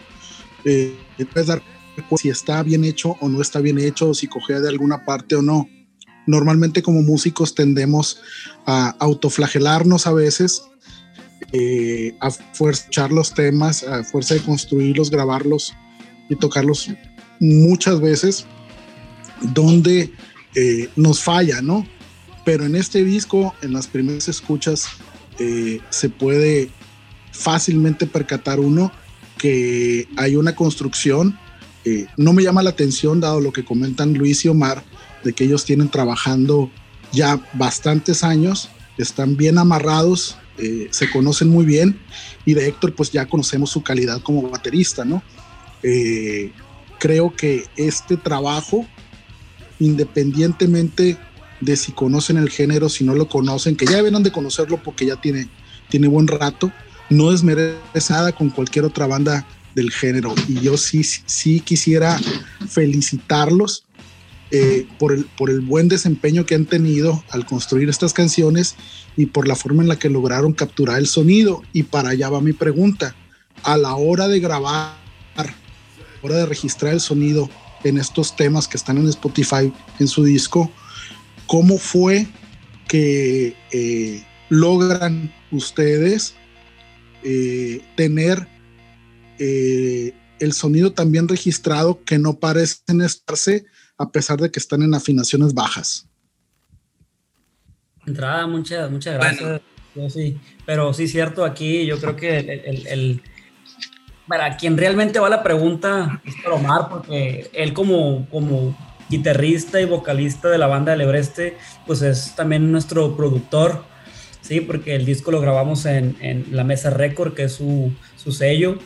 eh, 0.66 0.96
puedes 1.32 1.48
dar 1.48 1.62
si 2.18 2.30
está 2.30 2.64
bien 2.64 2.84
hecho 2.84 3.16
o 3.22 3.30
no 3.30 3.42
está 3.42 3.60
bien 3.60 3.80
hecho, 3.80 4.14
si 4.14 4.28
cogea 4.28 4.60
de 4.60 4.70
alguna 4.70 5.06
parte 5.06 5.36
o 5.36 5.42
no. 5.42 5.70
Normalmente 6.26 6.82
como 6.82 7.02
músicos 7.02 7.54
tendemos 7.54 8.22
a 8.66 8.96
autoflagelarnos 9.00 10.08
a 10.08 10.14
veces, 10.14 10.64
eh, 11.52 12.16
a 12.20 12.32
fuerza 12.32 13.08
los 13.10 13.34
temas, 13.34 13.84
a 13.84 14.04
fuerza 14.04 14.36
de 14.36 14.42
construirlos, 14.42 15.10
grabarlos 15.10 15.74
y 16.30 16.36
tocarlos 16.36 16.90
muchas 17.40 18.00
veces, 18.00 18.46
donde 19.54 20.12
eh, 20.56 20.90
nos 20.96 21.22
falla, 21.22 21.62
¿no? 21.62 21.86
Pero 22.46 22.66
en 22.66 22.76
este 22.76 23.04
disco, 23.04 23.54
en 23.62 23.74
las 23.74 23.88
primeras 23.88 24.28
escuchas, 24.30 24.88
eh, 25.40 25.80
se 25.90 26.10
puede 26.10 26.70
fácilmente 27.32 28.06
percatar 28.06 28.60
uno 28.60 28.92
que 29.38 30.08
hay 30.16 30.36
una 30.36 30.56
construcción. 30.56 31.38
no 32.16 32.32
me 32.32 32.44
llama 32.44 32.64
la 32.64 32.70
atención, 32.70 33.20
dado 33.20 33.42
lo 33.42 33.52
que 33.52 33.66
comentan 33.66 34.14
Luis 34.14 34.46
y 34.46 34.48
Omar, 34.48 34.82
de 35.24 35.34
que 35.34 35.46
ellos 35.46 35.66
tienen 35.66 35.90
trabajando 35.90 36.72
ya 37.12 37.40
bastantes 37.54 38.24
años, 38.24 38.70
están 38.98 39.38
bien 39.38 39.58
amarrados, 39.58 40.38
eh, 40.58 40.88
se 40.92 41.10
conocen 41.10 41.50
muy 41.50 41.66
bien 41.66 42.00
y 42.46 42.54
de 42.54 42.68
Héctor 42.68 42.94
pues 42.94 43.12
ya 43.12 43.26
conocemos 43.26 43.72
su 43.72 43.82
calidad 43.82 44.22
como 44.22 44.50
baterista, 44.50 45.04
¿no? 45.04 45.24
Eh, 45.82 46.52
creo 47.00 47.36
que 47.36 47.66
este 47.76 48.18
trabajo, 48.18 48.86
independientemente 49.80 51.18
de 51.60 51.76
si 51.76 51.92
conocen 51.92 52.38
el 52.38 52.50
género, 52.50 52.90
si 52.90 53.04
no 53.04 53.16
lo 53.16 53.28
conocen, 53.28 53.76
que 53.76 53.86
ya 53.86 54.02
deben 54.02 54.22
de 54.24 54.32
conocerlo 54.32 54.82
porque 54.82 55.06
ya 55.06 55.16
tiene, 55.16 55.48
tiene 55.90 56.08
buen 56.08 56.28
rato, 56.28 56.72
no 57.10 57.32
desmerece 57.32 57.78
nada 58.10 58.32
con 58.32 58.50
cualquier 58.50 58.86
otra 58.86 59.08
banda 59.08 59.46
del 59.76 59.92
género. 59.92 60.34
Y 60.48 60.60
yo 60.60 60.78
sí, 60.78 61.04
sí 61.04 61.60
quisiera 61.60 62.20
felicitarlos 62.68 63.86
eh, 64.56 64.86
por, 65.00 65.14
el, 65.14 65.26
por 65.26 65.50
el 65.50 65.62
buen 65.62 65.88
desempeño 65.88 66.46
que 66.46 66.54
han 66.54 66.68
tenido 66.68 67.24
al 67.32 67.44
construir 67.44 67.90
estas 67.90 68.14
canciones 68.14 68.76
y 69.18 69.26
por 69.26 69.48
la 69.48 69.56
forma 69.56 69.82
en 69.82 69.90
la 69.90 69.98
que 69.98 70.12
lograron 70.12 70.54
capturar 70.54 71.00
el 71.00 71.08
sonido. 71.08 71.64
Y 71.74 71.82
para 71.82 72.10
allá 72.10 72.30
va 72.30 72.40
mi 72.40 72.54
pregunta. 72.54 73.16
A 73.64 73.78
la 73.78 73.96
hora 73.96 74.28
de 74.28 74.40
grabar, 74.40 74.96
a 75.36 75.44
la 75.44 75.56
hora 76.22 76.38
de 76.38 76.46
registrar 76.46 76.94
el 76.94 77.00
sonido 77.00 77.50
en 77.84 77.98
estos 77.98 78.36
temas 78.36 78.68
que 78.68 78.78
están 78.78 79.00
en 79.00 79.10
Spotify, 79.10 79.74
en 79.98 80.08
su 80.08 80.24
disco, 80.24 80.72
¿cómo 81.48 81.80
fue 81.80 82.28
que 82.88 83.56
eh, 83.72 84.24
logran 84.50 85.34
ustedes 85.50 86.36
eh, 87.24 87.82
tener 87.96 88.48
el 89.40 90.54
sonido 90.54 90.94
también 90.94 91.28
registrado 91.28 92.04
que 92.04 92.20
no 92.20 92.36
parecen 92.36 93.02
estarse 93.02 93.66
a 94.04 94.12
pesar 94.12 94.40
de 94.40 94.52
que 94.52 94.60
están 94.60 94.82
en 94.84 94.94
afinaciones 94.94 95.54
bajas. 95.54 96.08
Entrada, 98.06 98.46
muchas, 98.48 98.92
muchas 98.92 99.16
gracias. 99.16 99.62
sí, 100.10 100.38
pero 100.66 100.94
sí, 100.94 101.08
cierto, 101.08 101.46
aquí 101.46 101.86
yo 101.86 102.00
creo 102.00 102.16
que 102.16 102.40
el, 102.88 103.22
para 104.28 104.58
quien 104.58 104.78
realmente 104.78 105.20
va 105.20 105.30
la 105.30 105.44
pregunta 105.44 106.22
es 106.26 106.36
para 106.44 106.56
Omar, 106.56 106.90
porque 106.90 107.50
él 107.54 107.74
como, 107.74 108.28
como 108.30 108.76
guitarrista 109.10 109.80
y 109.80 109.86
vocalista 109.86 110.50
de 110.50 110.58
la 110.58 110.68
banda 110.68 110.92
del 110.92 111.02
Ebreste, 111.02 111.58
pues 111.86 112.02
es 112.02 112.36
también 112.36 112.72
nuestro 112.72 113.16
productor, 113.16 113.86
sí, 114.42 114.60
porque 114.60 114.96
el 114.96 115.06
disco 115.06 115.32
lo 115.32 115.40
grabamos 115.40 115.86
en, 115.86 116.18
en 116.20 116.48
la 116.52 116.64
Mesa 116.64 116.90
Record, 116.90 117.34
que 117.34 117.44
es 117.44 117.54
su, 117.54 117.94
su 118.18 118.32
sello 118.32 118.80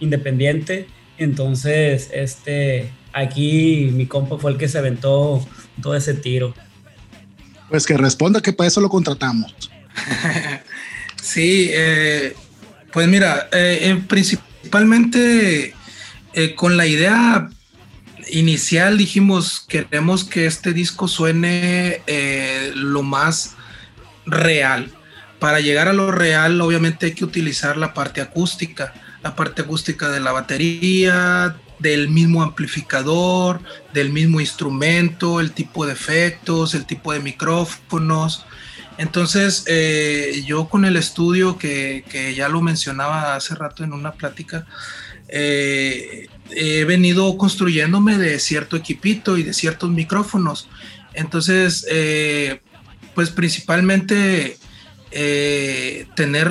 independiente. 0.00 0.86
Entonces, 1.18 2.10
este, 2.12 2.90
aquí 3.14 3.90
mi 3.92 4.06
compa 4.06 4.38
fue 4.38 4.52
el 4.52 4.58
que 4.58 4.68
se 4.68 4.78
aventó 4.78 5.46
todo 5.80 5.94
ese 5.94 6.14
tiro. 6.14 6.54
Pues 7.70 7.86
que 7.86 7.96
responda 7.96 8.42
que 8.42 8.52
para 8.52 8.68
eso 8.68 8.80
lo 8.80 8.88
contratamos. 8.88 9.54
sí, 11.22 11.70
eh, 11.72 12.36
pues 12.92 13.08
mira, 13.08 13.48
eh, 13.52 13.78
eh, 13.82 14.02
principalmente 14.06 15.74
con 16.56 16.76
la 16.76 16.86
idea 16.86 17.48
inicial 18.28 18.98
dijimos 18.98 19.64
queremos 19.68 20.24
que 20.24 20.46
este 20.46 20.72
disco 20.72 21.06
suene 21.06 22.02
lo 22.74 23.02
más 23.02 23.54
real. 24.26 24.90
Para 25.38 25.60
llegar 25.60 25.88
a 25.88 25.92
lo 25.92 26.10
real, 26.10 26.60
obviamente 26.60 27.06
hay 27.06 27.12
que 27.12 27.24
utilizar 27.24 27.76
la 27.76 27.94
parte 27.94 28.20
acústica, 28.20 28.94
la 29.22 29.36
parte 29.36 29.62
acústica 29.62 30.08
de 30.10 30.20
la 30.20 30.32
batería, 30.32 31.56
del 31.78 32.08
mismo 32.08 32.42
amplificador, 32.42 33.60
del 33.92 34.10
mismo 34.10 34.40
instrumento, 34.40 35.40
el 35.40 35.52
tipo 35.52 35.86
de 35.86 35.92
efectos, 35.92 36.74
el 36.74 36.86
tipo 36.86 37.12
de 37.12 37.20
micrófonos. 37.20 38.46
Entonces, 38.96 39.64
eh, 39.66 40.42
yo 40.46 40.68
con 40.68 40.84
el 40.84 40.96
estudio, 40.96 41.58
que, 41.58 42.04
ya 42.36 42.48
lo 42.48 42.60
mencionaba 42.60 43.34
hace 43.34 43.54
rato 43.54 43.82
en 43.82 43.92
una 43.92 44.12
plática, 44.12 44.66
eh, 45.28 46.28
he 46.50 46.84
venido 46.84 47.36
construyéndome 47.36 48.18
de 48.18 48.38
cierto 48.38 48.76
equipito 48.76 49.36
y 49.36 49.42
de 49.42 49.52
ciertos 49.52 49.90
micrófonos. 49.90 50.68
Entonces, 51.12 51.86
eh, 51.90 52.60
pues 53.14 53.30
principalmente 53.30 54.58
tener 56.16 56.50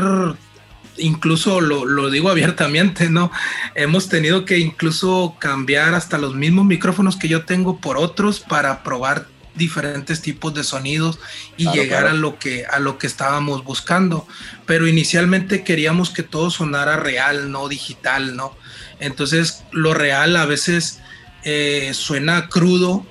incluso 0.97 1.61
lo, 1.61 2.09
digo 2.09 2.29
abiertamente, 2.29 3.09
¿no? 3.09 3.31
Hemos 3.75 4.09
tenido 4.09 4.45
que 4.45 4.59
incluso 4.59 5.35
cambiar 5.39 5.93
hasta 5.93 6.17
los 6.17 6.35
mismos 6.35 6.65
micrófonos 6.65 7.15
que 7.15 7.27
yo 7.27 7.45
tengo 7.45 7.77
por 7.79 7.97
otros 7.97 8.39
para 8.39 8.83
probar 8.83 9.27
diferentes 9.55 10.21
tipos 10.21 10.53
de 10.55 10.63
sonidos 10.63 11.19
y 11.57 11.69
llegar 11.69 12.07
a 12.07 12.13
lo 12.13 12.39
que 12.39 12.65
a 12.65 12.79
lo 12.79 12.97
que 12.97 13.05
estábamos 13.05 13.63
buscando 13.63 14.27
pero 14.65 14.87
inicialmente 14.87 15.63
queríamos 15.63 16.09
que 16.09 16.23
todo 16.23 16.49
sonara 16.49 16.97
real 16.97 17.51
no 17.51 17.67
digital 17.67 18.35
no 18.35 18.57
entonces 18.99 19.63
lo 19.71 19.93
real 19.93 20.37
a 20.37 20.47
veces 20.47 21.01
eh, 21.43 21.91
suena 21.93 22.49
crudo 22.49 23.05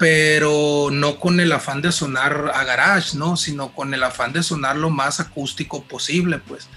pero 0.00 0.88
no 0.90 1.20
con 1.20 1.40
el 1.40 1.52
afán 1.52 1.82
de 1.82 1.92
sonar 1.92 2.52
a 2.54 2.64
garage, 2.64 3.18
¿no? 3.18 3.36
Sino 3.36 3.74
con 3.74 3.92
el 3.92 4.02
afán 4.02 4.32
de 4.32 4.42
sonar 4.42 4.76
lo 4.76 4.88
más 4.88 5.20
acústico 5.20 5.84
posible, 5.84 6.38
pues. 6.38 6.70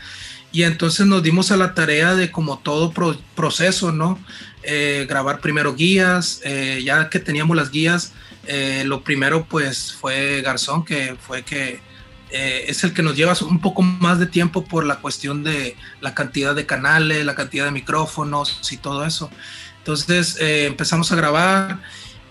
Y 0.54 0.64
entonces 0.64 1.06
nos 1.08 1.24
dimos 1.24 1.52
a 1.52 1.58
la 1.58 1.74
tarea 1.74 2.16
de 2.16 2.32
como 2.32 2.60
todo 2.60 2.94
proceso, 3.36 3.92
¿no? 3.92 4.20
Eh, 4.62 5.06
grabar 5.10 5.42
primero 5.42 5.76
guías, 5.76 6.42
eh, 6.46 6.82
ya 6.86 7.10
que 7.10 7.20
teníamos 7.20 7.58
las 7.58 7.72
guías, 7.72 8.14
eh, 8.46 8.84
lo 8.86 9.04
primero 9.04 9.46
pues 9.46 9.94
fue 9.94 10.42
Garzón, 10.42 10.86
que 10.86 11.18
fue 11.20 11.44
que 11.44 11.82
es 12.36 12.84
el 12.84 12.94
que 12.94 13.04
nos 13.04 13.16
lleva 13.16 13.36
un 13.48 13.62
poco 13.62 13.84
más 13.84 14.18
de 14.18 14.26
tiempo 14.26 14.66
por 14.66 14.86
la 14.86 14.96
cuestión 14.96 15.44
de 15.44 15.78
la 16.02 16.16
cantidad 16.16 16.56
de 16.56 16.66
canales, 16.66 17.24
la 17.24 17.36
cantidad 17.36 17.66
de 17.66 17.72
micrófonos 17.72 18.72
y 18.72 18.78
todo 18.78 19.06
eso. 19.06 19.30
Entonces 19.78 20.38
empezamos 20.40 21.12
a 21.12 21.16
grabar 21.16 21.80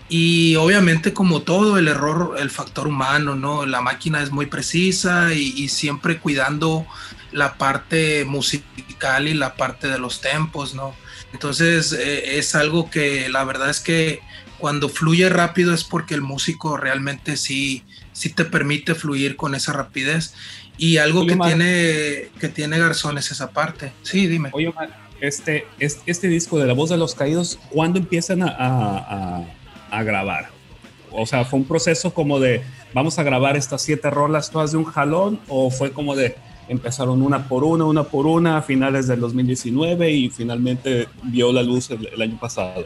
y 0.09 0.55
obviamente 0.57 1.13
como 1.13 1.41
todo 1.41 1.77
el 1.77 1.87
error, 1.87 2.35
el 2.37 2.49
factor 2.49 2.87
humano, 2.87 3.35
¿no? 3.35 3.65
La 3.65 3.81
máquina 3.81 4.21
es 4.21 4.31
muy 4.31 4.45
precisa 4.45 5.33
y, 5.33 5.69
siempre 5.69 6.19
cuidando 6.19 6.85
la 7.33 7.57
parte 7.57 8.25
musical 8.25 9.27
y 9.27 9.33
la 9.33 9.55
parte 9.55 9.87
de 9.87 9.99
los 9.99 10.21
tempos, 10.21 10.73
¿no? 10.73 10.95
Entonces 11.33 11.93
eh, 11.93 12.37
es 12.37 12.55
algo 12.55 12.89
que 12.89 13.29
la 13.29 13.43
verdad 13.43 13.69
es 13.69 13.79
que 13.79 14.21
cuando 14.59 14.87
fluye 14.87 15.27
rápido 15.29 15.73
es 15.73 15.83
porque 15.83 16.13
el 16.13 16.21
músico 16.21 16.77
realmente 16.77 17.35
sí, 17.37 17.83
sí 18.13 18.29
te 18.29 18.45
permite 18.45 18.95
fluir 18.95 19.35
con 19.35 19.55
esa 19.55 19.73
rapidez. 19.73 20.33
Y 20.77 20.97
algo 20.97 21.27
que, 21.27 21.35
tiene, 21.35 22.29
que 22.39 22.49
tiene 22.49 22.79
Garzón 22.79 23.17
es 23.19 23.29
esa 23.29 23.51
parte. 23.51 23.91
Sí, 24.01 24.25
dime. 24.25 24.49
Oye, 24.53 24.73
este, 25.21 25.67
este, 25.79 26.27
disco 26.27 26.57
de 26.57 26.65
La 26.65 26.73
Voz 26.73 26.89
de 26.89 26.97
los 26.97 27.13
Caídos, 27.13 27.59
¿cuándo 27.69 27.99
empiezan 27.99 28.41
a 28.41 29.45
a 29.93 30.03
grabar? 30.03 30.49
o 31.15 31.25
sea, 31.27 31.45
fue 31.45 31.59
un 31.59 31.65
proceso 31.65 32.13
como 32.13 32.39
de 32.39 32.63
vamos 32.93 33.19
a 33.19 33.23
grabar 33.23 33.55
estas 33.55 33.83
siete 33.83 34.09
rolas 34.09 34.49
todas 34.49 34.71
de 34.71 34.77
un 34.77 34.85
jalón 34.85 35.39
o 35.47 35.69
fue 35.69 35.91
como 35.91 36.15
de 36.15 36.35
empezaron 36.67 37.21
una 37.21 37.47
por 37.47 37.63
una, 37.63 37.85
una 37.85 38.03
por 38.03 38.25
una 38.25 38.57
a 38.57 38.61
finales 38.61 39.07
del 39.07 39.19
2019 39.19 40.11
y 40.11 40.29
finalmente 40.29 41.07
vio 41.23 41.51
la 41.51 41.63
luz 41.63 41.89
el, 41.91 42.21
año 42.21 42.37
pasado. 42.39 42.85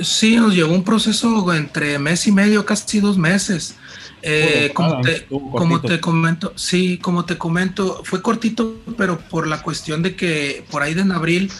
Sí, 0.00 0.36
nos 0.36 0.54
llevó 0.54 0.74
un 0.74 0.84
proceso 0.84 1.52
entre 1.54 1.98
mes 1.98 2.26
y 2.26 2.32
medio, 2.32 2.64
casi 2.66 3.00
dos 3.00 3.16
meses. 3.16 3.76
Eh, 4.22 4.70
como, 4.72 5.00
te, 5.02 5.26
como, 5.26 5.80
te, 5.82 6.00
comento, 6.00 6.52
sí, 6.56 6.98
como 6.98 7.26
te 7.26 7.36
comento, 7.36 8.00
fue 8.04 8.22
cortito, 8.22 8.76
pero 8.96 9.18
por 9.18 9.46
la 9.46 9.62
cuestión 9.62 10.02
de 10.02 10.16
que 10.16 10.64
por 10.70 10.82
ahí 10.82 10.94
de 10.94 11.02
en 11.02 11.12
abril 11.12 11.52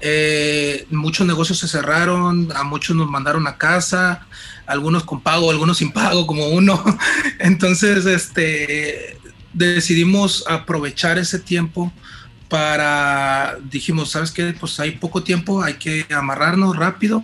eh, 0.00 0.86
muchos 0.90 1.26
negocios 1.26 1.58
se 1.58 1.68
cerraron, 1.68 2.48
a 2.54 2.64
muchos 2.64 2.96
nos 2.96 3.08
mandaron 3.10 3.46
a 3.46 3.56
casa, 3.56 4.26
algunos 4.66 5.04
con 5.04 5.20
pago, 5.20 5.50
algunos 5.50 5.78
sin 5.78 5.92
pago, 5.92 6.26
como 6.26 6.48
uno. 6.48 6.82
Entonces, 7.38 8.04
este, 8.06 9.18
decidimos 9.56 10.44
aprovechar 10.46 11.18
ese 11.18 11.38
tiempo 11.38 11.92
para, 12.48 13.58
dijimos, 13.70 14.10
¿sabes 14.10 14.30
qué? 14.30 14.54
Pues 14.58 14.78
hay 14.78 14.92
poco 14.92 15.22
tiempo, 15.22 15.62
hay 15.62 15.74
que 15.74 16.06
amarrarnos 16.10 16.76
rápido 16.76 17.22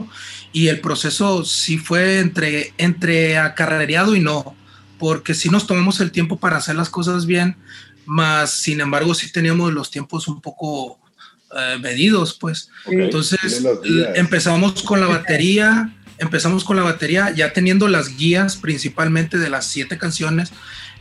y 0.53 0.69
el 0.69 0.81
proceso 0.81 1.45
sí 1.45 1.79
fue 1.79 2.19
entre, 2.19 2.73
entre 2.79 3.39
acarrereado 3.39 4.17
y 4.17 4.21
no, 4.21 4.57
porque 4.99 5.35
sí 5.35 5.49
nos 5.49 5.67
tomamos 5.67 6.01
el 6.01 6.11
tiempo 6.11 6.39
para 6.39 6.57
hacer 6.57 6.75
las 6.75 6.91
cosas 6.91 7.27
bien, 7.27 7.57
más 8.07 8.51
sin 8.51 8.81
embargo 8.81 9.15
sí 9.15 9.31
teníamos 9.31 9.73
los 9.73 9.91
tiempos 9.91 10.27
un 10.27 10.41
poco 10.41 10.99
eh, 11.57 11.79
medidos, 11.81 12.37
pues. 12.41 12.71
Entonces 12.87 13.63
empezamos 14.15 14.83
con 14.83 15.01
la 15.01 15.07
batería, 15.07 15.95
empezamos 16.19 16.65
con 16.65 16.77
la 16.77 16.83
batería 16.83 17.31
ya 17.31 17.53
teniendo 17.53 17.89
las 17.89 18.17
guías 18.17 18.57
principalmente 18.57 19.39
de 19.39 19.51
las 19.51 19.67
siete 19.67 19.99
canciones 19.99 20.53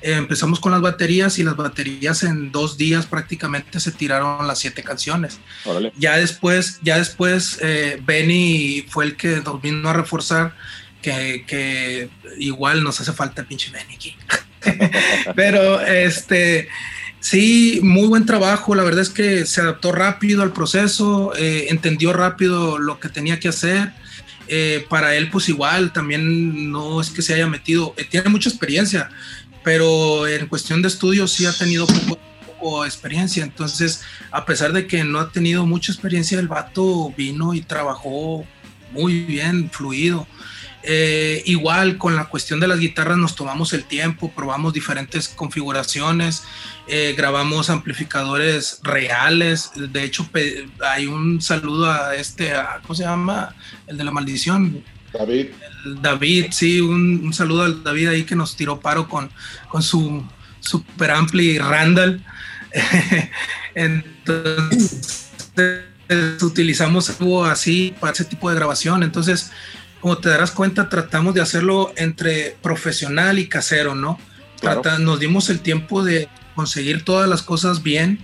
empezamos 0.01 0.59
con 0.59 0.71
las 0.71 0.81
baterías 0.81 1.37
y 1.39 1.43
las 1.43 1.55
baterías 1.55 2.23
en 2.23 2.51
dos 2.51 2.77
días 2.77 3.05
prácticamente 3.05 3.79
se 3.79 3.91
tiraron 3.91 4.47
las 4.47 4.59
siete 4.59 4.83
canciones. 4.83 5.39
Ya 5.97 6.17
después, 6.17 6.79
ya 6.81 6.97
después 6.97 7.59
eh, 7.61 8.01
Benny 8.05 8.85
fue 8.89 9.05
el 9.05 9.15
que 9.15 9.41
nos 9.41 9.61
vino 9.61 9.87
a 9.89 9.93
reforzar 9.93 10.55
que, 11.01 12.09
igual 12.37 12.83
nos 12.83 12.99
hace 13.01 13.13
falta 13.13 13.41
el 13.41 13.47
pinche 13.47 13.71
Benny 13.71 13.95
aquí. 13.95 14.15
Pero 15.35 15.81
este, 15.81 16.67
sí, 17.19 17.79
muy 17.83 18.07
buen 18.07 18.25
trabajo. 18.25 18.75
La 18.75 18.83
verdad 18.83 19.01
es 19.01 19.09
que 19.09 19.45
se 19.45 19.61
adaptó 19.61 19.91
rápido 19.91 20.43
al 20.43 20.53
proceso, 20.53 21.33
eh, 21.35 21.67
entendió 21.69 22.13
rápido 22.13 22.77
lo 22.77 22.99
que 22.99 23.09
tenía 23.09 23.39
que 23.39 23.49
hacer. 23.49 23.93
Eh, 24.53 24.85
para 24.89 25.15
él, 25.15 25.29
pues 25.31 25.47
igual, 25.47 25.93
también 25.93 26.71
no 26.71 26.99
es 26.99 27.09
que 27.09 27.21
se 27.21 27.33
haya 27.33 27.47
metido, 27.47 27.95
tiene 28.09 28.29
mucha 28.29 28.49
experiencia 28.49 29.09
pero 29.63 30.27
en 30.27 30.47
cuestión 30.47 30.81
de 30.81 30.87
estudios 30.87 31.31
sí 31.31 31.45
ha 31.45 31.53
tenido 31.53 31.87
poco, 31.87 32.85
experiencia. 32.85 33.43
Entonces, 33.43 34.01
a 34.31 34.45
pesar 34.45 34.71
de 34.71 34.85
que 34.85 35.03
no 35.03 35.19
ha 35.19 35.31
tenido 35.31 35.65
mucha 35.65 35.91
experiencia, 35.91 36.39
el 36.39 36.47
vato 36.47 37.11
vino 37.17 37.53
y 37.53 37.61
trabajó 37.61 38.45
muy 38.91 39.23
bien, 39.23 39.69
fluido. 39.71 40.27
Eh, 40.83 41.43
igual 41.45 41.97
con 41.97 42.15
la 42.15 42.25
cuestión 42.25 42.59
de 42.59 42.67
las 42.67 42.79
guitarras 42.79 43.17
nos 43.17 43.35
tomamos 43.35 43.71
el 43.73 43.83
tiempo, 43.83 44.31
probamos 44.31 44.73
diferentes 44.73 45.27
configuraciones, 45.27 46.43
eh, 46.87 47.13
grabamos 47.15 47.69
amplificadores 47.69 48.79
reales. 48.81 49.71
De 49.75 50.03
hecho, 50.03 50.27
hay 50.83 51.05
un 51.05 51.41
saludo 51.41 51.91
a 51.91 52.15
este, 52.15 52.53
¿cómo 52.81 52.95
se 52.95 53.03
llama? 53.03 53.55
El 53.87 53.97
de 53.97 54.03
la 54.03 54.11
maldición, 54.11 54.83
David. 55.13 55.47
David, 55.85 56.47
sí, 56.51 56.81
un, 56.81 57.33
saludo 57.33 57.63
al 57.63 57.83
David 57.83 58.07
ahí 58.09 58.23
que 58.23 58.35
nos 58.35 58.55
tiró 58.55 58.79
paro 58.79 59.07
con, 59.07 59.29
con 59.69 59.83
su 59.83 60.23
super 60.59 61.11
ampli 61.11 61.57
Randall. 61.57 62.23
Entonces, 63.75 65.29
utilizamos 66.41 67.09
algo 67.09 67.45
así 67.45 67.93
para 67.99 68.13
ese 68.13 68.25
tipo 68.25 68.49
de 68.49 68.55
grabación. 68.55 69.03
Entonces, 69.03 69.51
como 69.99 70.17
te 70.17 70.29
darás 70.29 70.51
cuenta, 70.51 70.89
tratamos 70.89 71.33
de 71.33 71.41
hacerlo 71.41 71.93
entre 71.95 72.57
profesional 72.61 73.39
y 73.39 73.47
casero, 73.47 73.95
¿no? 73.95 74.19
nos 74.99 75.19
dimos 75.19 75.49
el 75.49 75.59
tiempo 75.59 76.03
de 76.03 76.29
conseguir 76.55 77.03
todas 77.03 77.27
las 77.27 77.41
cosas 77.41 77.81
bien 77.81 78.23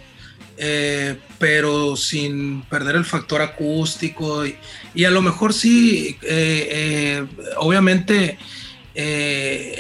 eh, 0.60 1.20
pero 1.38 1.96
sin 1.96 2.64
perder 2.64 2.96
el 2.96 3.06
factor 3.06 3.44
acústico 3.44 4.44
y, 4.44 5.06
a 5.06 5.12
lo 5.12 5.22
mejor 5.22 5.54
sí, 5.54 6.18
eh, 6.24 6.68
eh, 6.72 7.26
obviamente 7.58 8.40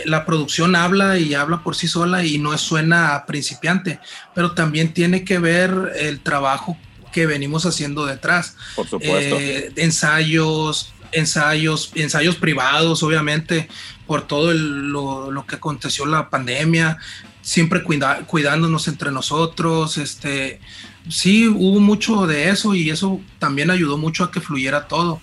la 0.05 0.25
producción 0.27 0.75
habla 0.75 1.17
y 1.17 1.33
habla 1.33 1.63
por 1.63 1.75
sí 1.75 1.87
sola 1.87 2.23
y 2.23 2.37
no 2.37 2.55
suena 2.59 3.25
principiante, 3.25 3.99
pero 4.35 4.51
también 4.51 4.93
tiene 4.93 5.23
que 5.23 5.39
ver 5.39 5.93
el 5.97 6.19
trabajo 6.19 6.77
que 7.11 7.25
venimos 7.25 7.65
haciendo 7.65 8.05
detrás. 8.05 8.55
Por 8.75 8.87
supuesto. 8.87 9.37
ensayos, 9.75 10.93
ensayos, 11.11 11.91
ensayos 11.95 12.35
privados, 12.35 13.01
obviamente, 13.01 13.67
por 14.05 14.27
todo 14.27 14.53
lo, 14.53 15.31
lo, 15.31 15.47
que 15.47 15.55
aconteció 15.55 16.05
la 16.05 16.29
pandemia, 16.29 16.99
siempre 17.47 17.81
cuidándonos 17.81 18.89
entre 18.89 19.09
nosotros, 19.09 19.97
este, 19.97 20.59
sí, 21.07 21.47
hubo 21.47 21.79
mucho 21.79 22.27
de 22.27 22.49
eso 22.49 22.75
y 22.75 22.89
eso 22.89 23.21
también 23.39 23.71
ayudó 23.71 23.97
mucho 23.97 24.25
a 24.25 24.31
que 24.31 24.41
fluyera 24.41 24.89
todo. 24.89 25.21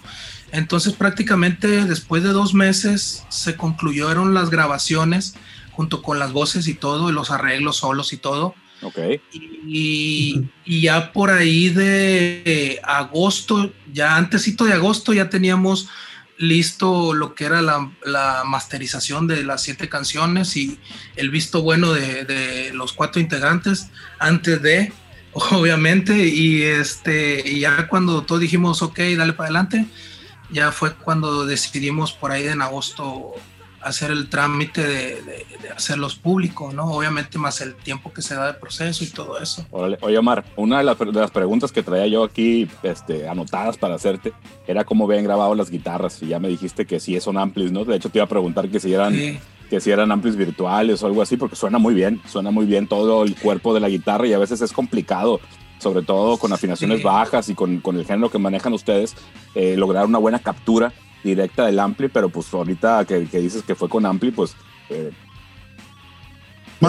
Entonces 0.50 0.94
prácticamente 0.94 1.84
después 1.84 2.22
de 2.22 2.30
dos 2.30 2.54
meses 2.54 3.26
se 3.28 3.56
concluyeron 3.56 4.32
las 4.32 4.48
grabaciones 4.48 5.34
junto 5.72 6.00
con 6.00 6.18
las 6.18 6.32
voces 6.32 6.66
y 6.66 6.72
todo, 6.72 7.10
y 7.10 7.12
los 7.12 7.30
arreglos 7.30 7.76
solos 7.76 8.14
y 8.14 8.16
todo. 8.16 8.54
Ok. 8.80 8.98
Y, 9.66 10.46
y, 10.64 10.80
ya 10.80 11.12
por 11.12 11.30
ahí 11.30 11.68
de 11.68 12.80
agosto, 12.84 13.70
ya 13.92 14.16
antesito 14.16 14.64
de 14.64 14.72
agosto 14.72 15.12
ya 15.12 15.28
teníamos 15.28 15.90
listo 16.36 17.14
lo 17.14 17.34
que 17.34 17.44
era 17.44 17.62
la, 17.62 18.42
masterización 18.44 19.26
de 19.26 19.44
las 19.44 19.62
siete 19.62 19.88
canciones 19.88 20.56
y 20.56 20.78
el 21.16 21.30
visto 21.30 21.62
bueno 21.62 21.92
de, 21.92 22.72
los 22.74 22.92
cuatro 22.92 23.20
integrantes 23.20 23.88
antes 24.18 24.60
de, 24.62 24.92
obviamente, 25.32 26.26
y 26.26 26.62
este, 26.62 27.42
y 27.48 27.60
ya 27.60 27.88
cuando 27.88 28.22
todos 28.22 28.40
dijimos, 28.40 28.82
ok, 28.82 28.98
dale 29.16 29.32
para 29.32 29.48
adelante, 29.48 29.86
ya 30.50 30.72
fue 30.72 30.94
cuando 30.94 31.46
decidimos 31.46 32.12
por 32.12 32.30
ahí 32.30 32.46
en 32.46 32.62
agosto 32.62 33.34
hacer 33.84 34.10
el 34.10 34.28
trámite 34.28 34.86
de, 34.86 35.46
hacerlos 35.76 36.16
públicos, 36.16 36.74
¿no? 36.74 36.84
Obviamente 36.90 37.38
más 37.38 37.60
el 37.60 37.74
tiempo 37.74 38.12
que 38.12 38.22
se 38.22 38.34
da 38.34 38.46
de 38.46 38.54
proceso 38.54 39.04
y 39.04 39.08
todo 39.08 39.38
eso. 39.38 39.66
Oye, 39.70 40.18
Omar, 40.18 40.44
una 40.56 40.78
de 40.78 40.84
las, 40.84 41.30
preguntas 41.30 41.70
que 41.70 41.82
traía 41.82 42.06
yo 42.06 42.24
aquí 42.24 42.68
este, 42.82 43.28
anotadas 43.28 43.76
para 43.76 43.94
hacerte 43.94 44.32
era 44.66 44.84
cómo 44.84 45.04
habían 45.04 45.24
grabado 45.24 45.54
las 45.54 45.70
guitarras 45.70 46.22
y 46.22 46.28
ya 46.28 46.38
me 46.38 46.48
dijiste 46.48 46.86
que 46.86 47.00
sí 47.00 47.18
son 47.20 47.38
amplis, 47.38 47.72
¿no? 47.72 47.84
De 47.84 47.96
hecho 47.96 48.08
te 48.08 48.18
iba 48.18 48.24
a 48.24 48.28
preguntar 48.28 48.68
que 48.68 48.80
si 48.80 48.92
eran... 48.92 49.14
que 49.70 49.80
si 49.80 49.90
eran 49.90 50.12
amplis 50.12 50.36
virtuales 50.36 51.02
o 51.02 51.06
algo 51.06 51.22
así, 51.22 51.36
porque 51.36 51.56
suena 51.56 51.78
muy 51.78 51.94
bien, 51.94 52.20
suena 52.26 52.50
muy 52.50 52.66
bien 52.66 52.86
todo 52.86 53.24
el 53.24 53.34
cuerpo 53.34 53.72
de 53.72 53.80
la 53.80 53.88
guitarra 53.88 54.26
y 54.26 54.32
a 54.32 54.38
veces 54.38 54.60
es 54.60 54.72
complicado 54.72 55.40
sobre 55.78 56.02
todo 56.02 56.38
con 56.38 56.52
afinaciones 56.52 57.02
bajas 57.02 57.48
y 57.48 57.54
con, 57.54 57.80
con, 57.80 57.96
el 57.96 58.06
género 58.06 58.30
que 58.30 58.38
manejan 58.38 58.72
ustedes, 58.72 59.16
eh, 59.54 59.76
lograr 59.76 60.06
una 60.06 60.18
buena 60.18 60.38
captura 60.38 60.92
directa 61.24 61.66
del 61.66 61.78
Ampli, 61.78 62.08
pero 62.08 62.28
pues 62.28 62.52
ahorita 62.52 63.04
que, 63.04 63.20
dices 63.20 63.62
que 63.62 63.74
fue 63.74 63.88
con 63.88 64.06
Ampli, 64.06 64.30
pues... 64.30 64.54
Eh, 64.90 65.10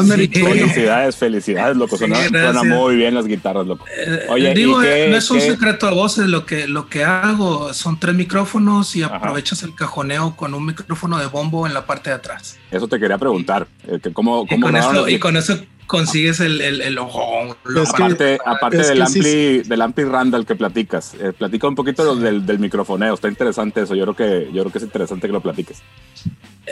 felicidades, 0.04 1.16
felicidades, 1.16 1.78
loco. 1.78 1.98
Suenan 1.98 2.68
muy 2.68 2.96
bien 2.96 3.16
las 3.16 3.28
guitarras, 3.28 3.66
loco. 3.66 3.86
Eh, 3.96 4.26
Oye, 4.30 4.54
digo, 4.54 4.82
eh, 4.82 5.08
no 5.10 5.16
es 5.16 5.32
un 5.32 5.40
secreto 5.40 5.88
a 5.88 5.92
voces. 5.92 6.28
Lo 6.28 6.46
que, 6.46 6.68
lo 6.68 6.90
que 6.90 7.04
hago 7.04 7.74
son 7.74 8.00
tres 8.00 8.16
micrófonos 8.16 8.96
y 8.96 9.04
aprovechas 9.04 9.64
el 9.64 9.74
cajoneo 9.74 10.36
con 10.36 10.54
un 10.54 10.66
micrófono 10.66 11.18
de 11.18 11.28
bombo 11.28 11.66
en 11.66 11.74
la 11.74 11.86
parte 11.86 12.10
de 12.10 12.18
atrás. 12.18 12.58
Eso 12.72 12.88
te 12.88 13.00
quería 13.00 13.18
preguntar. 13.18 13.68
¿Cómo, 14.14 14.46
cómo 14.48 14.68
y, 15.08 15.20
con 15.20 15.38
eso, 15.38 15.58
consigues 15.88 16.40
el, 16.40 16.62
el, 16.62 16.82
el 16.82 16.98
aparte, 16.98 18.40
aparte 18.46 18.78
del, 18.78 19.02
ampli, 19.02 19.62
del 19.64 19.82
ampli 19.82 20.04
Randall 20.04 20.46
que 20.46 20.56
platicas, 20.56 21.14
eh, 21.16 21.34
platica 21.34 21.68
un 21.68 21.76
poquito 21.76 22.16
del, 22.16 22.46
del 22.46 22.60
microfoneo. 22.60 23.14
Está 23.14 23.28
interesante 23.28 23.82
eso. 23.82 23.96
Yo 23.96 24.04
creo 24.04 24.16
que 24.16 24.52
yo 24.52 24.64
creo 24.64 24.72
que 24.72 24.78
es 24.80 24.84
interesante 24.84 25.28
que 25.28 25.34
lo 25.34 25.42
platiques. 25.42 25.82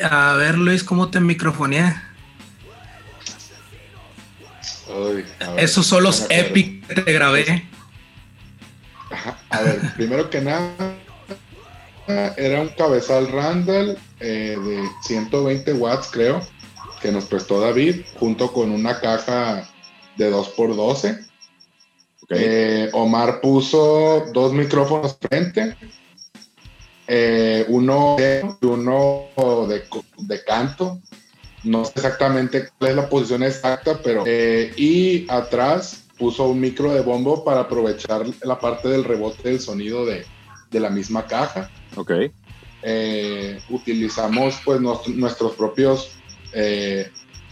A 0.09 0.33
ver, 0.33 0.57
Luis, 0.57 0.83
¿cómo 0.83 1.09
te 1.09 1.19
microfoneé? 1.19 1.95
Esos 5.57 5.85
son 5.85 6.03
los 6.03 6.27
epic 6.29 6.85
que 6.87 7.01
te 7.01 7.13
grabé. 7.13 7.67
A 9.49 9.61
ver, 9.61 9.79
primero 9.95 10.29
que 10.29 10.41
nada, 10.41 10.95
era 12.37 12.61
un 12.61 12.69
cabezal 12.69 13.31
Randall 13.31 13.97
eh, 14.19 14.57
de 14.59 14.83
120 15.03 15.73
watts, 15.73 16.09
creo 16.11 16.41
que 17.03 17.11
nos 17.11 17.25
prestó 17.25 17.59
David, 17.59 18.03
junto 18.17 18.53
con 18.53 18.71
una 18.71 18.99
caja 19.01 19.69
de 20.15 20.33
2x12. 20.33 21.27
Eh, 22.29 22.89
Omar 22.93 23.41
puso 23.41 24.23
dos 24.33 24.53
micrófonos 24.53 25.17
frente. 25.19 25.75
eh, 27.05 27.65
uno, 27.67 28.15
uno 28.61 29.25
de, 29.67 29.83
de, 30.19 30.43
canto. 30.45 31.01
No 31.65 31.83
sé 31.83 31.91
exactamente 31.97 32.69
cuál 32.79 32.91
es 32.91 32.95
la 32.95 33.09
posición 33.09 33.43
exacta, 33.43 33.99
pero... 34.01 34.23
Eh, 34.25 34.71
y 34.77 35.29
atrás 35.29 36.05
puso 36.17 36.47
un 36.47 36.61
micro 36.61 36.93
de 36.93 37.01
bombo 37.01 37.43
para 37.43 37.61
aprovechar 37.61 38.25
la 38.43 38.57
parte 38.57 38.87
del 38.87 39.03
rebote 39.03 39.49
del 39.49 39.59
sonido 39.59 40.05
de, 40.05 40.25
de 40.71 40.79
la 40.79 40.89
misma 40.89 41.27
caja. 41.27 41.69
Ok. 41.97 42.11
Eh, 42.81 43.59
utilizamos 43.69 44.59
pues 44.63 44.79
nuestros 44.79 45.53
propios 45.53 46.11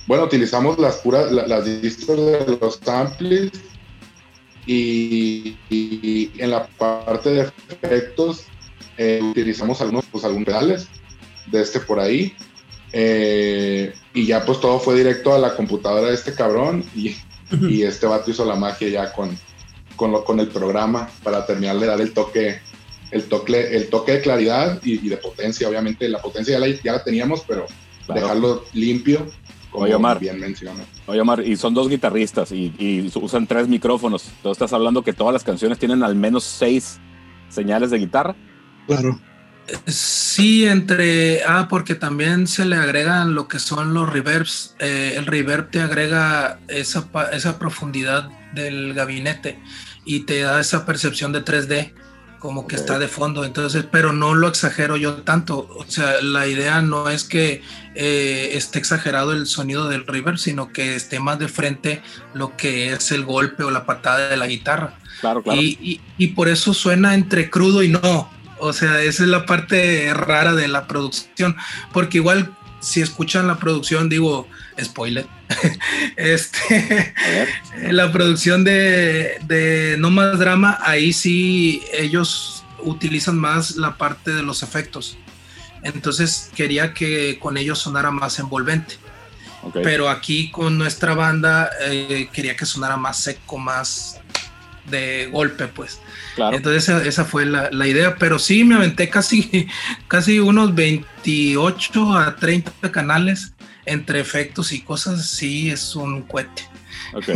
bueno, 0.07 0.25
utilizamos 0.25 0.77
las 0.79 0.97
puras, 0.97 1.31
las 1.31 1.81
distros 1.81 2.17
de 2.17 2.57
los 2.59 2.79
samples 2.83 3.51
y, 4.65 5.57
en 6.37 6.51
la 6.51 6.67
parte 6.67 7.29
de 7.29 7.51
efectos 7.69 8.45
eh, 8.97 9.19
utilizamos 9.21 9.81
algunos, 9.81 10.05
pues 10.11 10.23
algunos 10.23 10.45
pedales 10.45 10.87
de 11.47 11.61
este 11.61 11.79
por 11.79 11.99
ahí. 11.99 12.35
Eh, 12.93 13.93
y 14.13 14.25
ya 14.25 14.45
pues 14.45 14.59
todo 14.59 14.79
fue 14.79 14.97
directo 14.97 15.33
a 15.33 15.39
la 15.39 15.55
computadora 15.55 16.09
de 16.09 16.13
este 16.13 16.33
cabrón 16.33 16.83
y, 16.93 17.15
y 17.61 17.83
este 17.83 18.05
vato 18.05 18.31
hizo 18.31 18.43
la 18.43 18.55
magia 18.55 18.89
ya 18.89 19.13
con, 19.13 19.37
con, 19.95 20.11
lo, 20.11 20.25
con 20.25 20.39
el 20.41 20.49
programa 20.49 21.09
para 21.23 21.45
terminar 21.45 21.79
de 21.79 21.87
dar 21.87 22.01
el 22.01 22.13
toque 22.13 22.59
el 23.11 23.25
toque, 23.25 23.75
el 23.75 23.89
toque 23.89 24.13
de 24.13 24.21
claridad 24.21 24.79
y, 24.83 25.09
de 25.09 25.17
potencia. 25.17 25.67
Obviamente 25.67 26.07
la 26.07 26.21
potencia 26.21 26.53
ya 26.53 26.65
la, 26.65 26.67
ya 26.67 26.93
la 26.93 27.03
teníamos, 27.03 27.43
pero 27.47 27.67
dejarlo 28.14 28.64
limpio 28.74 29.28
Oye, 29.74 29.95
Omar, 29.95 30.20
bien 30.20 30.41
Oye, 31.05 31.22
Omar, 31.22 31.41
y 31.45 31.55
son 31.55 31.74
dos 31.74 31.88
guitarristas 31.88 32.51
y, 32.51 33.09
usan 33.16 33.47
tres 33.47 33.68
micrófonos. 33.68 34.26
¿Tú 34.43 34.51
estás 34.51 34.74
hablando 34.74 35.01
que 35.03 35.14
todas 35.14 35.34
las 35.34 35.43
canciones 35.43 35.80
tienen 35.80 36.03
al 36.03 36.16
menos 36.16 36.43
seis 36.43 36.99
señales 37.49 37.89
de 37.91 37.99
guitarra? 37.99 38.36
Claro. 38.88 39.20
Sí, 39.88 40.66
entre. 40.66 41.43
Ah, 41.43 41.68
porque 41.70 41.95
también 41.95 42.47
se 42.47 42.66
le 42.66 42.76
agregan 42.76 43.34
lo 43.34 43.47
que 43.47 43.59
son 43.59 43.93
los 43.93 44.12
reverbs. 44.12 44.76
Eh, 44.80 45.14
el 45.16 45.26
reverb 45.26 45.70
te 45.70 45.80
agrega 45.80 46.59
esa, 46.68 47.07
esa 47.32 47.57
profundidad 47.57 48.30
del 48.53 48.93
gabinete 48.93 49.59
y 50.03 50.22
te 50.22 50.41
da 50.41 50.59
esa 50.59 50.86
percepción 50.86 51.32
de 51.32 51.45
3D 51.45 51.93
como 52.41 52.66
que 52.66 52.76
está 52.76 52.97
de 52.97 53.07
fondo, 53.07 53.45
entonces, 53.45 53.86
pero 53.89 54.14
no 54.14 54.34
lo 54.34 54.47
exagero 54.47 54.97
yo 54.97 55.22
tanto, 55.22 55.70
o 55.70 55.86
sea, 55.88 56.24
la 56.24 56.47
idea 56.47 56.82
no 56.82 57.07
es 57.07 57.24
que 57.24 57.62
eh, 57.95 58.51
esté 58.53 58.79
exagerado 58.79 59.33
el 59.33 59.47
sonido 59.47 59.89
del 59.89 60.07
river, 60.07 60.39
sino 60.39 60.71
que 60.71 60.95
esté 60.95 61.19
más 61.19 61.39
de 61.39 61.47
frente 61.47 62.01
lo 62.33 62.55
que 62.55 62.93
es 62.93 63.11
el 63.11 63.25
golpe 63.25 63.63
o 63.63 63.71
la 63.71 63.85
patada 63.85 64.29
de 64.29 64.37
la 64.37 64.47
guitarra. 64.47 64.97
Claro, 65.19 65.43
claro. 65.43 65.61
Y, 65.61 66.01
y, 66.17 66.27
por 66.27 66.49
eso 66.49 66.73
suena 66.73 67.13
entre 67.13 67.49
crudo 67.49 67.83
y 67.83 67.89
no, 67.89 68.29
o 68.57 68.73
sea, 68.73 69.01
esa 69.01 69.23
es 69.23 69.29
la 69.29 69.45
parte 69.45 70.13
rara 70.13 70.53
de 70.53 70.67
la 70.67 70.87
producción, 70.87 71.55
porque 71.91 72.17
igual 72.17 72.51
si 72.79 73.01
escuchan 73.01 73.47
la 73.47 73.57
producción, 73.57 74.09
digo, 74.09 74.47
spoiler, 74.81 75.27
este, 76.15 77.13
la 77.91 78.11
producción 78.11 78.63
de, 78.63 79.37
de, 79.43 79.95
No 79.99 80.11
Más 80.11 80.39
Drama, 80.39 80.79
ahí 80.81 81.13
sí 81.13 81.83
ellos 81.93 82.63
utilizan 82.83 83.37
más 83.37 83.75
la 83.77 83.97
parte 83.97 84.31
de 84.31 84.43
los 84.43 84.63
efectos. 84.63 85.17
Entonces 85.84 86.51
quería 86.55 86.93
que 86.93 87.39
con 87.39 87.57
ellos 87.57 87.79
sonara 87.79 88.11
más 88.11 88.39
envolvente. 88.39 88.95
Pero 89.73 90.09
aquí 90.09 90.49
con 90.49 90.77
nuestra 90.77 91.13
banda 91.13 91.69
eh, 91.82 92.29
quería 92.34 92.55
que 92.55 92.65
sonara 92.65 92.97
más 92.97 93.17
seco, 93.17 93.59
más 93.59 94.19
de 94.89 95.29
golpe, 95.32 95.67
pues. 95.67 96.01
Entonces 96.51 96.89
esa, 97.05 97.25
fue 97.25 97.45
la, 97.45 97.69
la, 97.71 97.88
idea, 97.88 98.15
pero 98.15 98.39
sí 98.39 98.63
me 98.63 98.75
aventé 98.75 99.09
casi, 99.09 99.67
casi 100.07 100.39
unos 100.39 100.73
28 100.73 102.13
a 102.13 102.36
30 102.38 102.91
canales 102.91 103.53
entre 103.86 104.19
efectos 104.19 104.71
y 104.71 104.82
cosas, 104.82 105.29
sí 105.29 105.69
es 105.69 105.95
un 105.95 106.23
cohete. 106.23 106.63
Ok, 107.13 107.27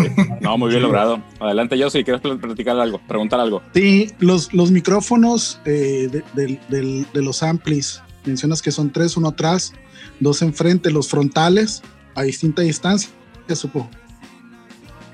no, 0.41 0.58
muy 0.58 0.70
bien 0.70 0.82
logrado. 0.84 1.22
Adelante, 1.39 1.78
yo 1.78 1.89
si 1.89 2.04
quieres 2.04 2.22
platicar 2.22 2.80
algo, 2.80 3.00
preguntar 3.08 3.39
algo. 3.39 3.62
Sí, 3.74 4.10
los, 4.20 4.54
los 4.54 4.72
micrófonos 4.72 5.60
eh, 5.66 6.10
de, 6.34 7.22
los 7.22 7.43
amplis, 7.43 8.02
mencionas 8.26 8.62
que 8.62 8.72
son 8.72 8.92
tres, 8.92 9.18
uno 9.18 9.30
atrás, 9.30 9.74
dos 10.20 10.42
enfrente, 10.42 10.92
los 10.92 11.10
frontales 11.10 11.82
a 12.16 12.24
distinta 12.24 12.62
distancia, 12.62 13.10
supongo. 13.54 13.90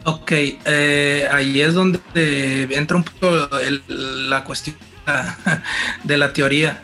Ok, 0.03 0.32
eh, 0.32 1.28
ahí 1.32 1.62
es 1.62 1.74
donde 1.74 1.99
entra 2.72 2.97
un 2.97 3.03
poco 3.03 3.49
la 3.88 4.43
cuestión 4.43 4.76
de 6.03 6.18
la 6.18 6.34
teoría. 6.34 6.84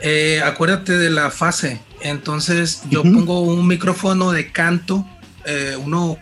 Eh, 0.00 0.40
acuérdate 0.44 0.96
de 0.96 1.10
la 1.10 1.30
fase. 1.30 1.80
Entonces 2.00 2.82
yo 2.90 3.02
pongo 3.02 3.40
un 3.40 3.66
micrófono 3.66 4.32
de 4.32 4.52
canto, 4.52 5.06
eh, 5.46 5.76
uno 5.78 6.18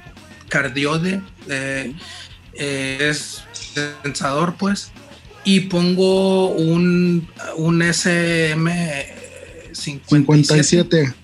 cardiode, 0.48 1.20
es 2.54 3.42
pensador 4.02 4.54
pues, 4.54 4.92
y 5.44 5.60
pongo 5.60 6.50
un, 6.50 7.28
un 7.56 7.82
SM 7.82 9.21
57. 9.72 11.14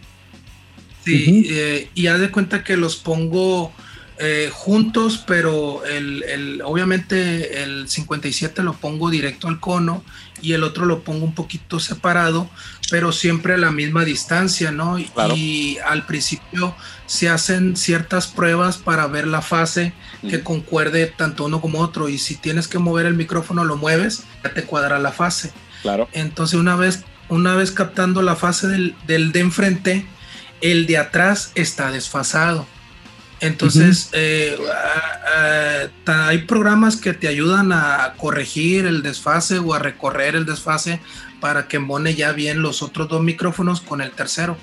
Sí, 1.04 1.88
y 1.94 2.06
haz 2.06 2.20
de 2.20 2.30
cuenta 2.30 2.62
que 2.62 2.76
los 2.76 2.96
pongo 2.96 3.72
eh, 4.20 4.50
juntos, 4.52 5.22
pero 5.24 5.84
el, 5.86 6.60
obviamente 6.64 7.62
el 7.62 7.88
57 7.88 8.64
lo 8.64 8.72
pongo 8.74 9.10
directo 9.10 9.46
al 9.46 9.60
cono 9.60 10.02
y 10.42 10.54
el 10.54 10.64
otro 10.64 10.86
lo 10.86 11.04
pongo 11.04 11.24
un 11.24 11.34
poquito 11.34 11.78
separado, 11.78 12.50
pero 12.90 13.12
siempre 13.12 13.54
a 13.54 13.58
la 13.58 13.70
misma 13.70 14.04
distancia, 14.04 14.72
¿no? 14.72 14.98
Y 14.98 15.78
al 15.86 16.04
principio 16.04 16.74
se 17.06 17.28
hacen 17.28 17.76
ciertas 17.76 18.26
pruebas 18.26 18.78
para 18.78 19.06
ver 19.06 19.28
la 19.28 19.40
fase 19.40 19.92
que 20.28 20.42
concuerde 20.42 21.06
tanto 21.06 21.44
uno 21.44 21.60
como 21.60 21.78
otro 21.78 22.08
y 22.08 22.18
si 22.18 22.34
tienes 22.34 22.66
que 22.66 22.80
mover 22.80 23.06
el 23.06 23.14
micrófono 23.14 23.64
lo 23.64 23.76
mueves, 23.76 24.24
ya 24.42 24.52
te 24.52 24.64
cuadra 24.64 24.98
la 24.98 25.12
fase. 25.12 25.52
Claro. 25.82 26.08
Entonces 26.12 26.58
una 26.58 26.74
vez, 26.74 27.04
una 27.28 27.54
vez 27.54 27.70
captando 27.70 28.22
la 28.22 28.36
fase 28.36 28.68
del, 28.68 28.94
del 29.06 29.32
de 29.32 29.40
enfrente, 29.40 30.06
el 30.60 30.86
de 30.86 30.98
atrás 30.98 31.52
está 31.54 31.90
desfasado. 31.90 32.66
Entonces, 33.40 34.10
eh, 34.12 34.56
hay 36.06 36.38
programas 36.38 36.96
que 36.96 37.12
te 37.12 37.28
ayudan 37.28 37.72
a 37.72 38.14
corregir 38.16 38.86
el 38.86 39.02
desfase 39.02 39.58
o 39.58 39.74
a 39.74 39.78
recorrer 39.78 40.34
el 40.34 40.44
desfase 40.44 41.00
para 41.40 41.68
que 41.68 41.76
embone 41.76 42.14
ya 42.14 42.32
bien 42.32 42.62
los 42.62 42.82
otros 42.82 43.08
dos 43.08 43.22
micrófonos 43.22 43.80
con 43.80 44.00
el 44.00 44.10
tercero. 44.10 44.56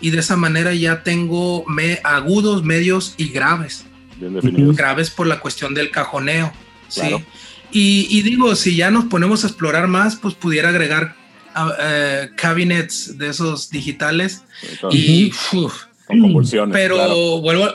Y 0.00 0.10
de 0.10 0.18
esa 0.18 0.36
manera 0.36 0.74
ya 0.74 1.02
tengo 1.02 1.64
me 1.66 2.00
agudos, 2.02 2.64
medios 2.64 3.14
y 3.16 3.28
graves. 3.28 3.86
Graves 4.18 5.10
por 5.10 5.26
la 5.26 5.38
cuestión 5.38 5.74
del 5.74 5.90
cajoneo. 5.90 6.52
¿sí? 6.88 7.24
Y, 7.70 8.22
digo, 8.22 8.56
si 8.56 8.74
ya 8.74 8.90
nos 8.90 9.04
ponemos 9.04 9.44
a 9.44 9.48
explorar 9.48 9.86
más, 9.86 10.16
pues 10.16 10.34
pudiera 10.34 10.70
agregar 10.70 11.15
uh, 11.56 12.34
cabinets 12.36 13.16
de 13.18 13.28
esos 13.28 13.70
digitales. 13.70 14.44
y, 14.90 15.30
con 16.06 16.20
convulsiones. 16.20 16.74
Pero 16.74 17.40
vuelvo, 17.40 17.68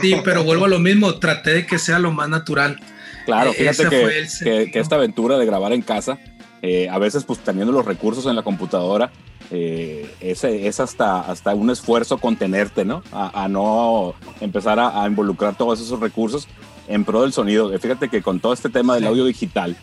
Sí, 0.00 0.14
pero 0.24 0.44
vuelvo 0.44 0.66
a 0.66 0.68
lo 0.68 0.78
mismo, 0.78 1.14
traté 1.14 1.54
de 1.54 1.66
que 1.66 1.78
sea 1.78 1.98
lo 1.98 2.12
más 2.12 2.28
natural. 2.28 2.78
Claro, 3.24 3.50
e-, 3.50 3.54
fíjate 3.54 3.88
que, 3.88 4.70
que, 4.70 4.78
esta 4.78 4.96
aventura 4.96 5.38
de 5.38 5.46
grabar 5.46 5.72
en 5.72 5.82
casa, 5.82 6.18
eh, 6.62 6.88
a 6.90 6.98
veces 6.98 7.24
pues 7.24 7.38
teniendo 7.40 7.72
los 7.72 7.84
recursos 7.84 8.26
en 8.26 8.36
la 8.36 8.42
computadora, 8.42 9.10
eh, 9.50 10.10
es, 10.20 10.44
es, 10.44 10.80
hasta, 10.80 11.20
hasta 11.20 11.54
un 11.54 11.70
esfuerzo 11.70 12.18
contenerte, 12.18 12.84
¿no? 12.84 13.02
A, 13.12 13.46
no 13.48 14.14
empezar 14.40 14.78
a, 14.80 15.06
involucrar 15.06 15.56
todos 15.56 15.80
esos 15.80 16.00
recursos 16.00 16.48
en 16.88 17.04
pro 17.04 17.22
del 17.22 17.32
sonido. 17.32 17.78
Fíjate 17.78 18.08
que 18.08 18.22
con 18.22 18.40
todo 18.40 18.52
este 18.52 18.68
tema 18.68 18.94
del 18.94 19.06
audio 19.06 19.24
digital, 19.24 19.76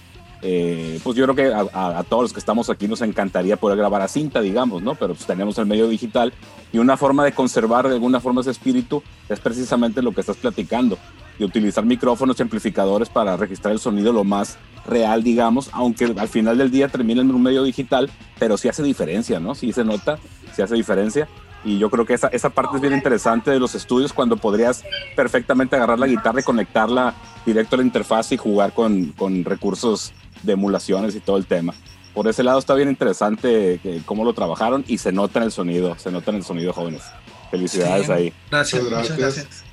eh, 0.44 1.00
pues 1.04 1.16
yo 1.16 1.26
creo 1.26 1.36
que 1.36 1.54
a, 1.54 2.04
todos 2.10 2.24
los 2.24 2.34
que 2.34 2.40
estamos 2.40 2.70
aquí 2.70 2.88
nos 2.88 3.02
encantaría 3.02 3.58
poder 3.58 3.78
grabar 3.78 4.02
a 4.02 4.08
cinta, 4.08 4.42
digamos, 4.42 4.82
¿no? 4.82 4.96
Pero 4.96 5.14
pues 5.14 5.26
tenemos 5.26 5.58
el 5.60 5.68
medio 5.68 5.88
digital 5.88 6.34
y 6.74 6.80
una 6.80 6.98
forma 6.98 7.24
de 7.24 7.32
conservar 7.32 7.88
de 7.88 7.94
alguna 7.94 8.20
forma 8.20 8.42
ese 8.42 8.52
espíritu 8.52 9.04
es 9.30 9.40
precisamente 9.40 10.02
lo 10.02 10.14
que 10.14 10.22
estás 10.22 10.38
platicando, 10.38 10.98
de 11.38 11.46
utilizar 11.46 11.86
micrófonos 11.86 12.40
y 12.40 12.44
amplificadores 12.44 13.10
para 13.10 13.38
registrar 13.38 13.74
el 13.74 13.80
sonido 13.80 14.12
lo 14.14 14.24
más 14.24 14.58
real, 14.88 15.24
digamos, 15.24 15.70
aunque 15.74 16.14
al 16.18 16.28
final 16.28 16.58
del 16.58 16.72
día 16.72 16.88
termine 16.88 17.22
en 17.22 17.30
un 17.30 17.44
medio 17.44 17.64
digital, 17.64 18.10
pero 18.40 18.58
sí 18.58 18.68
hace 18.68 18.82
diferencia, 18.82 19.40
¿no? 19.40 19.54
Sí 19.54 19.72
se 19.74 19.84
nota, 19.84 20.18
sí 20.56 20.64
hace 20.64 20.76
diferencia. 20.76 21.28
Y 21.64 21.78
yo 21.78 21.92
creo 21.92 22.08
que 22.08 22.16
esa, 22.16 22.30
esa 22.30 22.50
parte 22.50 22.78
es 22.78 22.82
bien 22.82 22.94
interesante 22.94 23.52
de 23.52 23.60
los 23.60 23.76
estudios 23.76 24.14
cuando 24.14 24.38
podrías 24.38 24.84
perfectamente 25.16 25.76
agarrar 25.76 26.00
la 26.00 26.08
guitarra 26.08 26.40
y 26.40 26.44
conectarla 26.44 27.14
directo 27.46 27.76
a 27.76 27.78
la 27.78 27.84
interfaz 27.84 28.32
y 28.32 28.38
jugar 28.38 28.74
con, 28.74 29.12
con 29.12 29.44
recursos 29.44 30.12
de 30.44 30.54
emulaciones 30.54 31.16
y 31.16 31.20
todo 31.20 31.38
el 31.38 31.46
tema. 31.46 31.74
Por 32.14 32.28
ese 32.28 32.44
lado 32.44 32.60
está 32.60 32.74
bien 32.76 32.90
interesante 32.90 33.80
cómo 34.06 34.26
lo 34.26 34.34
trabajaron 34.34 34.84
y 34.88 34.98
se 34.98 35.12
nota 35.12 35.40
en 35.40 35.46
el 35.46 35.52
sonido, 35.52 35.98
se 35.98 36.12
nota 36.12 36.32
en 36.32 36.38
el 36.38 36.44
sonido 36.44 36.74
jóvenes. 36.74 37.04
Felicidades 37.50 38.10
ahí. 38.10 38.34
Gracias, 38.50 38.86
gracias. 38.86 39.18
gracias. 39.18 39.64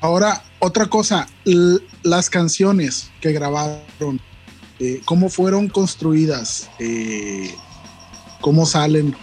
Ahora, 0.00 0.42
otra 0.58 0.86
cosa, 0.86 1.26
las 2.02 2.28
canciones 2.28 3.10
que 3.22 3.32
grabaron, 3.32 4.20
eh, 4.78 5.00
¿cómo 5.06 5.30
fueron 5.30 5.68
construidas? 5.68 6.70
Eh, 6.78 7.54
¿Cómo 8.42 8.66
salen? 8.66 9.16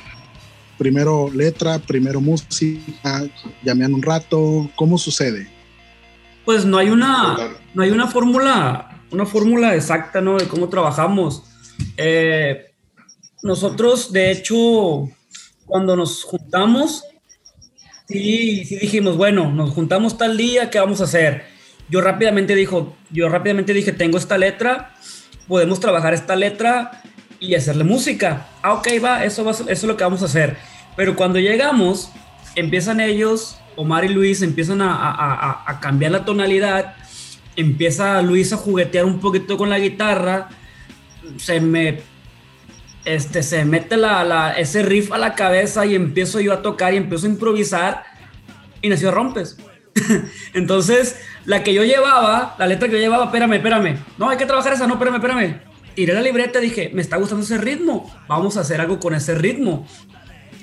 Primero 0.80 1.30
letra, 1.32 1.78
primero 1.78 2.20
música, 2.20 3.24
llamean 3.62 3.94
un 3.94 4.02
rato, 4.02 4.72
¿cómo 4.76 4.98
sucede? 4.98 5.48
Pues 6.46 6.66
no 6.66 6.80
hay 6.80 6.90
una, 6.90 7.38
no 7.76 7.84
hay 7.84 7.92
una 7.92 8.08
fórmula, 8.08 8.91
una 9.12 9.26
fórmula 9.26 9.76
exacta, 9.76 10.22
¿no? 10.22 10.38
De 10.38 10.48
cómo 10.48 10.70
trabajamos. 10.70 11.44
Eh, 11.98 12.74
nosotros, 13.44 14.12
de 14.12 14.32
hecho, 14.32 15.10
cuando 15.66 15.96
nos 15.96 16.24
juntamos, 16.24 17.04
sí, 18.08 18.64
dijimos, 18.82 19.18
bueno, 19.18 19.52
nos 19.52 19.72
juntamos 19.72 20.18
tal 20.18 20.38
día, 20.38 20.70
¿qué 20.70 20.80
vamos 20.80 21.02
a 21.02 21.06
hacer? 21.06 21.44
Yo 21.90 22.02
rápidamente 22.02 22.56
dijo, 22.56 22.96
yo 23.10 23.30
rápidamente 23.30 23.74
dije, 23.74 23.92
tengo 23.92 24.18
esta 24.18 24.38
letra, 24.38 24.94
podemos 25.48 25.80
trabajar 25.80 26.14
esta 26.14 26.36
letra 26.36 27.02
y 27.40 27.56
hacerle 27.56 27.84
música. 27.84 28.48
Ah, 28.62 28.74
ok, 28.74 28.88
va, 29.04 29.26
eso, 29.26 29.44
va, 29.44 29.52
eso 29.52 29.66
es 29.68 29.84
lo 29.84 29.98
que 29.98 30.04
vamos 30.04 30.22
a 30.22 30.26
hacer. 30.26 30.56
Pero 30.96 31.16
cuando 31.16 31.40
llegamos, 31.40 32.12
empiezan 32.56 33.00
ellos, 33.00 33.58
Omar 33.76 34.06
y 34.06 34.10
Luis, 34.10 34.42
empiezan 34.42 34.82
a, 34.82 35.80
cambiar 35.82 36.12
la 36.12 36.26
tonalidad, 36.26 36.96
empieza 37.56 38.22
Luis 38.22 38.54
a 38.54 38.58
juguetear 38.58 39.06
un 39.06 39.20
poquito 39.20 39.58
con 39.58 39.70
la 39.70 39.80
guitarra, 39.80 40.50
se 41.38 41.60
me, 41.60 42.00
este, 43.06 43.44
se 43.44 43.66
mete 43.66 43.98
la, 43.98 44.24
la, 44.24 44.54
ese 44.54 44.84
riff 44.84 45.12
a 45.12 45.18
la 45.18 45.36
cabeza 45.36 45.86
y 45.86 45.96
empiezo 45.96 46.40
yo 46.40 46.54
a 46.54 46.62
tocar 46.62 46.94
y 46.94 46.98
empiezo 46.98 47.26
a 47.26 47.30
improvisar 47.30 48.04
y 48.82 48.90
nació 48.90 49.12
Rompes. 49.12 49.58
Entonces, 50.54 51.18
la 51.46 51.64
que 51.64 51.74
yo 51.74 51.84
llevaba, 51.84 52.56
la 52.58 52.68
letra 52.68 52.88
que 52.88 52.96
yo 52.96 53.00
llevaba, 53.00 53.26
espérame, 53.26 53.54
espérame, 53.54 53.98
no, 54.18 54.30
hay 54.30 54.38
que 54.38 54.46
trabajar 54.46 54.74
esa, 54.74 54.88
no, 54.88 54.94
espérame, 54.94 55.16
espérame. 55.16 55.62
Tiré 55.96 56.14
la 56.14 56.22
libreta 56.22 56.60
y 56.60 56.64
dije, 56.64 56.92
me 56.94 57.02
está 57.02 57.18
gustando 57.18 57.44
ese 57.44 57.58
ritmo, 57.58 58.10
vamos 58.28 58.56
a 58.56 58.62
hacer 58.62 58.80
algo 58.80 59.00
con 59.00 59.14
ese 59.14 59.36
ritmo. 59.36 59.86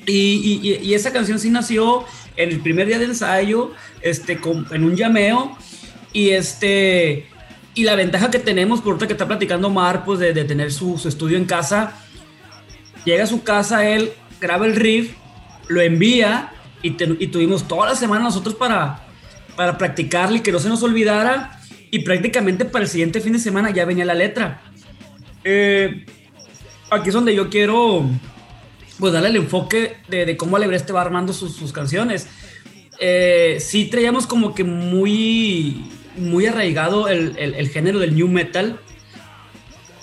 Y, 0.06 0.60
y, 0.62 0.88
y 0.88 0.94
esa 0.94 1.12
canción 1.12 1.38
sí 1.38 1.50
nació 1.50 2.06
en 2.36 2.48
el 2.48 2.60
primer 2.60 2.86
día 2.86 2.98
de 2.98 3.04
ensayo, 3.04 3.72
este, 4.00 4.38
con, 4.38 4.66
en 4.70 4.84
un 4.84 4.96
llameo, 4.96 5.56
y 6.12 6.30
este, 6.30 7.26
y 7.74 7.84
la 7.84 7.94
ventaja 7.94 8.30
que 8.30 8.38
tenemos, 8.38 8.80
por 8.80 8.94
otra 8.94 9.06
que 9.06 9.12
está 9.12 9.26
platicando 9.26 9.70
Mar, 9.70 10.04
pues 10.04 10.18
de, 10.18 10.32
tener 10.44 10.72
su, 10.72 10.98
su, 10.98 11.08
estudio 11.08 11.36
en 11.36 11.44
casa, 11.44 11.94
llega 13.04 13.24
a 13.24 13.26
su 13.26 13.42
casa, 13.42 13.88
él 13.88 14.12
graba 14.40 14.66
el 14.66 14.76
riff, 14.76 15.12
lo 15.68 15.80
envía, 15.80 16.52
y, 16.82 16.92
te, 16.92 17.04
y 17.18 17.28
tuvimos 17.28 17.66
toda 17.66 17.88
la 17.88 17.94
semana 17.94 18.24
nosotros 18.24 18.54
para, 18.54 19.06
para 19.56 19.78
practicarle 19.78 20.38
y 20.38 20.40
que 20.40 20.52
no 20.52 20.58
se 20.58 20.68
nos 20.68 20.82
olvidara. 20.82 21.60
Y 21.90 22.00
prácticamente 22.00 22.64
para 22.64 22.84
el 22.84 22.90
siguiente 22.90 23.20
fin 23.20 23.32
de 23.32 23.38
semana 23.38 23.70
ya 23.70 23.84
venía 23.84 24.04
la 24.04 24.14
letra. 24.14 24.60
Eh, 25.44 26.04
aquí 26.90 27.08
es 27.08 27.14
donde 27.14 27.34
yo 27.34 27.48
quiero 27.48 28.08
pues 28.98 29.12
darle 29.12 29.28
el 29.28 29.36
enfoque 29.36 29.96
de, 30.08 30.36
cómo 30.36 30.56
Alebreste 30.56 30.92
va 30.92 31.00
armando 31.00 31.32
sus, 31.32 31.54
sus 31.54 31.72
canciones. 31.72 32.28
Eh, 33.00 33.58
sí 33.60 33.86
traíamos 33.86 34.26
como 34.26 34.54
que 34.54 34.64
muy, 34.64 35.84
muy 36.18 36.46
arraigado 36.46 37.08
el, 37.08 37.36
el, 37.38 37.54
el, 37.54 37.68
género 37.68 37.98
del 37.98 38.14
new 38.14 38.28
metal, 38.28 38.80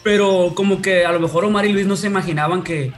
pero 0.03 0.53
como 0.55 0.82
que 0.82 1.05
a 1.05 1.11
lo 1.11 1.20
mejor 1.20 1.45
Omar 1.45 1.66
y 1.66 1.74
Luis 1.74 1.86
no 1.86 1.95
se 1.95 2.07
imaginaban 2.07 2.63
que, 2.63 2.91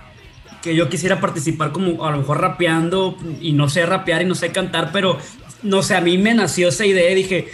que 0.61 0.75
yo 0.75 0.89
quisiera 0.89 1.19
participar 1.19 1.71
como 1.71 2.05
a 2.05 2.11
lo 2.11 2.17
mejor 2.17 2.41
rapeando 2.41 3.17
y 3.39 3.53
no 3.53 3.69
sé 3.69 3.85
rapear 3.85 4.21
y 4.21 4.25
no 4.25 4.35
sé 4.35 4.51
cantar, 4.51 4.91
pero 4.91 5.17
no 5.63 5.83
sé, 5.83 5.95
a 5.95 6.01
mí 6.01 6.17
me 6.17 6.33
nació 6.33 6.69
esa 6.69 6.85
idea, 6.85 7.13
dije, 7.15 7.49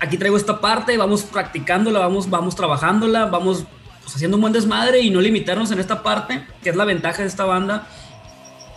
aquí 0.00 0.16
traigo 0.16 0.36
esta 0.36 0.60
parte, 0.60 0.96
vamos 0.96 1.22
practicándola, 1.22 1.98
vamos, 1.98 2.28
vamos 2.28 2.56
trabajándola, 2.56 3.26
vamos 3.26 3.64
pues, 4.02 4.16
haciendo 4.16 4.36
un 4.36 4.42
buen 4.42 4.52
desmadre 4.52 5.00
y 5.00 5.10
no 5.10 5.20
limitarnos 5.20 5.70
en 5.70 5.80
esta 5.80 6.02
parte, 6.02 6.44
que 6.62 6.70
es 6.70 6.76
la 6.76 6.84
ventaja 6.84 7.22
de 7.22 7.28
esta 7.28 7.44
banda. 7.44 7.86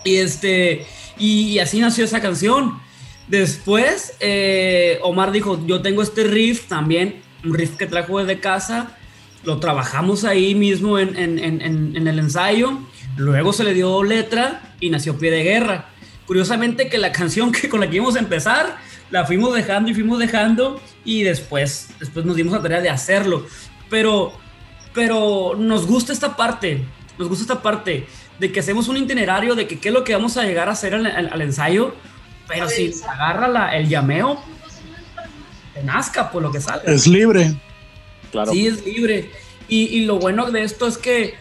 Y, 0.04 0.18
este, 0.18 0.86
y, 1.18 1.50
y 1.50 1.60
así 1.60 1.80
nació 1.80 2.06
esa 2.06 2.22
canción. 2.22 2.80
Después, 3.28 4.14
eh, 4.20 5.00
Omar 5.02 5.32
dijo, 5.32 5.60
yo 5.66 5.82
tengo 5.82 6.02
este 6.02 6.26
riff 6.26 6.68
también, 6.68 7.22
un 7.44 7.54
riff 7.56 7.76
que 7.76 7.88
trajo 7.88 8.20
desde 8.20 8.40
casa, 8.40 8.96
lo 9.44 9.60
trabajamos 9.60 10.24
ahí 10.24 10.54
mismo 10.54 11.00
en, 11.00 11.18
en, 11.18 11.40
en, 11.40 12.08
el 12.08 12.20
ensayo, 12.20 12.80
luego 13.18 13.54
se 13.54 13.64
le 13.64 13.74
dio 13.74 14.04
letra 14.04 14.76
y 14.80 14.90
nació 14.90 15.18
Pie 15.18 15.32
de 15.32 15.44
Guerra. 15.44 15.90
Curiosamente 16.26 16.88
que 16.88 16.98
la 16.98 17.12
canción 17.14 17.52
que 17.52 17.68
con 17.68 17.80
la 17.80 17.90
que 17.90 17.96
íbamos 17.96 18.16
a 18.16 18.20
empezar, 18.20 18.78
la 19.10 19.26
fuimos 19.26 19.54
dejando 19.54 19.90
y 19.90 19.94
fuimos 19.94 20.20
dejando 20.20 20.82
y 21.04 21.24
después, 21.24 21.90
después 22.00 22.26
nos 22.26 22.36
dimos 22.36 22.54
la 22.54 22.62
tarea 22.62 22.82
de 22.82 22.90
hacerlo. 22.90 23.46
Pero, 23.90 24.34
pero 24.94 25.56
nos 25.58 25.88
gusta 25.88 26.14
esta 26.14 26.36
parte, 26.36 26.84
nos 27.18 27.28
gusta 27.28 27.44
esta 27.44 27.62
parte 27.62 28.08
de 28.40 28.52
que 28.52 28.60
hacemos 28.60 28.88
un 28.88 28.98
itinerario 28.98 29.56
de 29.56 29.68
que 29.68 29.80
qué 29.80 29.90
es 29.90 29.94
lo 29.94 30.04
que 30.04 30.14
vamos 30.14 30.38
a 30.38 30.44
llegar 30.44 30.68
a 30.70 30.74
hacer 30.74 30.94
al 30.94 31.42
ensayo 31.42 31.96
pero 32.48 32.70
si 32.70 32.94
agarra 33.08 33.48
la, 33.48 33.76
el 33.76 33.90
llameo, 33.90 34.42
te 35.74 35.84
nazca 35.84 36.32
por 36.32 36.42
lo 36.42 36.52
que 36.52 36.62
sale. 36.62 36.82
Es 36.86 37.08
libre. 37.08 37.56
Claro. 38.32 38.52
Sí, 38.52 38.68
es 38.68 38.86
libre. 38.86 39.32
Y, 39.68 39.86
y, 39.86 40.06
lo 40.06 40.20
bueno 40.20 40.52
de 40.52 40.64
esto 40.64 40.88
es 40.88 40.98
que 40.98 41.34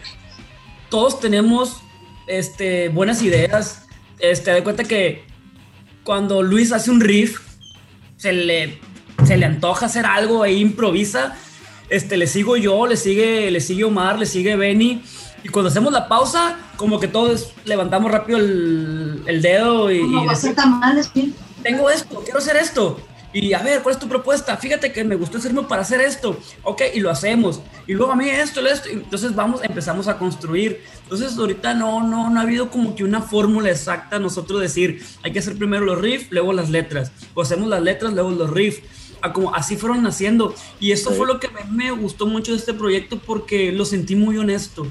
todos 0.89 1.19
tenemos 1.19 1.81
este, 2.27 2.89
buenas 2.89 3.21
ideas. 3.21 3.85
Este, 4.19 4.51
de 4.51 4.63
cuenta 4.63 4.83
que 4.83 5.23
cuando 6.03 6.41
Luis 6.41 6.71
hace 6.71 6.89
un 6.89 7.01
riff, 7.01 7.39
se 8.17 8.31
le, 8.33 8.79
se 9.25 9.37
le 9.37 9.45
antoja 9.45 9.87
hacer 9.87 10.05
algo 10.05 10.45
e 10.45 10.53
improvisa. 10.53 11.37
Este, 11.89 12.17
le 12.17 12.27
sigo 12.27 12.57
yo, 12.57 12.87
le 12.87 12.97
sigue, 12.97 13.51
le 13.51 13.61
sigue 13.61 13.83
Omar, 13.83 14.17
le 14.17 14.25
sigue 14.25 14.55
Benny. 14.55 15.03
Y 15.45 15.49
cuando 15.49 15.69
hacemos 15.69 15.93
la 15.93 16.07
pausa, 16.07 16.57
como 16.75 16.99
que 16.99 17.07
todos 17.07 17.53
levantamos 17.65 18.11
rápido 18.11 18.39
el, 18.39 19.21
el 19.27 19.43
dedo 19.43 19.91
y... 19.91 20.01
No, 20.01 20.25
va 20.25 20.31
a 20.31 20.35
ser 20.35 20.55
tan 20.55 20.79
mal, 20.79 20.99
Tengo 21.61 21.87
esto, 21.91 22.19
quiero 22.23 22.39
hacer 22.39 22.55
esto. 22.55 22.99
Y 23.31 23.53
a 23.53 23.61
ver, 23.61 23.83
¿cuál 23.83 23.93
es 23.93 24.01
tu 24.01 24.07
propuesta? 24.07 24.57
Fíjate 24.57 24.91
que 24.91 25.03
me 25.03 25.15
gustó 25.15 25.37
hacerme 25.37 25.61
para 25.61 25.83
hacer 25.83 26.01
esto. 26.01 26.35
Ok, 26.63 26.81
y 26.95 26.99
lo 26.99 27.11
hacemos. 27.11 27.61
Y 27.85 27.93
luego 27.93 28.13
a 28.13 28.15
mí 28.15 28.27
esto, 28.27 28.65
esto. 28.65 28.89
Entonces 28.89 29.35
vamos, 29.35 29.61
empezamos 29.63 30.07
a 30.07 30.17
construir. 30.17 30.81
Entonces 31.03 31.37
ahorita 31.37 31.75
no, 31.75 32.01
no, 32.01 32.31
no 32.31 32.39
ha 32.39 32.41
habido 32.41 32.71
como 32.71 32.95
que 32.95 33.03
una 33.03 33.21
fórmula 33.21 33.69
exacta 33.69 34.17
nosotros 34.17 34.61
decir, 34.61 35.05
hay 35.21 35.31
que 35.31 35.37
hacer 35.37 35.55
primero 35.59 35.85
los 35.85 36.01
riffs, 36.01 36.25
luego 36.31 36.53
las 36.53 36.71
letras. 36.71 37.11
O 37.35 37.43
hacemos 37.43 37.67
las 37.67 37.83
letras, 37.83 38.13
luego 38.13 38.31
los 38.31 38.49
riffs. 38.49 38.81
Como 39.31 39.53
así 39.53 39.77
fueron 39.77 40.01
naciendo. 40.01 40.55
Y 40.79 40.91
esto 40.91 41.11
sí. 41.11 41.17
fue 41.17 41.27
lo 41.27 41.39
que 41.39 41.49
me 41.69 41.91
gustó 41.91 42.25
mucho 42.25 42.53
de 42.53 42.57
este 42.57 42.73
proyecto 42.73 43.19
porque 43.19 43.71
lo 43.71 43.85
sentí 43.85 44.15
muy 44.15 44.39
honesto 44.39 44.87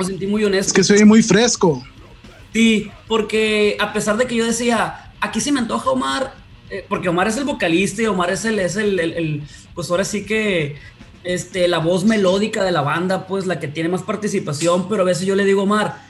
me 0.00 0.06
sentí 0.06 0.26
muy 0.26 0.44
honesto. 0.44 0.70
Es 0.70 0.72
que 0.72 0.84
se 0.84 0.94
oye 0.94 1.04
muy 1.04 1.22
fresco. 1.22 1.84
Sí, 2.52 2.90
porque 3.06 3.76
a 3.80 3.92
pesar 3.92 4.16
de 4.16 4.26
que 4.26 4.34
yo 4.34 4.44
decía, 4.44 5.12
aquí 5.20 5.40
se 5.40 5.52
me 5.52 5.60
antoja 5.60 5.90
Omar, 5.90 6.34
eh, 6.68 6.84
porque 6.88 7.08
Omar 7.08 7.28
es 7.28 7.36
el 7.36 7.44
vocalista 7.44 8.02
y 8.02 8.06
Omar 8.06 8.30
es 8.30 8.44
el, 8.44 8.58
es 8.58 8.76
el, 8.76 8.98
el, 8.98 9.12
el, 9.12 9.42
pues 9.74 9.90
ahora 9.90 10.04
sí 10.04 10.24
que, 10.24 10.76
este, 11.24 11.68
la 11.68 11.78
voz 11.78 12.04
melódica 12.04 12.64
de 12.64 12.72
la 12.72 12.80
banda, 12.80 13.26
pues 13.26 13.46
la 13.46 13.60
que 13.60 13.68
tiene 13.68 13.88
más 13.88 14.02
participación, 14.02 14.88
pero 14.88 15.02
a 15.02 15.04
veces 15.04 15.26
yo 15.26 15.34
le 15.34 15.44
digo, 15.44 15.62
Omar, 15.62 16.02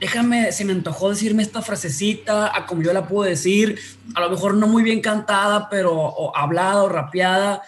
déjame, 0.00 0.52
se 0.52 0.64
me 0.64 0.72
antojó 0.72 1.10
decirme 1.10 1.42
esta 1.42 1.62
frasecita, 1.62 2.56
a 2.56 2.66
como 2.66 2.82
yo 2.82 2.92
la 2.92 3.08
puedo 3.08 3.28
decir, 3.28 3.78
a 4.14 4.20
lo 4.20 4.30
mejor 4.30 4.54
no 4.54 4.68
muy 4.68 4.82
bien 4.82 5.00
cantada, 5.00 5.68
pero 5.68 5.92
o 5.94 6.36
hablada 6.36 6.84
o 6.84 6.88
rapeada, 6.88 7.62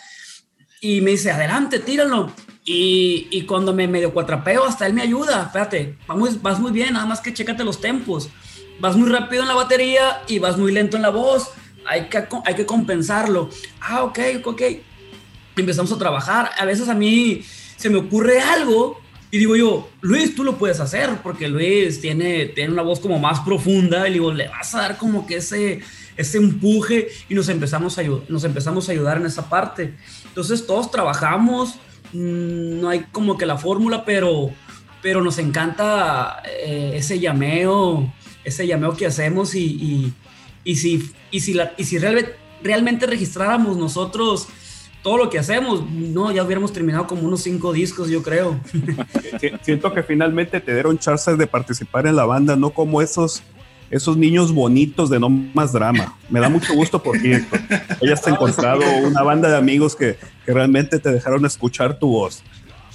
y 0.80 1.00
me 1.00 1.12
dice, 1.12 1.30
adelante, 1.30 1.80
tíralo. 1.80 2.32
Y, 2.70 3.28
y, 3.30 3.42
cuando 3.46 3.72
me 3.72 3.88
medio 3.88 4.12
cuatrapeo, 4.12 4.66
hasta 4.66 4.86
él 4.86 4.92
me 4.92 5.00
ayuda. 5.00 5.44
Espérate, 5.44 5.96
vamos, 6.06 6.42
vas 6.42 6.60
muy 6.60 6.70
bien, 6.70 6.92
nada 6.92 7.06
más 7.06 7.22
que 7.22 7.32
chécate 7.32 7.64
los 7.64 7.80
tempos. 7.80 8.28
Vas 8.78 8.94
muy 8.94 9.08
rápido 9.08 9.40
en 9.40 9.48
la 9.48 9.54
batería 9.54 10.20
y 10.28 10.38
vas 10.38 10.58
muy 10.58 10.70
lento 10.70 10.98
en 10.98 11.02
la 11.02 11.08
voz. 11.08 11.50
Hay 11.86 12.10
que, 12.10 12.28
hay 12.44 12.54
que 12.54 12.66
compensarlo. 12.66 13.48
Ah, 13.80 14.04
ok, 14.04 14.18
ok. 14.44 14.62
Empezamos 15.56 15.90
a 15.92 15.96
trabajar. 15.96 16.50
A 16.58 16.66
veces 16.66 16.90
a 16.90 16.94
mí 16.94 17.42
se 17.76 17.88
me 17.88 17.96
ocurre 17.96 18.38
algo 18.42 19.00
y 19.30 19.38
digo 19.38 19.56
yo, 19.56 19.88
Luis, 20.02 20.34
tú 20.34 20.44
lo 20.44 20.58
puedes 20.58 20.78
hacer 20.78 21.08
porque 21.22 21.48
Luis 21.48 22.02
tiene, 22.02 22.46
tiene 22.46 22.70
una 22.70 22.82
voz 22.82 23.00
como 23.00 23.18
más 23.18 23.40
profunda. 23.40 24.06
Y 24.10 24.12
digo, 24.12 24.30
le 24.30 24.46
vas 24.46 24.74
a 24.74 24.82
dar 24.82 24.98
como 24.98 25.26
que 25.26 25.36
ese, 25.36 25.80
ese 26.18 26.36
empuje 26.36 27.08
y 27.30 27.34
nos 27.34 27.48
empezamos, 27.48 27.98
a, 27.98 28.02
nos 28.28 28.44
empezamos 28.44 28.90
a 28.90 28.92
ayudar 28.92 29.16
en 29.16 29.24
esa 29.24 29.48
parte. 29.48 29.94
Entonces 30.26 30.66
todos 30.66 30.90
trabajamos 30.90 31.76
no 32.12 32.88
hay 32.88 33.04
como 33.12 33.36
que 33.36 33.46
la 33.46 33.59
fórmula, 33.59 34.04
pero, 34.04 34.50
pero 35.02 35.22
nos 35.22 35.38
encanta 35.38 36.42
eh, 36.46 36.92
ese 36.94 37.18
llameo, 37.18 38.12
ese 38.44 38.66
llameo 38.66 38.96
que 38.96 39.06
hacemos 39.06 39.54
y, 39.54 39.64
y, 39.64 40.12
y 40.64 40.76
si, 40.76 41.11
y 41.30 41.40
si, 41.40 41.59
y 41.76 41.84
si 41.84 41.98
real, 41.98 42.34
realmente 42.62 43.06
registráramos 43.06 43.76
nosotros 43.76 44.48
todo 45.02 45.16
lo 45.16 45.30
que 45.30 45.38
hacemos, 45.38 45.88
no, 45.88 46.32
ya 46.32 46.42
hubiéramos 46.42 46.72
terminado 46.72 47.06
como 47.06 47.22
unos 47.22 47.42
cinco 47.42 47.72
discos, 47.72 48.11
yo 48.11 48.22
creo. 48.22 48.59
Siento 49.62 49.92
que 49.94 50.02
finalmente 50.02 50.61
te 50.61 50.74
dieron 50.74 50.98
chances 50.98 51.38
de 51.38 51.46
participar 51.46 52.06
en 52.06 52.16
la 52.16 52.24
banda, 52.24 52.56
no 52.56 52.70
como 52.70 53.00
esos 53.00 53.42
esos 53.91 54.16
niños 54.16 54.53
bonitos 54.53 55.09
de 55.11 55.18
no 55.18 55.28
más 55.28 55.72
drama. 55.72 56.14
Me 56.28 56.41
da 56.41 56.49
mucho 56.49 56.74
gusto 56.74 57.03
por 57.03 57.18
ti, 57.18 57.32
Héctor. 57.32 57.61
Hayas 58.03 58.26
encontrado 58.26 58.82
una 59.05 59.22
banda 59.22 59.49
de 59.51 59.57
amigos 59.57 59.97
que, 59.97 60.18
que, 60.45 60.53
realmente 60.53 60.99
te 60.99 61.11
dejaron 61.11 61.45
escuchar 61.47 61.99
tu 61.99 62.09
voz. 62.09 62.43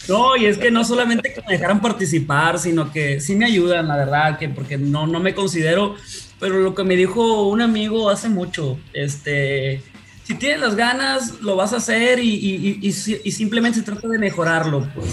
No, 0.08 0.36
y 0.36 0.46
es 0.46 0.58
que 0.58 0.70
no 0.70 0.84
solamente 0.84 1.34
que 1.34 1.42
me 1.48 1.54
dejaran 1.54 1.80
participar, 1.82 2.60
sino 2.60 2.92
que 2.92 3.22
sí 3.22 3.36
me 3.36 3.46
ayudan, 3.46 3.88
la 3.88 3.96
verdad, 3.96 4.38
que 4.38 4.50
porque 4.50 4.78
no, 4.78 5.08
no 5.08 5.20
me 5.22 5.34
considero, 5.34 5.96
pero 6.40 6.60
lo 6.60 6.76
que 6.76 6.84
me 6.84 6.96
dijo 6.98 7.48
un 7.48 7.62
amigo 7.62 8.10
hace 8.10 8.28
mucho, 8.28 8.78
este, 8.94 9.82
si 10.26 10.36
tienes 10.36 10.60
las 10.60 10.76
ganas, 10.76 11.40
lo 11.42 11.56
vas 11.56 11.72
a 11.74 11.78
hacer 11.78 12.20
y, 12.20 12.30
y- 12.36 12.56
y- 12.82 12.88
y 12.88 12.92
si- 12.92 13.22
y 13.24 13.32
simplemente 13.32 13.80
se 13.80 13.86
trata 13.86 14.08
de 14.10 14.18
mejorarlo. 14.20 14.88
Pues. 14.94 15.08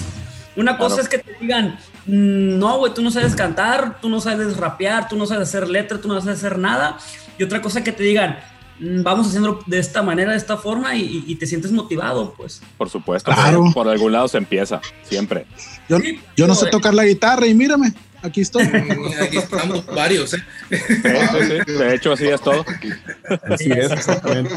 Una 0.56 0.76
cosa 0.76 0.96
Claro. 0.96 1.02
es 1.02 1.08
que 1.08 1.18
te 1.18 1.36
digan, 1.40 1.78
"Mm, 1.99 1.99
no, 2.10 2.78
güey, 2.78 2.92
tú 2.94 3.02
no 3.02 3.10
sabes 3.10 3.34
cantar, 3.34 4.00
tú 4.00 4.08
no 4.08 4.20
sabes 4.20 4.56
rapear, 4.56 5.08
tú 5.08 5.16
no 5.16 5.26
sabes 5.26 5.48
hacer 5.48 5.68
letra, 5.68 5.98
tú 6.00 6.08
no 6.08 6.20
sabes 6.20 6.38
hacer 6.38 6.58
nada. 6.58 6.98
Y 7.38 7.42
otra 7.44 7.60
cosa 7.62 7.84
que 7.84 7.92
te 7.92 8.02
digan, 8.02 8.38
"Mm, 8.78 9.02
vamos 9.02 9.28
haciéndolo 9.28 9.60
de 9.66 9.78
esta 9.78 10.02
manera, 10.02 10.32
de 10.32 10.38
esta 10.38 10.56
forma 10.56 10.94
y, 10.96 11.24
y- 11.26 11.34
te 11.36 11.46
sientes 11.46 11.70
motivado, 11.72 12.34
pues. 12.36 12.62
Por 12.76 12.88
supuesto. 12.90 13.30
Claro. 13.32 13.62
Por, 13.64 13.72
por 13.74 13.88
algún 13.88 14.12
lado 14.12 14.28
se 14.28 14.38
empieza, 14.38 14.80
siempre. 15.02 15.46
Yo, 15.88 15.98
Sí, 15.98 16.20
yo 16.36 16.46
no 16.46 16.54
sé 16.54 16.66
tocar 16.66 16.94
la 16.94 17.04
guitarra 17.04 17.46
y 17.46 17.54
mírame, 17.54 17.92
aquí 18.22 18.40
estoy. 18.42 18.62
Aquí 19.22 19.36
estamos 19.38 19.84
varios, 19.86 20.34
¿eh? 20.34 20.38
Sí, 20.70 20.76
sí, 20.76 21.58
sí. 21.66 21.72
De 21.72 21.94
hecho, 21.94 22.12
así 22.12 22.26
es 22.28 22.40
todo. 22.40 22.64
Así 23.50 23.70
es, 23.70 23.90
exactamente. 23.90 24.54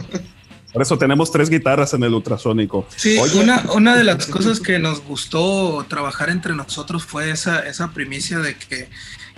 Por 0.74 0.82
eso 0.82 0.98
tenemos 0.98 1.32
tres 1.32 1.50
guitarras 1.52 1.94
en 1.94 2.04
el 2.04 2.14
ultrasónico. 2.14 2.88
Sí, 2.96 3.18
Oye, 3.20 3.40
una, 3.40 3.64
una 3.76 3.96
de 3.96 4.04
las 4.04 4.26
cosas 4.26 4.60
que 4.60 4.80
nos 4.80 5.02
gustó 5.04 5.86
trabajar 5.88 6.30
entre 6.32 6.56
nosotros 6.56 7.04
fue 7.06 7.30
esa, 7.30 7.60
esa 7.68 7.92
primicia 7.92 8.40
de 8.40 8.56
que 8.58 8.90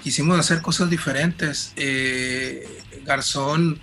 quisimos 0.01 0.39
hacer 0.39 0.61
cosas 0.61 0.89
diferentes. 0.89 1.73
Eh, 1.75 2.65
Garzón 3.05 3.79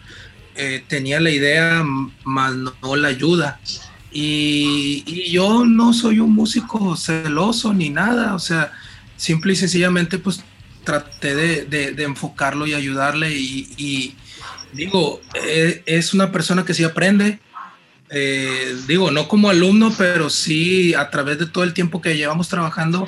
eh, 0.55 0.83
tenía 0.89 1.21
la 1.21 1.31
idea, 1.31 1.85
más 2.25 2.55
no, 2.55 2.73
no 2.83 2.97
la 2.97 3.09
ayuda. 3.09 3.61
Y, 4.11 5.05
y 5.07 5.31
yo 5.31 5.65
no 5.65 5.93
soy 5.93 6.21
un 6.21 6.35
músico 6.35 6.97
celoso 6.97 7.73
ni 7.73 7.89
nada, 7.91 8.35
o 8.35 8.39
sea, 8.39 8.73
simple 9.17 9.55
y 9.55 9.57
sencillamente 9.57 10.19
pues 10.19 10.43
traté 10.85 11.35
de, 11.35 11.65
de- 11.65 11.93
de 11.93 12.03
enfocarlo 12.03 12.67
y 12.67 12.75
ayudarle 12.75 13.37
y, 13.39 13.69
y 13.77 14.15
digo, 14.73 15.21
eh, 15.35 15.83
es 15.87 16.15
una 16.15 16.33
persona 16.33 16.65
que 16.65 16.75
sí 16.75 16.85
aprende, 16.85 17.39
eh, 18.15 18.77
digo, 18.87 19.11
no 19.11 19.27
como 19.27 19.49
alumno, 19.49 19.91
pero 19.97 20.29
sí 20.29 20.93
a 20.95 21.09
través 21.09 21.39
de 21.39 21.47
todo 21.47 21.65
el 21.65 21.73
tiempo 21.73 22.03
que 22.03 22.15
llevamos 22.17 22.49
trabajando, 22.49 23.07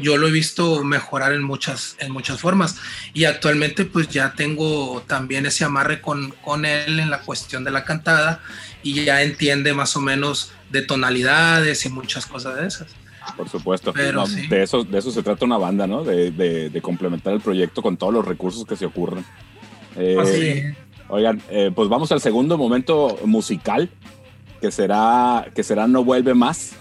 yo 0.00 0.16
lo 0.16 0.28
he 0.28 0.30
visto 0.30 0.84
mejorar 0.84 1.32
en 1.32 1.42
muchas, 1.42 1.96
en 1.98 2.12
muchas 2.12 2.40
formas. 2.40 2.76
Y 3.12 3.24
actualmente 3.24 3.84
pues 3.84 4.08
ya 4.08 4.34
tengo 4.36 5.02
también 5.08 5.46
ese 5.46 5.64
amarre 5.64 6.00
con, 6.00 6.30
con 6.44 6.64
él 6.64 7.00
en 7.00 7.10
la 7.10 7.20
cuestión 7.22 7.64
de 7.64 7.72
la 7.72 7.84
cantada 7.84 8.40
y 8.84 9.02
ya 9.04 9.22
entiende 9.22 9.74
más 9.74 9.96
o 9.96 10.00
menos 10.00 10.52
de 10.70 10.82
tonalidades 10.82 11.84
y 11.84 11.88
muchas 11.88 12.24
cosas 12.26 12.54
de 12.56 12.68
esas. 12.68 12.86
Por 13.36 13.48
supuesto. 13.48 13.92
Pero 13.92 14.20
No, 14.20 14.26
sí. 14.28 14.46
de, 14.46 14.62
eso, 14.62 14.84
de 14.84 14.98
eso 14.98 15.10
se 15.10 15.24
trata 15.24 15.44
una 15.44 15.56
banda, 15.58 15.88
¿no? 15.88 16.04
De, 16.04 16.30
de- 16.30 16.70
de 16.70 16.80
complementar 16.82 17.32
el 17.32 17.40
proyecto 17.40 17.82
con 17.82 17.96
todos 17.96 18.12
los 18.14 18.24
recursos 18.24 18.64
que 18.64 18.76
se 18.76 18.86
ocurren. 18.86 19.24
Eh, 19.96 20.16
Así. 20.20 20.62
Oigan, 21.08 21.40
eh, 21.50 21.70
pues 21.74 21.88
vamos 21.88 22.10
al 22.12 22.20
segundo 22.20 22.58
momento 22.58 23.18
musical, 23.24 23.88
que 24.60 24.70
será, 24.70 25.46
que 25.54 25.62
será 25.62 25.86
No 25.86 26.04
Vuelve 26.04 26.34
Más. 26.34 26.72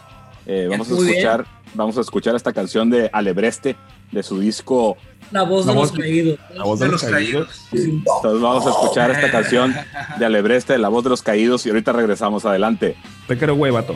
Eh, 0.46 0.68
vamos, 0.70 0.90
a 0.92 0.94
bien. 0.96 1.10
escuchar, 1.10 1.46
vamos 1.74 1.98
a 1.98 2.02
escuchar 2.02 2.36
esta 2.36 2.54
canción 2.54 2.90
de 2.90 3.10
Alebreste, 3.14 3.76
de 4.12 4.24
su 4.24 4.40
disco. 4.40 4.98
La 5.32 5.44
voz 5.44 5.66
de 5.66 5.74
los 5.74 5.92
caídos. 5.92 6.40
La 6.54 6.64
voz 6.64 6.80
De 6.80 6.86
de 6.86 6.92
los 6.92 7.04
caídos. 7.04 7.68
Entonces 7.72 8.42
vamos 8.42 8.66
a 8.66 8.70
escuchar 8.70 9.12
esta 9.12 9.32
canción 9.32 9.76
de 10.18 10.26
Alebreste, 10.26 10.74
de 10.74 10.80
la 10.80 10.90
voz 10.90 11.04
de 11.04 11.10
los 11.10 11.22
caídos, 11.22 11.66
y 11.66 11.70
ahorita 11.70 11.94
regresamos 11.94 12.46
adelante. 12.46 12.96
Te 13.28 13.38
quiero, 13.38 13.56
güey, 13.56 13.72
vato. 13.72 13.96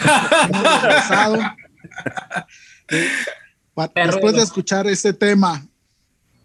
después 4.06 4.36
de- 4.36 4.44
escuchar 4.44 4.88
este 4.88 5.14
tema 5.14 5.66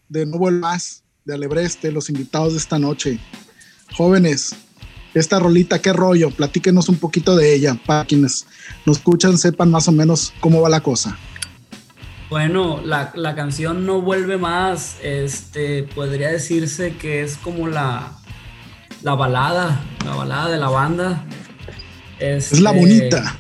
de 0.09 0.27
No 0.27 0.39
Más, 0.39 1.03
de 1.25 1.35
Alebreste, 1.35 1.93
los 1.93 2.09
invitados 2.09 2.53
de 2.53 2.59
esta 2.59 2.79
noche. 2.79 3.19
Jóvenes, 3.97 4.55
esta 5.15 5.39
rolita, 5.39 5.81
qué 5.81 5.93
rollo, 5.93 6.31
platíquenos 6.31 6.89
un 6.89 6.97
poquito 6.97 7.37
de 7.37 7.55
ella, 7.55 7.77
para 7.87 8.05
quienes 8.05 8.47
nos 8.87 8.99
escuchan 8.99 9.39
sepan 9.39 9.71
más 9.71 9.89
o 9.89 9.93
menos 9.93 10.33
cómo 10.41 10.61
va 10.61 10.69
la 10.69 10.81
cosa. 10.81 11.17
Bueno, 12.31 12.83
la, 12.85 13.13
la 13.15 13.35
canción 13.35 13.87
No 13.87 14.03
Vuelve 14.03 14.37
Más, 14.37 14.97
este, 15.03 15.85
podría 15.85 16.31
decirse 16.31 16.95
que 16.97 17.23
es 17.23 17.39
como 17.39 17.69
la, 17.69 18.13
la 19.03 19.15
balada, 19.15 19.83
la 20.05 20.15
balada 20.15 20.51
de 20.51 20.59
la 20.59 20.69
banda. 20.69 21.25
Es 22.19 22.61
la 22.61 22.71
Este, 22.71 22.81
bonita. 22.81 23.37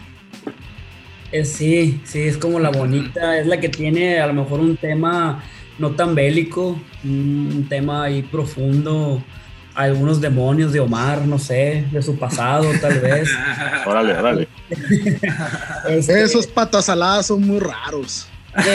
es- 1.32 1.52
sí, 1.52 2.00
sí, 2.04 2.20
es 2.22 2.36
como 2.38 2.58
la 2.60 2.70
bonita, 2.70 3.38
es 3.38 3.46
la 3.46 3.58
que 3.60 3.68
tiene 3.68 4.20
a 4.20 4.26
lo 4.26 4.34
mejor 4.34 4.60
un 4.60 4.76
tema 4.76 5.42
no 5.78 5.90
tan 5.92 6.14
bélico, 6.14 6.80
un 7.04 7.66
tema 7.68 8.04
ahí 8.04 8.22
profundo, 8.22 9.22
algunos 9.74 10.20
demonios 10.20 10.72
de 10.72 10.80
Omar, 10.80 11.22
no 11.26 11.38
sé, 11.38 11.84
de 11.92 12.02
su 12.02 12.18
pasado 12.18 12.66
tal 12.80 12.98
vez. 13.00 13.28
Órale, 13.86 14.12
órale. 14.14 14.48
Este, 15.88 16.22
Esos 16.22 16.46
patas 16.46 16.86
saladas 16.86 17.26
son 17.26 17.42
muy 17.46 17.58
raros. 17.60 18.26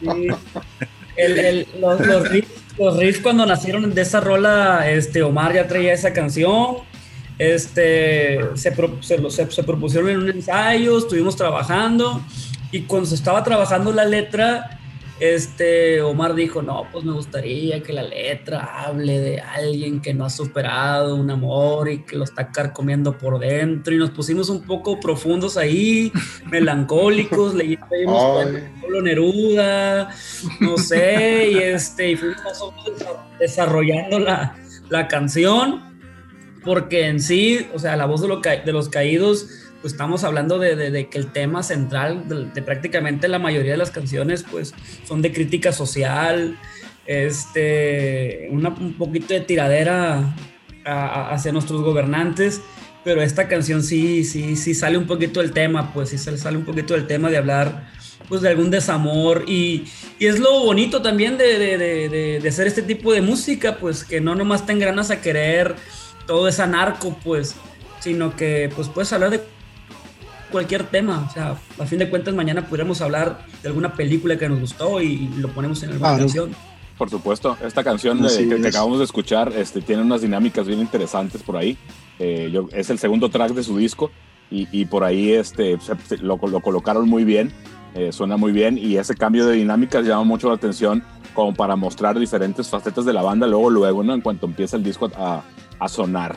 Sí. 0.00 0.28
El- 1.16 1.38
el- 1.38 1.66
los, 1.80 2.00
los 2.06 2.28
riffs, 2.30 2.48
los 2.78 2.96
riffs 2.96 3.20
cuando 3.20 3.44
nacieron 3.44 3.92
de 3.94 4.02
esa 4.02 4.20
rola, 4.20 4.88
este, 4.90 5.22
Omar 5.22 5.52
ya 5.54 5.66
traía 5.66 5.92
esa 5.92 6.12
canción. 6.12 6.76
Este, 7.40 8.38
se, 8.54 8.70
pro- 8.72 9.02
se, 9.02 9.18
se- 9.30 9.50
se 9.50 9.62
propusieron 9.64 10.10
en 10.10 10.18
un 10.18 10.28
ensayo, 10.28 10.98
estuvimos 10.98 11.36
trabajando 11.36 12.20
y 12.70 12.82
cuando 12.82 13.06
se 13.08 13.14
estaba 13.14 13.42
trabajando 13.42 13.92
la 13.94 14.04
letra, 14.04 14.78
este, 15.20 16.02
Omar 16.02 16.34
dijo, 16.34 16.60
no, 16.60 16.86
pues 16.92 17.02
me 17.04 17.12
gustaría 17.12 17.82
que 17.82 17.94
la 17.94 18.02
letra 18.02 18.84
hable 18.84 19.18
de 19.20 19.40
alguien 19.40 20.02
que 20.02 20.12
no 20.12 20.26
ha 20.26 20.30
superado 20.30 21.14
un 21.16 21.30
amor 21.30 21.88
y 21.90 22.00
que 22.04 22.16
lo 22.16 22.24
está 22.24 22.50
carcomiendo 22.52 23.16
por 23.16 23.38
dentro 23.38 23.94
y 23.94 23.96
nos 23.98 24.10
pusimos 24.10 24.50
un 24.50 24.62
poco 24.66 25.00
profundos 25.00 25.56
ahí, 25.56 26.12
melancólicos, 26.50 27.54
de 27.56 27.78
Pablo 28.82 29.00
Neruda, 29.02 30.10
no 30.60 30.76
sé, 30.76 31.48
y 31.52 31.56
este, 31.58 32.10
y 32.12 32.16
fuimos 32.16 32.36
desarrollando 33.38 34.18
la, 34.18 34.56
la 34.90 35.08
canción, 35.08 35.89
porque 36.64 37.06
en 37.06 37.20
sí, 37.20 37.66
o 37.74 37.78
sea, 37.78 37.96
la 37.96 38.06
voz 38.06 38.20
de, 38.22 38.28
lo 38.28 38.40
ca- 38.40 38.56
de 38.64 38.72
los 38.72 38.88
caídos, 38.88 39.46
pues 39.80 39.94
estamos 39.94 40.24
hablando 40.24 40.58
de, 40.58 40.76
de- 40.76 40.90
de 40.90 41.08
que 41.08 41.18
el 41.18 41.32
tema 41.32 41.62
central 41.62 42.28
de, 42.28 42.44
de 42.46 42.62
prácticamente 42.62 43.28
la 43.28 43.38
mayoría 43.38 43.72
de 43.72 43.78
las 43.78 43.90
canciones, 43.90 44.44
pues 44.50 44.74
son 45.06 45.22
de 45.22 45.32
crítica 45.32 45.72
social, 45.72 46.58
este, 47.06 48.48
una- 48.50 48.68
un 48.70 48.94
poquito 48.94 49.32
de 49.34 49.40
tiradera 49.40 50.34
a- 50.84 50.92
a- 51.06 51.30
hacia 51.34 51.52
nuestros 51.52 51.82
gobernantes, 51.82 52.60
pero 53.04 53.22
esta 53.22 53.48
canción 53.48 53.82
sí, 53.82 54.24
sí, 54.24 54.56
sí 54.56 54.74
sale 54.74 54.98
un 54.98 55.06
poquito 55.06 55.40
del 55.40 55.52
tema, 55.52 55.92
pues 55.94 56.10
sí 56.10 56.18
sale, 56.18 56.56
un 56.58 56.64
poquito 56.64 56.94
del 56.94 57.06
tema 57.06 57.30
de 57.30 57.38
hablar 57.38 57.88
pues 58.28 58.42
de 58.42 58.48
algún 58.48 58.70
desamor 58.70 59.44
y, 59.48 59.84
y 60.20 60.26
es 60.26 60.38
lo 60.38 60.60
bonito 60.64 61.02
también 61.02 61.36
de- 61.36 62.38
de 62.40 62.48
hacer 62.48 62.66
este 62.68 62.82
tipo 62.82 63.12
de 63.12 63.22
música, 63.22 63.76
pues 63.78 64.04
que 64.04 64.20
no 64.20 64.34
nomás 64.36 64.66
te 64.66 64.72
engranas 64.72 65.10
a 65.10 65.20
querer 65.20 65.74
todo 66.26 66.48
es 66.48 66.60
anarco, 66.60 67.16
pues, 67.24 67.54
sino 68.00 68.34
que 68.36 68.70
pues 68.74 68.88
puedes 68.88 69.12
hablar 69.12 69.30
de 69.30 69.42
cualquier 70.50 70.84
tema, 70.84 71.26
o 71.28 71.32
sea, 71.32 71.56
a 71.78 71.86
fin 71.86 71.98
de 71.98 72.10
cuentas 72.10 72.34
mañana 72.34 72.66
podríamos 72.66 73.00
hablar 73.00 73.44
de 73.62 73.68
alguna 73.68 73.94
película 73.94 74.36
que 74.36 74.48
nos 74.48 74.58
gustó 74.60 75.00
y, 75.00 75.28
lo 75.38 75.48
ponemos 75.48 75.82
en 75.82 75.90
alguna 75.90 76.08
Claro. 76.10 76.24
canción. 76.24 76.50
Por 76.98 77.08
supuesto, 77.08 77.56
esta 77.64 77.82
canción 77.84 78.18
que, 78.20 78.68
acabamos 78.68 78.98
de 78.98 79.04
escuchar 79.04 79.52
este, 79.56 79.80
tiene 79.80 80.02
unas 80.02 80.20
dinámicas 80.22 80.66
bien 80.66 80.80
interesantes 80.80 81.42
por 81.42 81.56
ahí. 81.56 81.78
Eh, 82.18 82.50
yo- 82.52 82.68
es 82.72 82.90
el 82.90 82.98
segundo 82.98 83.30
track 83.30 83.52
de 83.52 83.62
su 83.62 83.76
disco 83.78 84.10
y, 84.50 84.68
y 84.72 84.84
por 84.86 85.04
ahí 85.04 85.32
este, 85.32 85.78
se- 85.80 85.96
se- 86.06 86.18
lo, 86.18 86.36
lo 86.36 86.60
colocaron 86.60 87.08
muy 87.08 87.24
bien, 87.24 87.52
eh, 87.94 88.12
suena 88.12 88.36
muy 88.36 88.52
bien 88.52 88.76
y 88.76 88.96
ese 88.98 89.14
cambio 89.14 89.46
de 89.46 89.54
dinámicas 89.56 90.04
llama 90.04 90.24
mucho 90.24 90.48
la 90.48 90.54
atención 90.56 91.02
como 91.32 91.54
para 91.54 91.76
mostrar 91.76 92.18
diferentes 92.18 92.68
facetas 92.68 93.04
de 93.06 93.12
la 93.12 93.22
banda 93.22 93.46
luego, 93.46 93.70
luego, 93.70 94.02
¿no? 94.02 94.12
En 94.14 94.20
cuanto 94.20 94.46
empieza 94.46 94.76
el 94.76 94.82
disco 94.82 95.10
a, 95.16 95.42
a 95.80 95.88
sonar. 95.88 96.36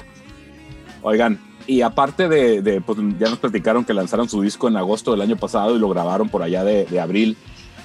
Oigan, 1.02 1.39
y 1.68 1.82
aparte 1.82 2.28
de, 2.28 2.62
de, 2.62 2.82
pues 2.82 2.98
ya 3.20 3.30
nos 3.30 3.39
platicaron 3.39 3.86
que 3.86 3.94
lanzaron 3.94 4.28
su 4.28 4.41
disco 4.41 4.68
en 4.68 4.78
agosto 4.78 5.12
del 5.12 5.22
año 5.22 5.36
pasado 5.36 5.76
y 5.76 5.80
lo 5.80 5.89
grabaron 5.89 6.30
por 6.30 6.41
allá 6.41 6.64
de, 6.64 6.86
de 6.86 7.00
abril. 7.00 7.38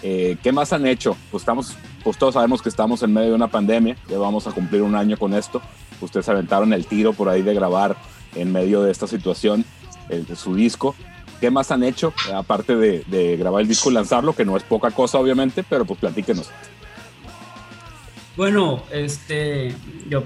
Eh, 0.03 0.37
¿Qué 0.43 0.53
más 0.53 0.73
han 0.73 0.87
hecho? 0.87 1.17
Pues, 1.31 1.43
estamos, 1.43 1.77
pues 2.05 2.17
todos 2.17 2.35
sabemos 2.35 2.63
que 2.63 2.69
estamos 2.69 3.03
en 3.03 3.13
medio 3.13 3.31
de 3.31 3.35
una 3.35 3.49
pandemia, 3.49 3.97
ya 4.09 4.19
vamos 4.19 4.47
a 4.47 4.53
cumplir 4.53 4.83
un 4.83 4.95
año 4.95 5.17
con 5.17 5.35
esto. 5.35 5.61
Ustedes 6.01 6.29
aventaron 6.29 6.73
el 6.73 6.87
tiro 6.87 7.13
por 7.13 7.29
ahí 7.29 7.43
de 7.43 7.55
grabar 7.55 7.97
en 8.35 8.53
medio 8.53 8.83
de 8.83 8.93
esta 8.93 9.09
situación 9.09 9.65
el, 10.09 10.27
su 10.37 10.55
disco. 10.55 10.95
¿Qué 11.41 11.51
más 11.51 11.71
han 11.71 11.83
hecho? 11.83 12.13
Aparte 12.35 12.77
de, 12.77 13.05
de 13.07 13.37
grabar 13.37 13.63
el 13.63 13.69
disco 13.69 13.91
y 13.91 13.95
lanzarlo, 13.95 14.35
que 14.35 14.45
no 14.45 14.57
es 14.57 14.63
poca 14.63 14.91
cosa 14.91 15.19
obviamente, 15.19 15.65
pero 15.69 15.85
pues 15.85 15.99
platíquenos. 16.01 16.51
Bueno, 18.37 18.83
este, 18.93 19.75
yo 20.09 20.23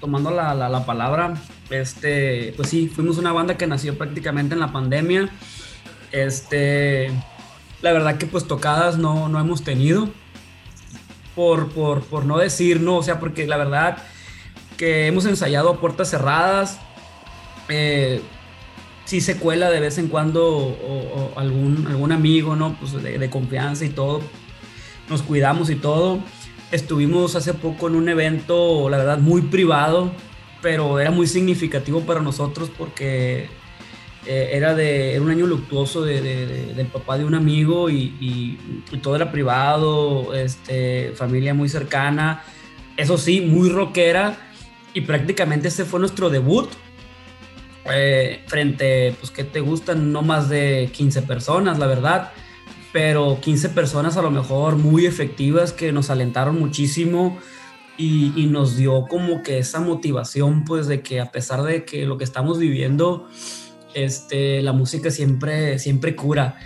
tomando 0.00 0.30
la, 0.30 0.54
la, 0.54 0.68
la 0.68 0.84
palabra, 0.84 1.34
este, 1.70 2.52
pues 2.56 2.68
sí, 2.68 2.88
fuimos 2.88 3.18
una 3.18 3.32
banda 3.32 3.56
que 3.56 3.66
nació 3.66 3.96
prácticamente 3.96 4.54
en 4.54 4.60
la 4.60 4.72
pandemia. 4.72 5.28
Este, 6.12 7.10
la 7.82 7.92
verdad 7.92 8.16
que 8.18 8.26
pues 8.26 8.46
tocadas 8.46 8.98
no, 8.98 9.28
no 9.28 9.40
hemos 9.40 9.62
tenido. 9.62 10.08
Por, 11.34 11.68
por, 11.68 12.02
por 12.04 12.24
no 12.24 12.38
decir 12.38 12.80
no, 12.80 12.96
o 12.96 13.02
sea, 13.02 13.20
porque 13.20 13.46
la 13.46 13.58
verdad 13.58 13.98
que 14.78 15.06
hemos 15.06 15.26
ensayado 15.26 15.70
a 15.70 15.80
puertas 15.80 16.08
cerradas. 16.08 16.78
Eh, 17.68 18.22
sí 19.04 19.20
se 19.20 19.36
cuela 19.36 19.70
de 19.70 19.80
vez 19.80 19.98
en 19.98 20.08
cuando 20.08 20.76
algún, 21.36 21.86
algún 21.88 22.12
amigo, 22.12 22.56
¿no? 22.56 22.76
Pues 22.78 22.92
de 23.02 23.30
confianza 23.30 23.84
y 23.84 23.90
todo. 23.90 24.22
Nos 25.10 25.22
cuidamos 25.22 25.68
y 25.70 25.76
todo. 25.76 26.20
Estuvimos 26.72 27.36
hace 27.36 27.54
poco 27.54 27.86
en 27.86 27.94
un 27.94 28.08
evento, 28.08 28.88
la 28.88 28.96
verdad, 28.96 29.18
muy 29.18 29.42
privado, 29.42 30.10
pero 30.62 30.98
era 30.98 31.12
muy 31.12 31.28
significativo 31.28 32.00
para 32.00 32.20
nosotros 32.20 32.70
porque 32.76 33.48
eh, 34.26 34.50
era, 34.52 34.74
de, 34.74 35.14
era 35.14 35.22
un 35.22 35.30
año 35.30 35.46
luctuoso 35.46 36.02
de, 36.02 36.20
de, 36.20 36.46
de, 36.46 36.74
del 36.74 36.88
papá 36.88 37.18
de 37.18 37.24
un 37.24 37.36
amigo 37.36 37.88
y, 37.88 38.58
todo 39.00 39.14
era 39.14 39.30
privado, 39.30 40.34
este, 40.34 41.12
familia 41.14 41.54
muy 41.54 41.68
cercana, 41.68 42.42
eso 42.96 43.16
sí, 43.16 43.40
muy 43.40 43.68
rockera 43.68 44.36
y 44.92 45.02
prácticamente 45.02 45.68
ese 45.68 45.84
fue 45.84 46.00
nuestro 46.00 46.30
debut. 46.30 46.68
Eh, 47.92 48.42
frente, 48.48 49.14
pues, 49.20 49.30
¿qué 49.30 49.44
te 49.44 49.60
gustan? 49.60 50.10
No 50.10 50.22
más 50.22 50.48
de 50.48 50.90
15 50.92 51.22
personas, 51.22 51.78
la 51.78 51.86
verdad 51.86 52.32
pero 52.96 53.38
15 53.42 53.68
personas 53.68 54.16
a 54.16 54.22
lo 54.22 54.30
mejor 54.30 54.76
muy 54.76 55.04
efectivas 55.04 55.74
que 55.74 55.92
nos 55.92 56.08
alentaron 56.08 56.58
muchísimo 56.58 57.36
y, 57.98 58.32
y, 58.34 58.46
nos 58.46 58.78
dio 58.78 59.04
como 59.06 59.42
que 59.42 59.58
esa 59.58 59.80
motivación 59.80 60.64
pues 60.64 60.86
de 60.86 61.02
que 61.02 61.20
a 61.20 61.30
pesar 61.30 61.62
de 61.62 61.84
que 61.84 62.06
lo 62.06 62.16
que 62.16 62.24
estamos 62.24 62.58
viviendo, 62.58 63.28
este, 63.92 64.62
la 64.62 64.72
música 64.72 65.10
siempre, 65.10 65.78
siempre 65.78 66.16
cura. 66.16 66.56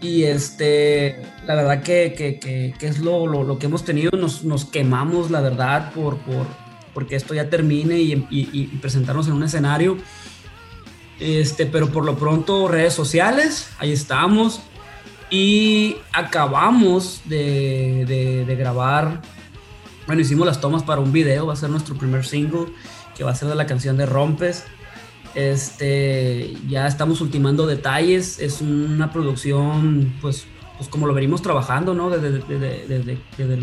Y 0.00 0.22
este, 0.22 1.20
la 1.44 1.56
verdad 1.56 1.82
que, 1.82 2.14
que, 2.16 2.38
que, 2.38 2.72
que 2.78 2.86
es 2.86 2.98
lo, 2.98 3.26
lo, 3.26 3.42
lo, 3.42 3.58
que 3.58 3.66
hemos 3.66 3.84
tenido, 3.84 4.12
nos, 4.16 4.44
nos 4.44 4.64
quemamos 4.64 5.30
la 5.30 5.42
verdad 5.42 5.92
por, 5.92 6.16
por, 6.20 6.46
porque 6.94 7.16
esto 7.16 7.34
ya 7.34 7.50
termine 7.50 8.00
y, 8.00 8.14
y, 8.30 8.48
y 8.50 8.66
presentarnos 8.80 9.26
en 9.26 9.34
un 9.34 9.42
escenario. 9.42 9.98
Este, 11.18 11.66
pero 11.66 11.90
por 11.90 12.06
lo 12.06 12.16
pronto 12.16 12.66
redes 12.66 12.94
sociales, 12.94 13.68
ahí 13.78 13.92
estamos, 13.92 14.62
y 15.30 15.96
acabamos 16.12 17.22
de, 17.24 18.04
de, 18.06 18.44
de, 18.44 18.56
grabar, 18.56 19.22
bueno, 20.06 20.20
hicimos 20.20 20.46
las 20.46 20.60
tomas 20.60 20.82
para 20.82 21.00
un 21.00 21.12
video, 21.12 21.46
va 21.46 21.52
a 21.52 21.56
ser 21.56 21.70
nuestro 21.70 21.94
primer 21.94 22.26
single, 22.26 22.66
que 23.16 23.24
va 23.24 23.30
a 23.30 23.34
ser 23.34 23.48
de 23.48 23.54
la 23.54 23.66
canción 23.66 23.96
de 23.96 24.06
Rompes. 24.06 24.64
Este, 25.34 26.56
ya 26.68 26.88
estamos 26.88 27.20
ultimando 27.20 27.66
detalles, 27.66 28.40
es 28.40 28.60
una 28.60 29.12
producción, 29.12 30.12
pues, 30.20 30.46
pues 30.76 30.88
como 30.88 31.06
lo 31.06 31.14
venimos 31.14 31.42
trabajando, 31.42 31.94
¿no? 31.94 32.10
Desde, 32.10 32.32
desde, 32.32 32.86
desde, 32.88 33.18
desde 33.38 33.62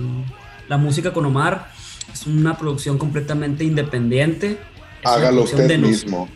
la 0.69 0.77
música 0.77 1.11
con 1.11 1.25
Omar, 1.25 1.69
es 2.11 2.25
una 2.25 2.57
producción 2.57 2.97
completamente 2.97 3.65
independiente. 3.65 4.59
Hágalo 5.03 5.43
usted 5.43 5.77
mismo. 5.77 6.29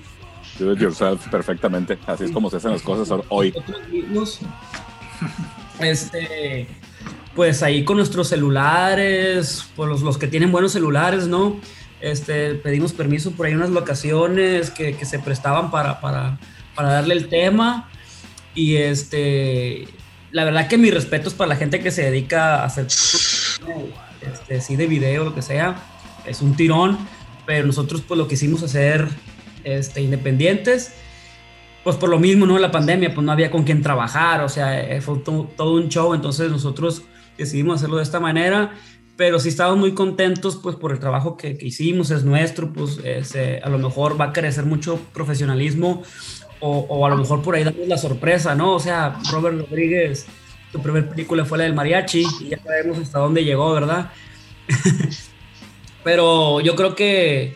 Do 0.59 0.73
it 0.73 0.79
yourself 0.79 1.27
perfectamente, 1.29 1.97
así 2.05 2.25
es 2.25 2.31
como 2.31 2.49
se 2.49 2.57
hacen 2.57 2.71
las 2.71 2.81
cosas 2.81 3.17
hoy. 3.29 3.51
Nosotros 3.51 3.87
mismos, 3.89 4.39
este, 5.79 6.67
pues 7.35 7.63
ahí 7.63 7.83
con 7.83 7.97
nuestros 7.97 8.29
celulares, 8.29 9.65
por 9.75 9.87
los, 9.87 10.01
los 10.01 10.17
que 10.17 10.27
tienen 10.27 10.51
buenos 10.51 10.73
celulares, 10.73 11.27
¿no? 11.27 11.59
Este, 12.01 12.55
pedimos 12.55 12.93
permiso 12.93 13.31
por 13.31 13.45
ahí 13.45 13.53
unas 13.53 13.69
locaciones 13.69 14.71
que, 14.71 14.95
que 14.95 15.05
se 15.05 15.19
prestaban 15.19 15.69
para, 15.71 16.01
para, 16.01 16.39
para 16.75 16.89
darle 16.89 17.13
el 17.13 17.29
tema. 17.29 17.89
Y 18.55 18.77
este, 18.77 19.87
la 20.31 20.43
verdad 20.43 20.67
que 20.67 20.77
mis 20.77 20.93
respetos 20.93 21.33
para 21.33 21.49
la 21.49 21.55
gente 21.55 21.79
que 21.79 21.91
se 21.91 22.03
dedica 22.03 22.61
a 22.61 22.65
hacer 22.65 22.85
este, 22.85 24.61
sí 24.61 24.75
de 24.75 24.87
video, 24.87 25.23
lo 25.23 25.35
que 25.35 25.41
sea, 25.41 25.75
es 26.25 26.41
un 26.41 26.55
tirón, 26.55 26.97
pero 27.45 27.65
nosotros 27.67 28.01
pues 28.07 28.17
lo 28.17 28.27
quisimos 28.27 28.63
hacer 28.63 29.07
este, 29.63 30.01
independientes, 30.01 30.93
pues 31.83 31.95
por 31.97 32.09
lo 32.09 32.19
mismo, 32.19 32.45
¿no? 32.45 32.57
La 32.59 32.71
pandemia, 32.71 33.13
pues 33.13 33.25
no 33.25 33.31
había 33.31 33.49
con 33.51 33.63
quién 33.63 33.81
trabajar, 33.81 34.41
o 34.43 34.49
sea, 34.49 34.79
eh, 34.81 35.01
fue 35.01 35.19
to- 35.19 35.49
todo 35.57 35.73
un 35.75 35.89
show, 35.89 36.13
entonces 36.13 36.51
nosotros 36.51 37.03
decidimos 37.37 37.77
hacerlo 37.77 37.97
de 37.97 38.03
esta 38.03 38.19
manera, 38.19 38.73
pero 39.17 39.39
sí 39.39 39.49
estamos 39.49 39.77
muy 39.77 39.93
contentos 39.93 40.57
pues 40.61 40.75
por 40.75 40.91
el 40.91 40.99
trabajo 40.99 41.37
que, 41.37 41.57
que 41.57 41.67
hicimos, 41.67 42.11
es 42.11 42.23
nuestro, 42.23 42.71
pues 42.71 42.99
es, 43.03 43.33
eh, 43.35 43.59
a 43.63 43.69
lo 43.69 43.77
mejor 43.79 44.19
va 44.19 44.25
a 44.25 44.33
crecer 44.33 44.65
mucho 44.65 44.99
profesionalismo 45.13 46.03
o, 46.59 46.79
o 46.89 47.05
a 47.05 47.09
lo 47.09 47.17
mejor 47.17 47.41
por 47.41 47.55
ahí 47.55 47.63
damos 47.63 47.87
la 47.87 47.97
sorpresa, 47.97 48.53
¿no? 48.55 48.73
O 48.75 48.79
sea, 48.79 49.17
Robert 49.31 49.57
Rodríguez, 49.59 50.27
su 50.71 50.81
primer 50.81 51.09
película 51.09 51.45
fue 51.45 51.57
la 51.57 51.63
del 51.65 51.73
mariachi 51.73 52.23
y 52.41 52.49
ya 52.49 52.59
sabemos 52.63 52.99
hasta 52.99 53.19
dónde 53.19 53.43
llegó, 53.43 53.73
¿verdad? 53.73 54.11
Pero 56.03 56.61
yo 56.61 56.75
creo 56.75 56.95
que 56.95 57.55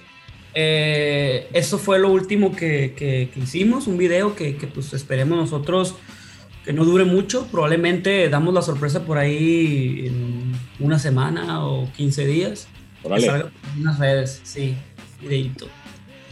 eh, 0.55 1.47
eso 1.53 1.77
fue 1.77 1.99
lo 1.99 2.09
último 2.11 2.55
que, 2.55 2.93
que- 2.97 3.29
que 3.33 3.39
hicimos, 3.41 3.87
un 3.87 3.97
video 3.97 4.35
que, 4.35 4.55
que, 4.55 4.67
pues 4.67 4.93
esperemos 4.93 5.37
nosotros 5.37 5.95
que 6.63 6.73
no 6.73 6.83
dure 6.85 7.05
mucho, 7.05 7.45
probablemente 7.51 8.27
damos 8.29 8.53
la 8.53 8.61
sorpresa 8.63 9.03
por 9.05 9.17
ahí 9.19 10.07
en 10.07 10.53
una 10.79 10.97
semana 10.97 11.63
o 11.65 11.87
15 11.95 12.25
días. 12.25 12.67
Que 13.01 13.07
Órale. 13.07 13.25
salga 13.27 13.43
por 13.49 13.79
unas 13.81 13.99
redes, 13.99 14.41
sí, 14.43 14.75
videito. 15.21 15.67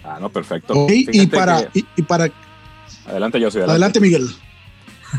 Ah, 0.04 0.18
no, 0.20 0.30
perfecto. 0.30 0.74
Ok, 0.74 0.92
y 0.92 1.28
para, 1.28 1.70
que- 1.70 1.80
y, 1.80 1.86
y 1.98 2.02
para, 2.02 2.32
Adelante, 3.06 3.40
yo 3.40 3.52
soy 3.52 3.62
adelante 3.64 4.00
Miguel. 4.00 4.28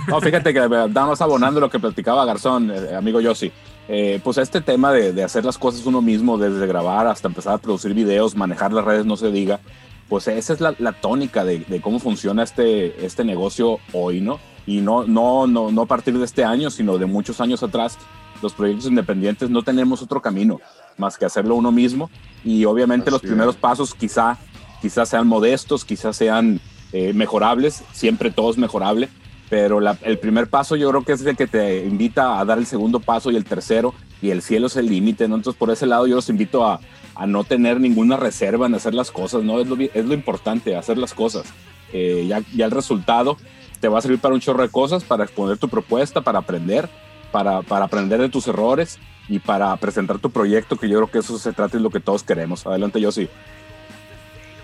No, 0.09 0.21
fíjate 0.21 0.53
que 0.53 0.65
estamos 0.89 1.21
abonando 1.21 1.61
lo 1.61 1.71
que 1.71 1.79
platicaba 1.79 2.25
Garzón, 2.25 2.71
eh, 2.71 2.97
amigo 2.97 3.21
Yossi. 3.21 3.53
Eh, 3.89 4.21
pues 4.25 4.39
este 4.39 4.61
tema 4.61 4.93
de, 4.93 5.13
de 5.13 5.23
hacer 5.23 5.45
las 5.45 5.59
cosas 5.59 5.85
uno 5.85 6.01
mismo, 6.01 6.39
desde 6.39 6.67
grabar 6.67 7.07
hasta 7.07 7.29
empezar 7.29 7.55
a 7.55 7.59
producir 7.59 7.93
videos, 7.93 8.35
manejar 8.35 8.73
las 8.73 8.85
redes, 8.85 9.05
no 9.05 9.17
se 9.17 9.31
diga, 9.31 9.61
pues 10.09 10.27
esa 10.29 10.53
es 10.55 10.61
la, 10.61 10.75
la 10.79 10.93
tónica 10.93 11.45
de, 11.45 11.61
de 11.61 11.81
cómo 11.81 11.99
funciona 11.99 12.43
este, 12.43 13.05
este 13.05 13.25
negocio 13.25 13.79
hoy, 13.93 14.21
¿no? 14.21 14.39
Y 14.67 14.81
no, 14.81 15.05
no, 15.05 15.47
no, 15.47 15.71
no 15.71 15.83
a 15.83 15.87
partir 15.87 16.19
de 16.19 16.25
este 16.25 16.45
año, 16.45 16.71
sino 16.71 16.97
de 16.97 17.05
muchos 17.07 17.41
años 17.41 17.63
atrás, 17.63 17.99
los 18.41 18.55
proyectos 18.55 18.87
independientes 18.87 19.51
no 19.51 19.63
tenemos 19.63 20.03
otro 20.03 20.21
camino 20.23 20.61
más 20.97 21.19
que 21.19 21.27
hacerlo 21.27 21.55
uno 21.55 21.71
mismo. 21.73 22.11
Y 22.45 22.65
obviamente 22.65 23.11
los 23.11 23.21
Así 23.21 23.27
primeros 23.29 23.55
es. 23.57 23.61
pasos 23.61 23.95
quizá, 23.95 24.39
quizá 24.81 25.05
sean 25.05 25.27
modestos, 25.27 25.85
quizás 25.85 26.17
sean 26.17 26.61
eh, 26.93 27.13
mejorables, 27.13 27.83
siempre 27.93 28.31
todo 28.31 28.51
es 28.51 28.57
mejorable, 28.59 29.09
pero 29.51 29.81
la- 29.81 29.99
el 30.03 30.19
primer 30.19 30.49
paso 30.49 30.77
yo 30.77 30.89
creo 30.91 31.05
que 31.05 31.13
es 31.13 31.25
el 31.25 31.37
que 31.37 31.47
te 31.47 31.85
invita 31.85 32.39
a 32.41 32.45
dar 32.45 32.59
el 32.59 32.67
segundo 32.67 33.01
paso 33.01 33.31
y 33.31 33.37
el 33.37 33.45
tercero, 33.45 33.95
y 34.23 34.31
el 34.31 34.43
cielo 34.43 34.67
es 34.69 34.77
el 34.77 34.87
límite. 34.87 35.25
Entonces 35.25 35.55
por 35.55 35.71
ese 35.71 35.87
lado 35.87 36.07
yo 36.07 36.17
los 36.17 36.29
invito 36.29 36.67
a, 36.67 36.81
a 37.15 37.27
no 37.27 37.45
tener 37.45 37.81
ninguna 37.81 38.17
reserva 38.17 38.67
en 38.67 38.75
hacer 38.75 38.95
las 38.95 39.11
cosas, 39.11 39.43
¿no? 39.43 39.61
Es 39.61 39.67
lo, 39.69 39.77
es 39.79 40.05
lo 40.05 40.15
importante, 40.15 40.77
hacer 40.77 40.99
las 40.99 41.15
cosas. 41.15 41.45
Eh, 41.93 42.27
ya, 42.27 42.43
el 42.65 42.71
resultado 42.71 43.37
te 43.81 43.89
va 43.89 43.99
a 43.99 44.03
servir 44.03 44.19
para 44.19 44.35
un 44.35 44.41
chorro 44.41 44.63
de 44.63 44.69
cosas, 44.71 45.05
para 45.05 45.25
exponer 45.25 45.59
tu 45.59 45.69
propuesta, 45.69 46.23
para 46.23 46.39
aprender, 46.39 46.89
para, 47.31 47.63
para 47.63 47.85
aprender 47.85 48.21
de 48.21 48.29
tus 48.31 48.49
errores 48.49 48.99
y 49.29 49.39
para 49.39 49.77
presentar 49.77 50.19
tu 50.19 50.31
proyecto, 50.31 50.77
que 50.77 50.89
yo 50.89 50.97
creo 50.99 51.11
que 51.11 51.19
eso 51.19 51.39
se 51.39 51.53
trata 51.53 51.77
y 51.77 51.81
lo 51.81 51.91
que 51.91 52.01
todos 52.01 52.23
queremos. 52.23 52.67
Adelante, 52.67 53.01
yo 53.01 53.13
sí. 53.13 53.29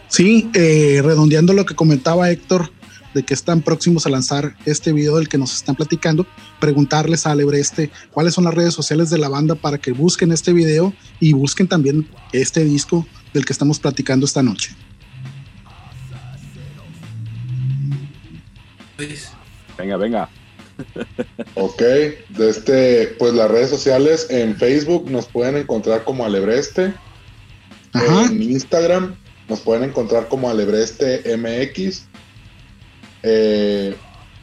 Sí, 0.09 0.51
eh, 0.55 1.01
redondeando 1.05 1.53
lo 1.53 1.65
que 1.65 1.75
comentaba 1.75 2.31
Héctor, 2.31 2.71
de 3.15 3.23
que 3.23 3.35
están 3.35 3.63
próximos 3.63 4.07
a 4.07 4.11
lanzar 4.11 4.57
este 4.67 4.93
video 4.93 5.17
del 5.17 5.29
que 5.29 5.39
nos 5.39 5.55
están 5.55 5.77
platicando, 5.77 6.27
preguntarles 6.61 7.27
a 7.27 7.33
Alebreste 7.33 7.91
cuáles 8.13 8.35
son 8.35 8.45
las 8.45 8.55
redes 8.55 8.75
sociales 8.75 9.11
de 9.11 9.19
la 9.19 9.29
banda 9.29 9.55
para 9.55 9.79
que 9.79 9.93
busquen 9.93 10.33
este 10.33 10.53
video 10.53 10.93
y 11.19 11.33
busquen 11.33 11.69
también 11.69 12.09
este 12.33 12.65
disco 12.65 13.07
del 13.33 13.45
que 13.45 13.53
estamos 13.53 13.79
platicando 13.79 14.27
esta 14.27 14.43
noche. 14.43 14.75
Venga, 19.79 19.97
venga. 19.97 20.29
Ok, 21.55 21.81
de 21.81 22.49
este, 22.49 23.15
pues 23.19 23.35
las 23.35 23.51
redes 23.51 23.69
sociales 23.69 24.27
en 24.31 24.57
Facebook 24.57 25.11
nos 25.11 25.27
pueden 25.27 25.57
encontrar 25.57 26.05
como 26.05 26.25
Alebreste, 26.25 26.95
Ajá. 27.93 28.27
en 28.27 28.43
Instagram 28.43 29.15
nos 29.51 29.61
pueden 29.61 29.83
encontrar 29.83 30.29
como 30.29 30.49
Alebreste 30.49 31.23
MX, 31.37 32.05
eh, 33.23 33.97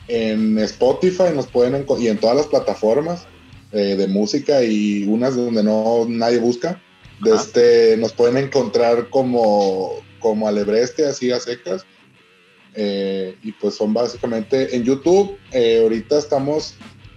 en 0.08 0.58
Spotify 0.60 1.34
nos 1.34 1.48
pueden 1.48 1.86
y 2.00 2.08
en 2.08 2.18
todas 2.20 2.38
las 2.38 2.48
plataformas 2.48 3.28
eh, 3.72 3.96
de 3.98 4.08
música 4.08 4.64
y 4.64 5.04
unas 5.06 5.36
donde 5.36 5.64
no 5.64 6.06
nadie 6.08 6.38
busca, 6.40 6.82
de 7.20 7.32
este, 7.36 7.98
nos 7.98 8.14
pueden 8.14 8.38
encontrar 8.38 9.10
como, 9.10 9.92
como 10.20 10.48
Alebreste, 10.48 11.06
así 11.06 11.32
a 11.32 11.40
secas. 11.40 11.86
Eh, 12.76 13.36
y 13.44 13.52
pues 13.54 13.74
son 13.76 13.94
básicamente 13.94 14.76
en 14.76 14.84
YouTube. 14.84 15.38
ahorita 15.82 16.20
estamos 16.20 16.76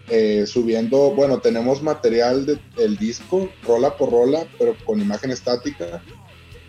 eh, 0.09 0.45
subiendo, 0.47 1.11
bueno, 1.15 1.39
tenemos 1.41 1.83
material 1.83 2.47
de- 2.47 2.59
del 2.77 2.97
disco, 2.99 3.49
rola 3.63 3.97
por 3.97 4.11
rola, 4.11 4.47
pero 4.59 4.75
con 4.85 5.01
imagen 5.01 5.31
estática. 5.31 6.03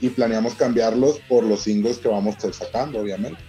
Y 0.01 0.09
planeamos 0.09 0.55
cambiarlos 0.55 1.19
por 1.29 1.43
los 1.43 1.61
singles 1.61 1.99
que 1.99 2.09
vamos 2.09 2.35
sacando, 2.51 2.99
obviamente. 2.99 3.41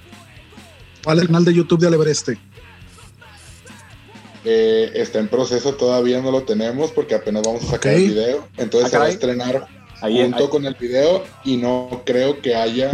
¿Cuál 1.05 1.19
es 1.19 1.23
el 1.23 1.29
canal 1.29 1.45
de 1.45 1.55
YouTube 1.55 1.81
de 1.81 1.87
Alebreste? 1.89 2.39
Eh, 4.45 4.91
está 4.95 5.21
en 5.21 5.29
proceso, 5.29 5.75
todavía 5.75 6.21
no 6.21 6.31
lo 6.33 6.43
tenemos 6.43 6.91
porque 6.91 7.15
apenas 7.15 7.43
vamos 7.45 7.63
a 7.65 7.67
sacar 7.67 7.93
Ok. 7.93 7.99
el 7.99 8.09
video. 8.11 8.49
Entonces 8.57 8.89
Ah, 8.89 8.91
se 8.91 8.99
va 8.99 9.05
a 9.05 9.09
estrenar 9.09 9.67
Ahí, 10.01 10.21
junto 10.21 10.45
ahí- 10.45 10.51
con 10.51 10.67
el 10.67 10.75
video 10.75 11.23
y 11.45 11.57
no 11.57 12.03
creo 12.05 12.41
que 12.41 12.55
haya 12.57 12.91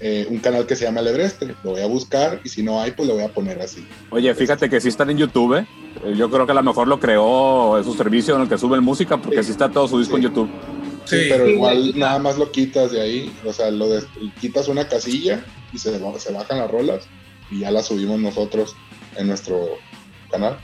eh, 0.00 0.26
un 0.30 0.38
canal 0.38 0.64
que 0.64 0.76
se 0.76 0.84
llame 0.84 1.00
Alebreste. 1.00 1.54
Lo 1.64 1.72
voy 1.72 1.80
a 1.82 1.86
buscar 1.86 2.40
y 2.44 2.48
si 2.48 2.62
no 2.62 2.80
hay, 2.80 2.92
pues 2.92 3.08
lo 3.08 3.14
voy 3.14 3.24
a 3.24 3.28
poner 3.34 3.60
así. 3.60 3.84
Oye, 4.10 4.32
fíjate 4.34 4.70
que 4.70 4.80
sí 4.80 4.88
están 4.88 5.10
en 5.10 5.18
YouTube. 5.18 5.58
¿eh? 5.58 5.66
Eh, 6.04 6.14
Yo 6.16 6.30
creo 6.30 6.46
que 6.46 6.52
a 6.52 6.54
lo 6.54 6.62
mejor 6.62 6.86
lo 6.86 7.00
creó 7.00 7.82
su 7.82 7.94
servicio 7.94 8.36
en 8.36 8.42
el 8.42 8.48
que 8.48 8.56
suben 8.56 8.82
música, 8.84 9.20
porque 9.20 9.42
sí 9.42 9.50
está 9.50 9.68
todo 9.68 9.88
su 9.88 9.98
disco 9.98 10.16
en 10.16 10.22
YouTube. 10.22 10.48
Sí, 11.04 11.16
Sí. 11.22 11.26
pero 11.28 11.48
igual 11.48 11.98
nada 11.98 12.18
más 12.20 12.38
lo 12.38 12.52
quitas 12.52 12.92
de 12.92 13.00
ahí. 13.00 13.32
O 13.44 13.52
sea, 13.52 13.70
lo 13.72 13.88
des- 13.88 14.06
quitas 14.40 14.68
una 14.68 14.86
casilla 14.86 15.44
y 15.72 15.78
se, 15.78 15.90
se 16.18 16.32
bajan 16.32 16.58
las 16.58 16.70
rolas 16.70 17.08
y 17.50 17.60
ya 17.60 17.70
las 17.70 17.86
subimos 17.86 18.18
nosotros 18.20 18.76
en 19.16 19.28
nuestro 19.28 19.78
canal. 20.30 20.58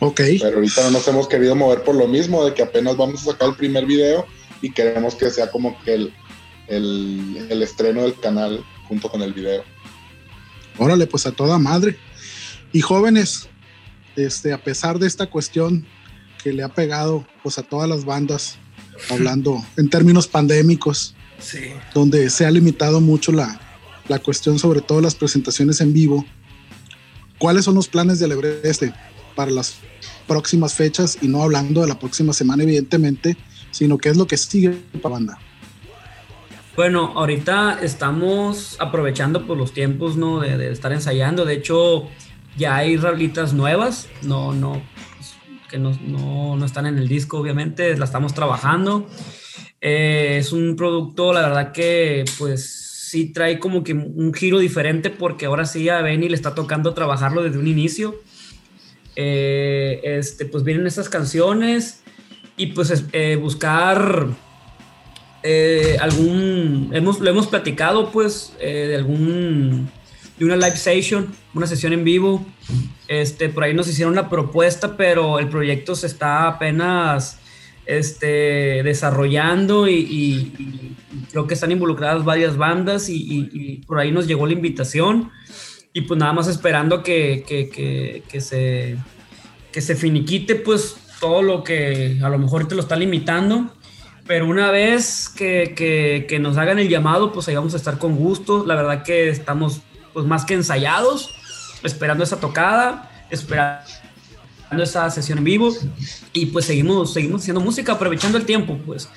Ok. 0.00 0.20
Pero 0.40 0.56
ahorita 0.56 0.82
no 0.84 0.90
nos 0.92 1.08
hemos 1.08 1.28
querido 1.28 1.54
mover 1.56 1.82
por 1.82 1.94
lo 1.94 2.06
mismo, 2.06 2.44
de 2.44 2.54
que 2.54 2.62
apenas 2.62 2.96
vamos 2.96 3.22
a 3.22 3.32
sacar 3.32 3.48
el 3.48 3.56
primer 3.56 3.86
video 3.86 4.26
y 4.60 4.70
queremos 4.72 5.14
que 5.14 5.30
sea 5.30 5.50
como 5.50 5.78
que 5.82 5.94
el, 5.94 6.14
el, 6.68 7.46
el 7.50 7.62
estreno 7.62 8.02
del 8.02 8.18
canal 8.18 8.64
junto 8.88 9.10
con 9.10 9.22
el 9.22 9.32
video. 9.32 9.64
Órale, 10.78 11.06
pues 11.06 11.26
a 11.26 11.32
toda 11.32 11.58
madre. 11.58 11.96
Y 12.72 12.80
jóvenes, 12.80 13.48
este, 14.16 14.52
a 14.52 14.62
pesar 14.62 14.98
de 14.98 15.06
esta 15.06 15.26
cuestión 15.26 15.86
que 16.42 16.52
le 16.52 16.62
ha 16.62 16.68
pegado 16.68 17.26
pues 17.42 17.58
a 17.58 17.62
todas 17.62 17.88
las 17.88 18.04
bandas, 18.04 18.58
hablando 19.10 19.64
en 19.76 19.88
términos 19.88 20.26
pandémicos, 20.26 21.14
Sí. 21.38 21.58
donde 21.92 22.30
se 22.30 22.46
ha 22.46 22.50
limitado 22.50 22.98
mucho 23.00 23.30
la, 23.30 23.60
la 24.08 24.18
cuestión, 24.18 24.58
sobre 24.58 24.80
todo 24.80 25.00
las 25.00 25.14
presentaciones 25.14 25.80
en 25.80 25.92
vivo. 25.92 26.24
¿Cuáles 27.38 27.64
son 27.64 27.74
los 27.74 27.88
planes 27.88 28.18
de 28.18 28.24
Alebreste 28.24 28.92
para 29.34 29.50
las 29.50 29.76
próximas 30.26 30.74
fechas? 30.74 31.18
Y 31.20 31.28
no 31.28 31.42
hablando 31.42 31.82
de 31.82 31.88
la 31.88 31.98
próxima 31.98 32.32
semana, 32.32 32.62
evidentemente, 32.62 33.36
sino 33.70 33.98
qué 33.98 34.08
es 34.08 34.16
lo 34.16 34.26
que 34.26 34.36
sigue 34.36 34.70
para 35.02 35.14
banda. 35.14 35.38
Bueno, 36.76 37.12
ahorita 37.14 37.78
estamos 37.82 38.76
aprovechando 38.78 39.46
por 39.46 39.56
los 39.56 39.72
tiempos, 39.72 40.16
¿no? 40.16 40.40
De, 40.40 40.70
estar 40.70 40.92
ensayando. 40.92 41.46
De 41.46 41.54
hecho, 41.54 42.08
ya 42.58 42.76
hay 42.76 42.98
rolitas 42.98 43.54
nuevas, 43.54 44.08
no, 44.22 44.52
no, 44.52 44.82
pues, 45.16 45.34
que 45.70 45.78
no, 45.78 45.98
no, 46.02 46.56
no 46.56 46.64
están 46.66 46.84
en 46.84 46.98
el 46.98 47.08
disco, 47.08 47.38
obviamente, 47.38 47.96
la 47.96 48.04
estamos 48.04 48.34
trabajando. 48.34 49.06
Eh, 49.80 50.36
es 50.38 50.52
un 50.52 50.76
producto, 50.76 51.32
la 51.32 51.42
verdad 51.42 51.72
que, 51.72 52.24
pues, 52.38 52.85
sí 53.08 53.26
trae 53.26 53.60
como 53.60 53.84
que 53.84 53.92
un 53.92 54.34
giro 54.34 54.58
diferente 54.58 55.10
porque 55.10 55.46
ahora 55.46 55.64
sí 55.64 55.88
a 55.88 56.00
Benny 56.02 56.28
le 56.28 56.34
está 56.34 56.56
tocando 56.56 56.92
trabajarlo 56.92 57.44
desde 57.44 57.58
un 57.58 57.68
inicio. 57.68 58.16
Eh, 59.14 60.00
este, 60.02 60.44
pues 60.44 60.64
vienen 60.64 60.86
estas 60.88 61.08
canciones 61.08 62.02
y 62.56 62.66
pues 62.68 62.90
es- 62.90 63.04
eh, 63.12 63.36
buscar 63.36 64.26
eh, 65.44 65.96
algún, 66.00 66.90
hemos, 66.92 67.20
lo 67.20 67.30
hemos 67.30 67.46
platicado 67.46 68.10
pues 68.10 68.52
de 68.60 68.96
algún, 68.96 69.88
de 70.38 70.44
una 70.44 70.56
live 70.56 70.76
session, 70.76 71.28
una 71.54 71.68
sesión 71.68 71.92
en 71.92 72.02
vivo. 72.02 72.44
Este, 73.06 73.48
por 73.48 73.62
ahí 73.62 73.72
nos 73.72 73.86
hicieron 73.88 74.14
una 74.14 74.28
propuesta, 74.28 74.96
pero 74.96 75.38
el 75.38 75.48
proyecto 75.48 75.94
se 75.94 76.08
está 76.08 76.48
apenas 76.48 77.38
este, 77.86 78.82
desarrollando 78.82 79.88
y, 79.88 80.94
creo 81.30 81.46
que 81.46 81.54
están 81.54 81.72
involucradas 81.72 82.24
varias 82.24 82.56
bandas 82.56 83.08
y, 83.08 83.16
y- 83.52 83.76
por 83.86 83.98
ahí 83.98 84.10
nos 84.12 84.26
llegó 84.26 84.46
la 84.46 84.52
invitación 84.52 85.30
y 85.92 86.02
pues 86.02 86.18
nada 86.18 86.32
más 86.32 86.48
esperando 86.48 87.02
que, 87.02 87.44
que- 87.46 88.22
que- 88.28 88.40
se, 88.40 88.96
que 89.72 89.80
se 89.80 89.94
finiquite 89.96 90.56
pues 90.56 90.96
todo 91.20 91.42
lo 91.42 91.62
que 91.64 92.18
a 92.22 92.28
lo 92.28 92.38
mejor 92.38 92.68
te 92.68 92.74
lo 92.74 92.82
está 92.82 92.96
limitando. 92.96 93.72
Pero 94.26 94.46
una 94.46 94.70
vez 94.72 95.28
que 95.28 96.38
nos 96.40 96.56
hagan 96.58 96.78
el 96.80 96.88
llamado, 96.88 97.32
pues 97.32 97.46
ahí 97.48 97.54
vamos 97.54 97.74
a 97.74 97.76
estar 97.76 97.98
con 97.98 98.16
gusto. 98.16 98.66
La 98.66 98.74
verdad 98.74 99.04
que 99.04 99.28
estamos 99.28 99.80
pues 100.12 100.26
más 100.26 100.44
que 100.44 100.54
ensayados, 100.54 101.30
esperando 101.84 102.24
esa 102.24 102.40
tocada, 102.40 103.26
esperando 103.30 103.82
esa 104.72 105.08
sesión 105.10 105.38
en 105.38 105.44
vivo 105.44 105.74
y 106.32 106.46
pues 106.46 106.64
seguimos, 106.66 107.12
seguimos 107.12 107.42
haciendo 107.42 107.60
música, 107.60 107.92
aprovechando 107.92 108.38
el 108.38 108.44
tiempo, 108.46 108.78
pues. 108.84 109.08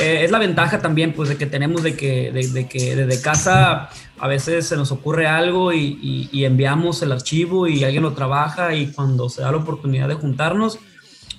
Eh, 0.00 0.24
es 0.24 0.30
la 0.30 0.38
ventaja 0.38 0.80
también, 0.80 1.14
pues, 1.14 1.28
de 1.30 1.36
que 1.36 1.46
tenemos 1.46 1.82
de 1.82 1.96
que, 1.96 2.30
de, 2.30 2.48
de 2.48 2.68
que 2.68 2.96
desde 2.96 3.22
casa 3.22 3.88
a 4.18 4.28
veces 4.28 4.66
se 4.66 4.76
nos 4.76 4.90
ocurre 4.92 5.26
algo 5.26 5.72
y, 5.72 5.98
y- 6.02 6.28
y 6.32 6.44
enviamos 6.44 7.00
el 7.02 7.12
archivo 7.12 7.66
y 7.66 7.82
alguien 7.84 8.02
lo 8.02 8.12
trabaja 8.12 8.74
y 8.74 8.88
cuando 8.88 9.28
se 9.30 9.40
da 9.42 9.50
la 9.52 9.56
oportunidad 9.58 10.08
de 10.08 10.14
juntarnos, 10.14 10.78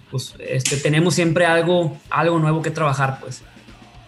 pues, 0.10 0.34
este, 0.40 0.78
tenemos 0.78 1.14
siempre 1.16 1.46
algo, 1.46 2.00
algo 2.10 2.40
nuevo 2.40 2.62
que 2.64 2.72
trabajar, 2.72 3.20
pues. 3.20 3.42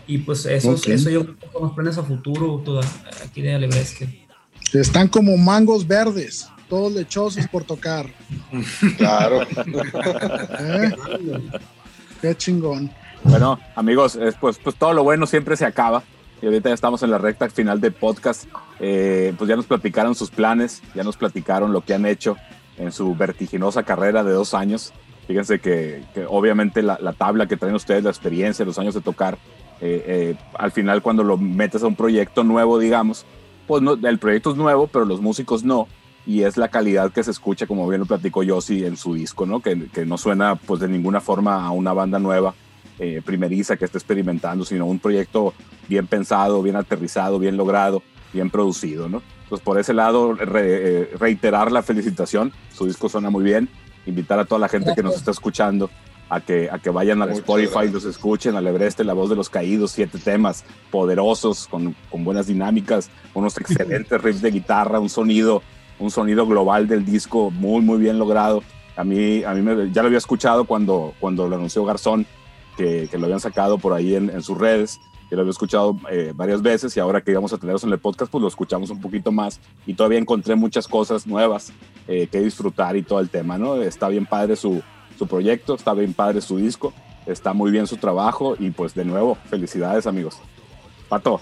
Y 0.08 0.20
pues 0.20 0.44
eso, 0.48 0.72
Ok. 0.72 0.88
eso 0.88 1.10
yo 1.12 1.24
creo 1.24 1.38
que 1.38 1.48
son 1.54 1.62
los 1.62 1.72
planes 1.74 1.98
a 2.00 2.04
futuro 2.04 2.62
toda, 2.66 2.82
aquí 3.24 3.44
de 3.44 3.54
Alebresque. 3.54 4.26
Están 4.74 5.08
como 5.10 5.38
mangos 5.38 5.86
verdes, 5.86 6.48
todos 6.70 6.94
lechosos 6.94 7.48
por 7.48 7.64
tocar. 7.64 8.06
Claro. 8.98 9.42
¿eh? 10.60 10.92
Qué 12.22 12.36
chingón. 12.36 12.92
Bueno, 13.24 13.60
amigos, 13.76 14.16
es, 14.16 14.36
pues, 14.36 14.58
pues 14.64 14.76
todo 14.76 14.94
lo 14.94 15.04
bueno 15.04 15.26
siempre 15.26 15.58
se 15.58 15.66
acaba. 15.66 16.04
Y 16.42 16.46
ahorita 16.46 16.70
ya 16.70 16.76
estamos 16.76 17.04
en 17.04 17.12
la 17.12 17.18
recta 17.18 17.50
final 17.50 17.82
del 17.82 17.92
podcast. 17.92 18.46
Eh, 18.80 19.34
pues 19.38 19.50
ya 19.50 19.58
nos 19.58 19.66
platicaron 19.66 20.16
sus 20.16 20.30
planes, 20.30 20.82
ya 20.96 21.04
nos 21.04 21.18
platicaron 21.18 21.74
lo 21.74 21.82
que 21.82 21.94
han 21.94 22.06
hecho 22.06 22.38
en 22.78 22.94
su 22.94 23.14
vertiginosa 23.14 23.84
carrera 23.84 24.24
de 24.24 24.32
dos 24.32 24.54
años. 24.54 24.94
Fíjense 25.28 25.60
que, 25.60 26.04
que 26.14 26.26
obviamente 26.26 26.82
la, 26.82 26.98
la 27.02 27.14
tabla 27.14 27.46
que 27.48 27.58
traen 27.58 27.76
ustedes, 27.76 28.04
la 28.04 28.10
experiencia, 28.10 28.64
los 28.64 28.80
años 28.80 28.96
de 28.96 29.02
tocar, 29.02 29.38
eh, 29.82 30.04
eh, 30.08 30.36
al 30.56 30.72
final 30.72 31.02
cuando 31.02 31.24
lo 31.24 31.38
metes 31.38 31.84
a 31.84 31.88
un 31.88 31.96
proyecto 31.96 32.44
nuevo, 32.44 32.80
digamos, 32.80 33.26
pues 33.68 33.82
no, 33.82 33.94
el 33.94 34.18
proyecto 34.18 34.52
es 34.52 34.58
nuevo, 34.58 34.88
pero 34.88 35.06
los 35.06 35.22
músicos 35.22 35.64
no. 35.64 35.88
Y 36.30 36.44
es 36.44 36.58
la 36.58 36.68
calidad 36.68 37.12
que 37.12 37.24
se 37.24 37.32
escucha, 37.32 37.66
como 37.66 37.88
bien 37.90 38.02
lo 38.02 38.06
platicó 38.06 38.44
Yossi 38.44 38.86
en 38.86 38.98
su 38.98 39.16
disco, 39.16 39.48
¿no? 39.48 39.62
Que, 39.62 39.88
que 39.88 40.06
no 40.06 40.16
suena 40.16 40.56
pues 40.56 40.80
de 40.80 40.88
ninguna 40.88 41.22
forma 41.22 41.66
a 41.66 41.72
una 41.72 41.92
banda 41.92 42.20
nueva, 42.20 42.54
eh, 43.00 43.22
primeriza 43.26 43.78
que 43.78 43.86
esté 43.86 43.98
experimentando, 43.98 44.64
sino 44.64 44.86
un 44.86 45.00
proyecto 45.00 45.56
bien 45.88 46.06
pensado, 46.06 46.62
bien 46.62 46.76
aterrizado, 46.76 47.40
bien 47.40 47.58
logrado, 47.58 48.04
bien 48.32 48.52
producido, 48.52 49.10
¿no? 49.10 49.24
Entonces, 49.44 49.66
por 49.66 49.80
ese 49.80 49.94
lado, 49.96 50.34
re- 50.36 51.02
eh, 51.02 51.10
reiterar 51.20 51.72
la 51.72 51.82
felicitación, 51.82 52.52
su 52.76 52.86
disco 52.86 53.10
suena 53.10 53.32
muy 53.32 53.44
bien, 53.44 53.68
invitar 54.06 54.38
a 54.38 54.46
toda 54.46 54.60
la 54.60 54.70
gente 54.70 54.94
que 54.96 55.02
nos 55.02 55.16
está 55.16 55.32
escuchando 55.32 55.90
a 56.30 56.42
que, 56.42 56.70
a 56.72 56.78
que 56.78 56.92
vayan 56.92 57.24
al 57.24 57.30
Muchas 57.30 57.40
Spotify, 57.40 57.72
gracias. 57.74 57.94
los 57.94 58.06
escuchen, 58.06 58.56
al 58.56 58.68
Evereste, 58.68 59.04
La 59.04 59.14
Voz 59.14 59.32
de 59.32 59.36
los 59.36 59.50
Caídos, 59.50 59.94
siete 59.94 60.20
temas 60.20 60.64
poderosos, 60.92 61.66
con, 61.68 61.96
con 62.12 62.24
buenas 62.24 62.46
dinámicas, 62.46 63.10
unos 63.34 63.58
excelentes 63.58 64.22
riffs 64.22 64.44
de 64.44 64.52
guitarra, 64.52 65.00
un 65.00 65.10
sonido, 65.10 65.64
un 66.00 66.12
sonido 66.12 66.46
global 66.48 66.88
del 66.88 67.06
disco 67.06 67.52
muy, 67.52 67.82
muy 67.82 67.98
bien 68.00 68.18
logrado. 68.18 68.64
A 68.96 69.04
mí, 69.04 69.44
a 69.44 69.54
mí 69.54 69.62
me- 69.62 69.92
ya 69.92 70.02
lo 70.02 70.08
había 70.08 70.18
escuchado 70.18 70.66
cuando, 70.66 71.14
cuando 71.20 71.48
lo 71.48 71.56
anunció 71.56 71.86
Garzón, 71.86 72.26
que, 72.78 73.08
que 73.12 73.18
lo 73.18 73.26
habían 73.26 73.40
sacado 73.40 73.78
por 73.78 73.94
ahí 73.94 74.16
en, 74.16 74.30
en 74.30 74.42
sus 74.42 74.58
redes. 74.58 75.00
Yo 75.30 75.36
lo 75.36 75.42
había 75.42 75.52
escuchado 75.52 75.96
eh, 76.10 76.34
varias 76.36 76.62
veces 76.62 76.96
y 76.98 77.00
ahora 77.00 77.22
que 77.22 77.30
íbamos 77.32 77.54
a 77.54 77.58
tenerlos 77.58 77.84
en 77.84 77.92
el 77.92 78.00
podcast, 78.00 78.32
pues 78.32 78.42
lo 78.42 78.48
escuchamos 78.48 78.90
un 78.90 79.00
poquito 79.00 79.32
más 79.32 79.60
y 79.86 79.94
todavía 79.94 80.18
encontré 80.18 80.56
muchas 80.56 80.88
cosas 80.88 81.28
nuevas 81.28 81.72
eh, 82.08 82.28
que 82.32 82.40
disfrutar 82.40 82.96
y 82.98 83.04
todo 83.04 83.20
el 83.20 83.30
tema, 83.30 83.58
¿no? 83.60 83.76
Está 83.76 84.08
bien 84.10 84.26
padre 84.26 84.56
su, 84.56 84.82
su 85.20 85.28
proyecto, 85.28 85.76
está 85.76 85.94
bien 85.94 86.14
padre 86.16 86.42
su 86.42 86.58
disco, 86.58 86.94
está 87.28 87.54
muy 87.54 87.70
bien 87.70 87.86
su 87.86 87.98
trabajo 87.98 88.56
y 88.58 88.72
pues 88.72 88.96
de 88.96 89.06
nuevo, 89.06 89.38
felicidades 89.50 90.08
amigos. 90.08 90.38
Pato, 91.10 91.42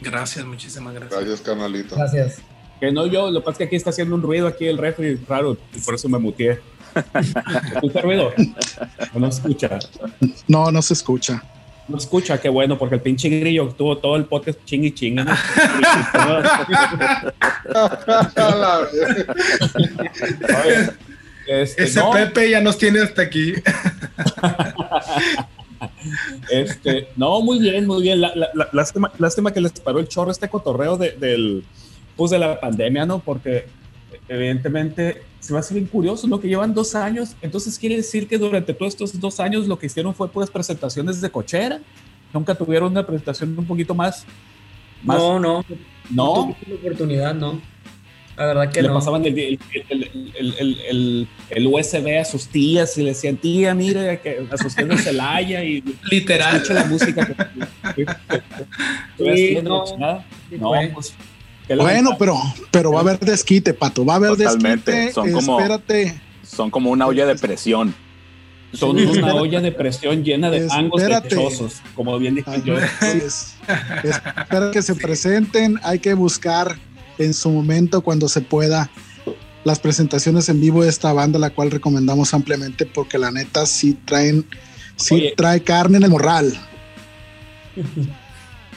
Gracias, 0.00 0.44
muchísimas 0.46 0.94
gracias. 0.94 1.20
Gracias, 1.20 1.40
carnalito. 1.42 1.94
Gracias. 1.94 2.40
Que 2.80 2.90
no 2.92 3.06
yo, 3.06 3.30
lo 3.30 3.40
que 3.40 3.44
pasa 3.44 3.52
es 3.52 3.58
que 3.58 3.64
aquí 3.64 3.76
está 3.76 3.90
haciendo 3.90 4.14
un 4.14 4.22
ruido 4.22 4.46
aquí 4.46 4.66
el 4.66 4.78
refri 4.78 5.16
raro 5.28 5.56
y 5.74 5.78
por 5.80 5.94
eso 5.94 6.08
me 6.08 6.18
muteé. 6.18 6.60
¿Escucha 7.74 8.00
ruido? 8.00 8.32
¿O 9.14 9.18
no 9.20 9.28
escucha? 9.28 9.78
No, 10.48 10.70
no 10.72 10.80
se 10.82 10.94
escucha. 10.94 11.42
No 11.88 11.98
escucha, 11.98 12.38
qué 12.40 12.48
bueno, 12.48 12.78
porque 12.78 12.94
el 12.94 13.00
pinche 13.00 13.28
grillo 13.28 13.68
tuvo 13.76 13.98
todo 13.98 14.16
el 14.16 14.24
podcast 14.24 14.58
ching 14.64 14.84
y 14.84 14.92
ching. 14.92 15.16
¿no? 15.16 15.24
Oye, 20.64 20.90
este, 21.62 21.84
Ese 21.84 22.00
no, 22.00 22.10
Pepe 22.12 22.50
ya 22.50 22.60
nos 22.60 22.78
tiene 22.78 23.00
hasta 23.00 23.22
aquí. 23.22 23.54
este, 26.50 27.08
no, 27.16 27.40
muy 27.40 27.58
bien, 27.58 27.86
muy 27.86 28.02
bien. 28.02 28.20
La- 28.20 28.34
la- 28.34 28.50
la- 28.54 28.68
lástima, 28.72 29.10
lástima 29.18 29.52
que 29.52 29.60
les 29.60 29.72
paró 29.72 29.98
el 30.00 30.08
chorro 30.08 30.30
este 30.30 30.48
cotorreo 30.48 30.96
de, 30.96 31.12
del, 31.12 31.64
pues 32.16 32.30
de 32.30 32.38
la 32.38 32.58
pandemia, 32.60 33.06
¿no? 33.06 33.20
Porque 33.20 33.66
evidentemente 34.28 35.22
se 35.40 35.52
va 35.52 35.58
a 35.58 35.60
hacer 35.60 35.76
bien 35.76 35.86
curioso, 35.86 36.26
¿no? 36.26 36.40
Que 36.40 36.48
llevan 36.48 36.74
dos 36.74 36.94
años. 36.94 37.34
Entonces 37.42 37.78
quiere 37.78 37.96
decir 37.96 38.28
que 38.28 38.38
durante 38.38 38.74
todos 38.74 38.92
estos 38.94 39.18
dos 39.20 39.40
años 39.40 39.66
lo 39.66 39.78
que 39.78 39.86
hicieron 39.86 40.14
fue 40.14 40.28
pues 40.30 40.50
presentaciones 40.50 41.20
de 41.20 41.30
cochera. 41.30 41.80
Nunca 42.32 42.54
tuvieron 42.54 42.92
una 42.92 43.06
presentación 43.06 43.58
un 43.58 43.64
poquito 43.66 43.94
más. 43.94 44.24
más 45.02 45.18
No, 45.18 45.40
no, 45.40 45.64
no. 46.10 46.56
no 46.56 46.56
oportunidad, 46.76 47.34
no. 47.34 47.60
La 48.36 48.46
verdad 48.46 48.70
que 48.72 48.80
le 48.80 48.88
no. 48.88 48.94
pasaban 48.94 49.22
el, 49.26 49.38
el, 49.38 49.58
el- 50.88 51.28
el- 51.50 51.66
USB 51.66 52.18
a 52.18 52.24
sus 52.24 52.46
tías 52.48 52.96
y 52.96 53.02
le 53.02 53.10
decían, 53.10 53.36
tía, 53.36 53.74
mire, 53.74 54.18
que 54.20 54.46
a 54.50 54.56
sus 54.56 54.74
tías 54.74 54.88
de 54.88 54.96
Celaya 54.98 55.62
y 55.62 55.82
Literal. 56.10 56.56
escucha 56.56 56.74
la 56.74 56.84
música. 56.86 57.26
Que, 57.26 57.34
que- 57.96 58.04
que- 58.06 59.24
que- 59.24 59.36
Sí, 59.36 59.58
no. 59.62 59.84
no, 59.98 60.72
pues, 60.94 61.14
Bueno, 61.76 62.16
pero, 62.18 62.36
pero 62.70 62.92
va 62.92 62.98
a 62.98 63.02
haber 63.02 63.18
desquite, 63.20 63.74
Pato. 63.74 64.04
Va 64.04 64.14
a 64.14 64.16
haber 64.16 64.30
Totalmente. 64.36 64.90
desquite. 64.90 65.12
Son 65.14 65.32
como- 65.32 65.58
Espérate. 65.60 66.20
son 66.42 66.70
como 66.70 66.90
una 66.90 67.06
olla 67.06 67.26
de 67.26 67.36
presión. 67.36 67.94
son 68.72 68.96
Sí, 68.96 69.02
una 69.02 69.12
espérate. 69.12 69.38
olla 69.40 69.60
de 69.60 69.72
presión 69.72 70.22
llena 70.22 70.48
de 70.50 70.58
Espérate. 70.66 71.34
lechosos, 71.34 71.80
como 71.96 72.16
bien 72.20 72.36
dije 72.36 72.50
Ay, 72.52 72.62
yo. 72.64 72.76
sí, 72.78 73.20
espera 74.04 74.70
que 74.72 74.80
se 74.82 74.94
presenten. 74.94 75.80
Hay 75.82 75.98
que 75.98 76.14
buscar 76.14 76.76
en 77.18 77.34
su 77.34 77.50
momento, 77.50 78.00
cuando 78.00 78.28
se 78.28 78.40
pueda, 78.40 78.88
las 79.64 79.78
presentaciones 79.80 80.48
en 80.48 80.60
vivo 80.60 80.84
de 80.84 80.88
esta 80.88 81.12
banda, 81.12 81.38
la 81.40 81.50
cual 81.50 81.70
recomendamos 81.72 82.32
ampliamente 82.32 82.86
porque 82.86 83.18
la 83.18 83.30
neta 83.32 83.66
sí 83.66 83.98
traen, 84.04 84.46
sí 84.96 85.16
Oye. 85.16 85.34
trae 85.36 85.60
carne 85.62 85.96
en 85.98 86.04
el 86.04 86.10
morral. 86.10 86.56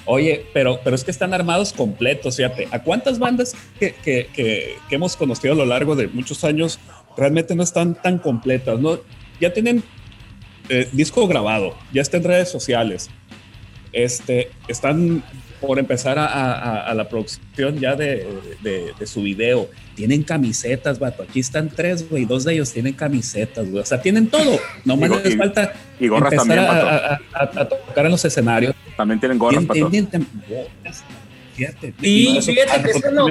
Oye, 0.06 0.46
pero, 0.54 0.80
pero 0.84 0.96
es 0.96 1.04
que 1.04 1.12
están 1.12 1.34
armados 1.34 1.72
completos, 1.72 2.36
fíjate. 2.38 2.68
¿A 2.72 2.84
cuántas 2.84 3.20
bandas 3.20 3.56
que, 3.80 3.94
que- 3.94 4.28
que- 4.34 4.76
hemos 4.90 5.16
conocido 5.16 5.54
a 5.54 5.58
lo 5.58 5.66
largo 5.66 5.96
de 5.96 6.08
muchos 6.08 6.44
años 6.44 6.80
realmente 7.18 7.56
no 7.56 7.64
están 7.64 7.96
tan 7.96 8.18
completas? 8.20 8.80
¿no? 8.80 9.00
Ya 9.40 9.54
tienen 9.54 9.82
eh, 10.70 10.88
disco 10.92 11.26
grabado, 11.28 11.76
ya 11.94 12.02
está 12.02 12.18
en 12.18 12.24
redes 12.26 12.50
sociales. 12.50 13.10
Este, 13.94 14.50
están 14.68 15.24
por 15.66 15.80
empezar 15.80 16.20
a, 16.20 16.26
a- 16.26 16.84
a 16.88 16.94
la 16.94 17.08
producción 17.08 17.80
ya 17.80 17.96
de, 17.96 18.28
de- 18.62 18.94
de 19.00 19.08
su 19.08 19.22
video. 19.24 19.70
Tienen 19.96 20.24
camisetas, 20.24 21.00
vato. 21.00 21.24
Aquí 21.24 21.40
están 21.40 21.70
tres, 21.70 22.10
güey. 22.10 22.26
Dos 22.26 22.44
de 22.44 22.54
ellos 22.54 22.72
tienen 22.72 22.94
camisetas, 22.94 23.70
güey. 23.70 23.82
O 23.82 23.86
sea, 23.86 24.02
tienen 24.02 24.28
todo. 24.28 24.60
Nomás 24.86 25.10
Y 25.10 25.14
go- 25.14 25.20
les 25.24 25.38
falta 25.38 25.74
Y 26.00 26.08
gorras 26.08 26.34
empezar 26.34 26.58
también, 26.58 26.60
a, 26.60 26.68
Pato. 26.68 26.88
a- 26.88 27.60
a- 27.60 27.62
a 27.62 27.70
tocar 27.70 28.06
en 28.06 28.12
los 28.12 28.26
escenarios. 28.26 28.76
También 28.98 29.20
tienen 29.20 29.38
gorras, 29.40 29.64
Pato. 29.66 29.90
Tienen- 29.90 30.08
tienen 30.08 30.28
botas, 30.50 31.04
Fíjate. 31.56 31.94
Y 32.02 32.34
No, 32.34 32.40
eso- 32.40 32.52
fíjate 32.52 32.82
que 32.84 32.90
eso 32.92 33.08
es 33.08 33.14
lo- 33.14 33.30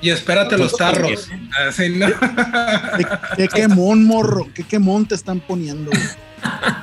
Y 0.00 0.10
espérate 0.10 0.56
los 0.58 0.74
tarros. 0.76 1.30
Así, 1.68 1.90
¿no? 1.90 2.06
¿Qué, 2.08 3.04
qué 3.36 3.48
quemón, 3.48 4.04
morro. 4.04 4.48
Qué 4.54 4.62
quemón 4.64 5.06
te 5.06 5.14
están 5.14 5.40
poniendo. 5.40 5.90
güey. 5.90 6.02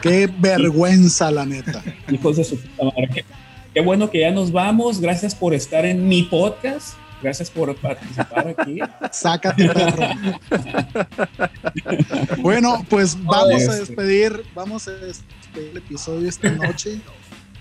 Qué 0.02 0.30
vergüenza, 0.40 1.30
la 1.32 1.46
neta. 1.46 1.84
Hijos 2.12 2.38
de 2.38 2.44
su 2.44 2.60
puta 2.60 2.84
madre. 2.86 3.26
Qué, 3.74 3.82
bueno 3.82 4.10
que 4.10 4.20
ya 4.22 4.32
nos 4.32 4.52
vamos. 4.52 5.00
Gracias 5.00 5.34
por 5.36 5.54
estar 5.54 5.86
en 5.86 6.08
mi 6.08 6.24
podcast. 6.24 6.96
Gracias 7.22 7.50
por 7.52 7.76
participar 7.76 8.56
aquí. 8.58 8.80
Sácate, 9.12 9.70
perro. 9.70 10.08
Bueno, 12.42 12.84
pues 12.90 13.16
vamos 13.24 13.54
a 13.54 13.58
Este. 13.58 13.80
despedir, 13.80 14.44
vamos 14.56 14.88
a 14.88 14.92
despedir 14.92 15.70
el 15.72 15.78
episodio 15.78 16.28
esta 16.28 16.50
noche, 16.50 17.00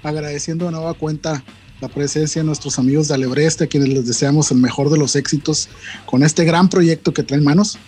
agradeciendo 0.03 0.65
de 0.67 0.73
nueva 0.73 0.95
cuenta 0.95 1.45
la 1.81 1.89
presencia 1.89 2.41
de 2.41 2.47
nuestros 2.47 2.79
amigos 2.79 3.09
de 3.09 3.15
Alebreste, 3.15 3.65
a 3.65 3.67
quienes 3.67 3.91
les 3.91 4.07
deseamos 4.07 4.51
el 4.51 4.59
mejor 4.59 4.91
de 4.91 4.99
los 4.99 5.17
éxitos 5.17 5.69
con 6.07 6.23
este 6.23 6.45
gran 6.45 6.69
proyecto 6.69 7.13
que 7.13 7.23
traen 7.23 7.45
manos. 7.45 7.79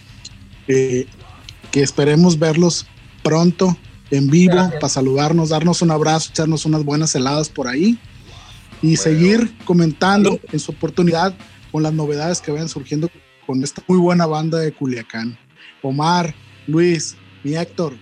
Eh, 0.69 1.07
que 1.71 1.83
esperemos 1.83 2.39
verlos 2.39 2.87
pronto 3.23 3.77
en 4.11 4.29
vivo 4.29 4.71
para 4.75 4.89
saludarnos, 4.91 5.49
darnos 5.49 5.81
un 5.81 5.91
abrazo, 5.91 6.31
echarnos 6.31 6.67
unas 6.67 6.85
buenas 6.85 7.15
heladas 7.15 7.49
por 7.49 7.67
ahí 7.67 7.99
y 8.83 8.97
seguir 8.97 9.53
comentando 9.65 10.39
en 10.51 10.59
su 10.59 10.73
oportunidad 10.73 11.35
con 11.71 11.83
las 11.83 11.93
novedades 11.93 12.41
que 12.41 12.51
vayan 12.51 12.69
surgiendo 12.69 13.09
con 13.47 13.63
esta 13.63 13.83
muy 13.87 13.99
buena 13.99 14.27
banda 14.27 14.59
de 14.59 14.73
Culiacán. 14.73 15.39
Omar, 15.83 16.35
Luis, 16.67 17.17
mi 17.43 17.55
Héctor, 17.55 17.95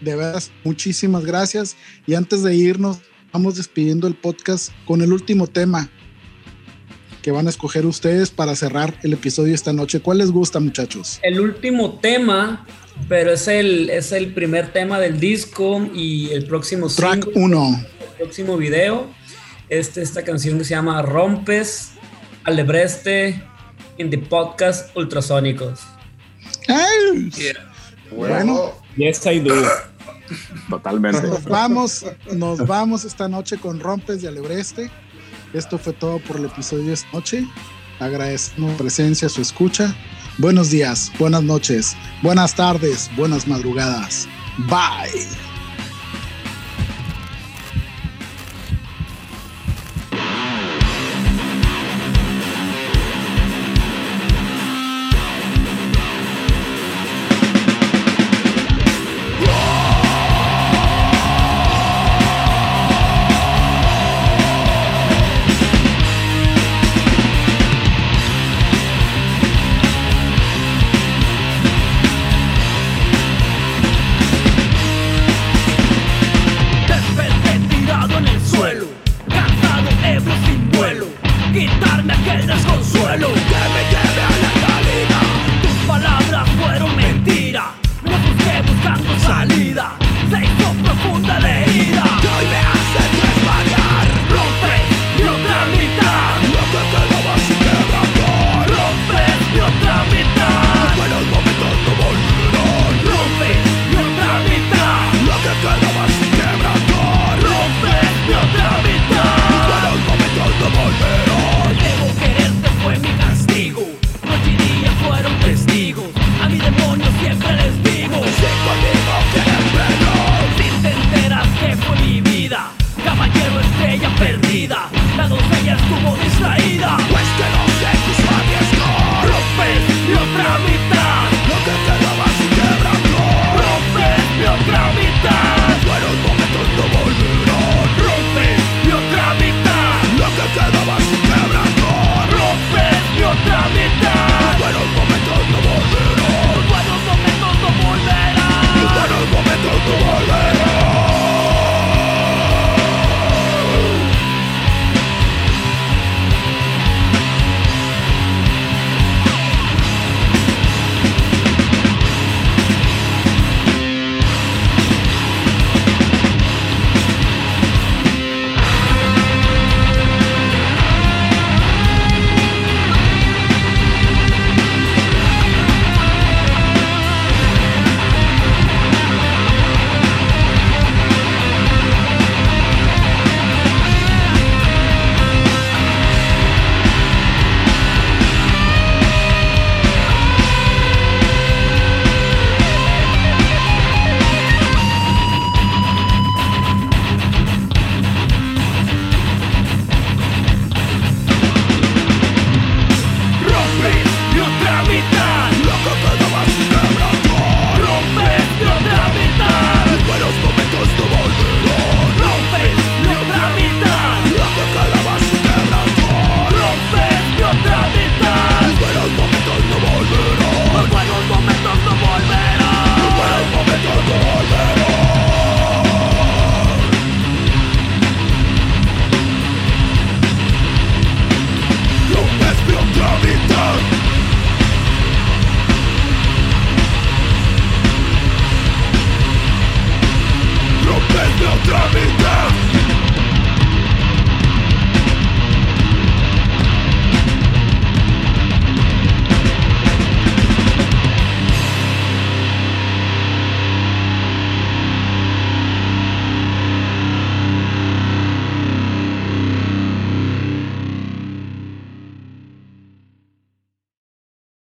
de 0.00 0.16
veras, 0.16 0.50
muchísimas 0.64 1.24
gracias. 1.24 1.76
Y 2.06 2.14
antes 2.14 2.42
de 2.42 2.54
irnos, 2.54 2.98
vamos 3.32 3.56
despidiendo 3.56 4.06
el 4.06 4.14
podcast 4.14 4.70
con 4.86 5.00
el 5.00 5.12
último 5.12 5.46
tema 5.46 5.88
que 7.22 7.30
van 7.30 7.46
a 7.46 7.50
escoger 7.50 7.86
ustedes 7.86 8.30
para 8.30 8.56
cerrar 8.56 8.98
el 9.02 9.12
episodio 9.12 9.54
esta 9.54 9.72
noche. 9.72 10.00
¿Cuál 10.00 10.18
les 10.18 10.30
gusta, 10.30 10.58
muchachos? 10.58 11.20
El 11.22 11.40
último 11.40 12.00
tema, 12.00 12.66
pero 13.08 13.32
es 13.32 13.46
el, 13.46 13.90
es 13.90 14.10
el 14.12 14.34
primer 14.34 14.72
tema 14.72 14.98
del 14.98 15.20
disco 15.20 15.88
y 15.94 16.30
el 16.30 16.46
próximo 16.46 16.88
Track 16.88 17.28
1. 17.34 17.84
El 18.00 18.16
próximo 18.16 18.56
video. 18.56 19.21
Este, 19.72 20.02
esta 20.02 20.22
canción 20.22 20.58
que 20.58 20.64
se 20.64 20.74
llama 20.74 21.00
Rompes, 21.00 21.92
Alebreste, 22.44 23.42
en 23.96 24.10
the 24.10 24.18
podcast 24.18 24.94
Ultrasónicos. 24.94 25.80
¡Ay! 26.68 27.30
Yeah. 27.30 27.72
Bueno, 28.14 28.74
Yes, 28.98 29.24
I 29.24 29.40
do. 29.40 29.54
Totalmente. 30.68 31.26
nos 31.26 31.44
vamos, 31.46 32.04
nos 32.34 32.66
vamos 32.66 33.06
esta 33.06 33.30
noche 33.30 33.56
con 33.56 33.80
Rompes 33.80 34.20
de 34.20 34.28
Alebreste. 34.28 34.90
Esto 35.54 35.78
fue 35.78 35.94
todo 35.94 36.18
por 36.18 36.36
el 36.36 36.44
episodio 36.44 36.88
de 36.88 36.92
esta 36.92 37.08
noche. 37.14 37.46
Agradecemos 37.98 38.72
su 38.72 38.76
presencia, 38.76 39.30
su 39.30 39.40
escucha. 39.40 39.96
Buenos 40.36 40.68
días, 40.68 41.10
buenas 41.18 41.44
noches, 41.44 41.96
buenas 42.20 42.54
tardes, 42.54 43.10
buenas 43.16 43.48
madrugadas. 43.48 44.28
Bye. 44.68 45.51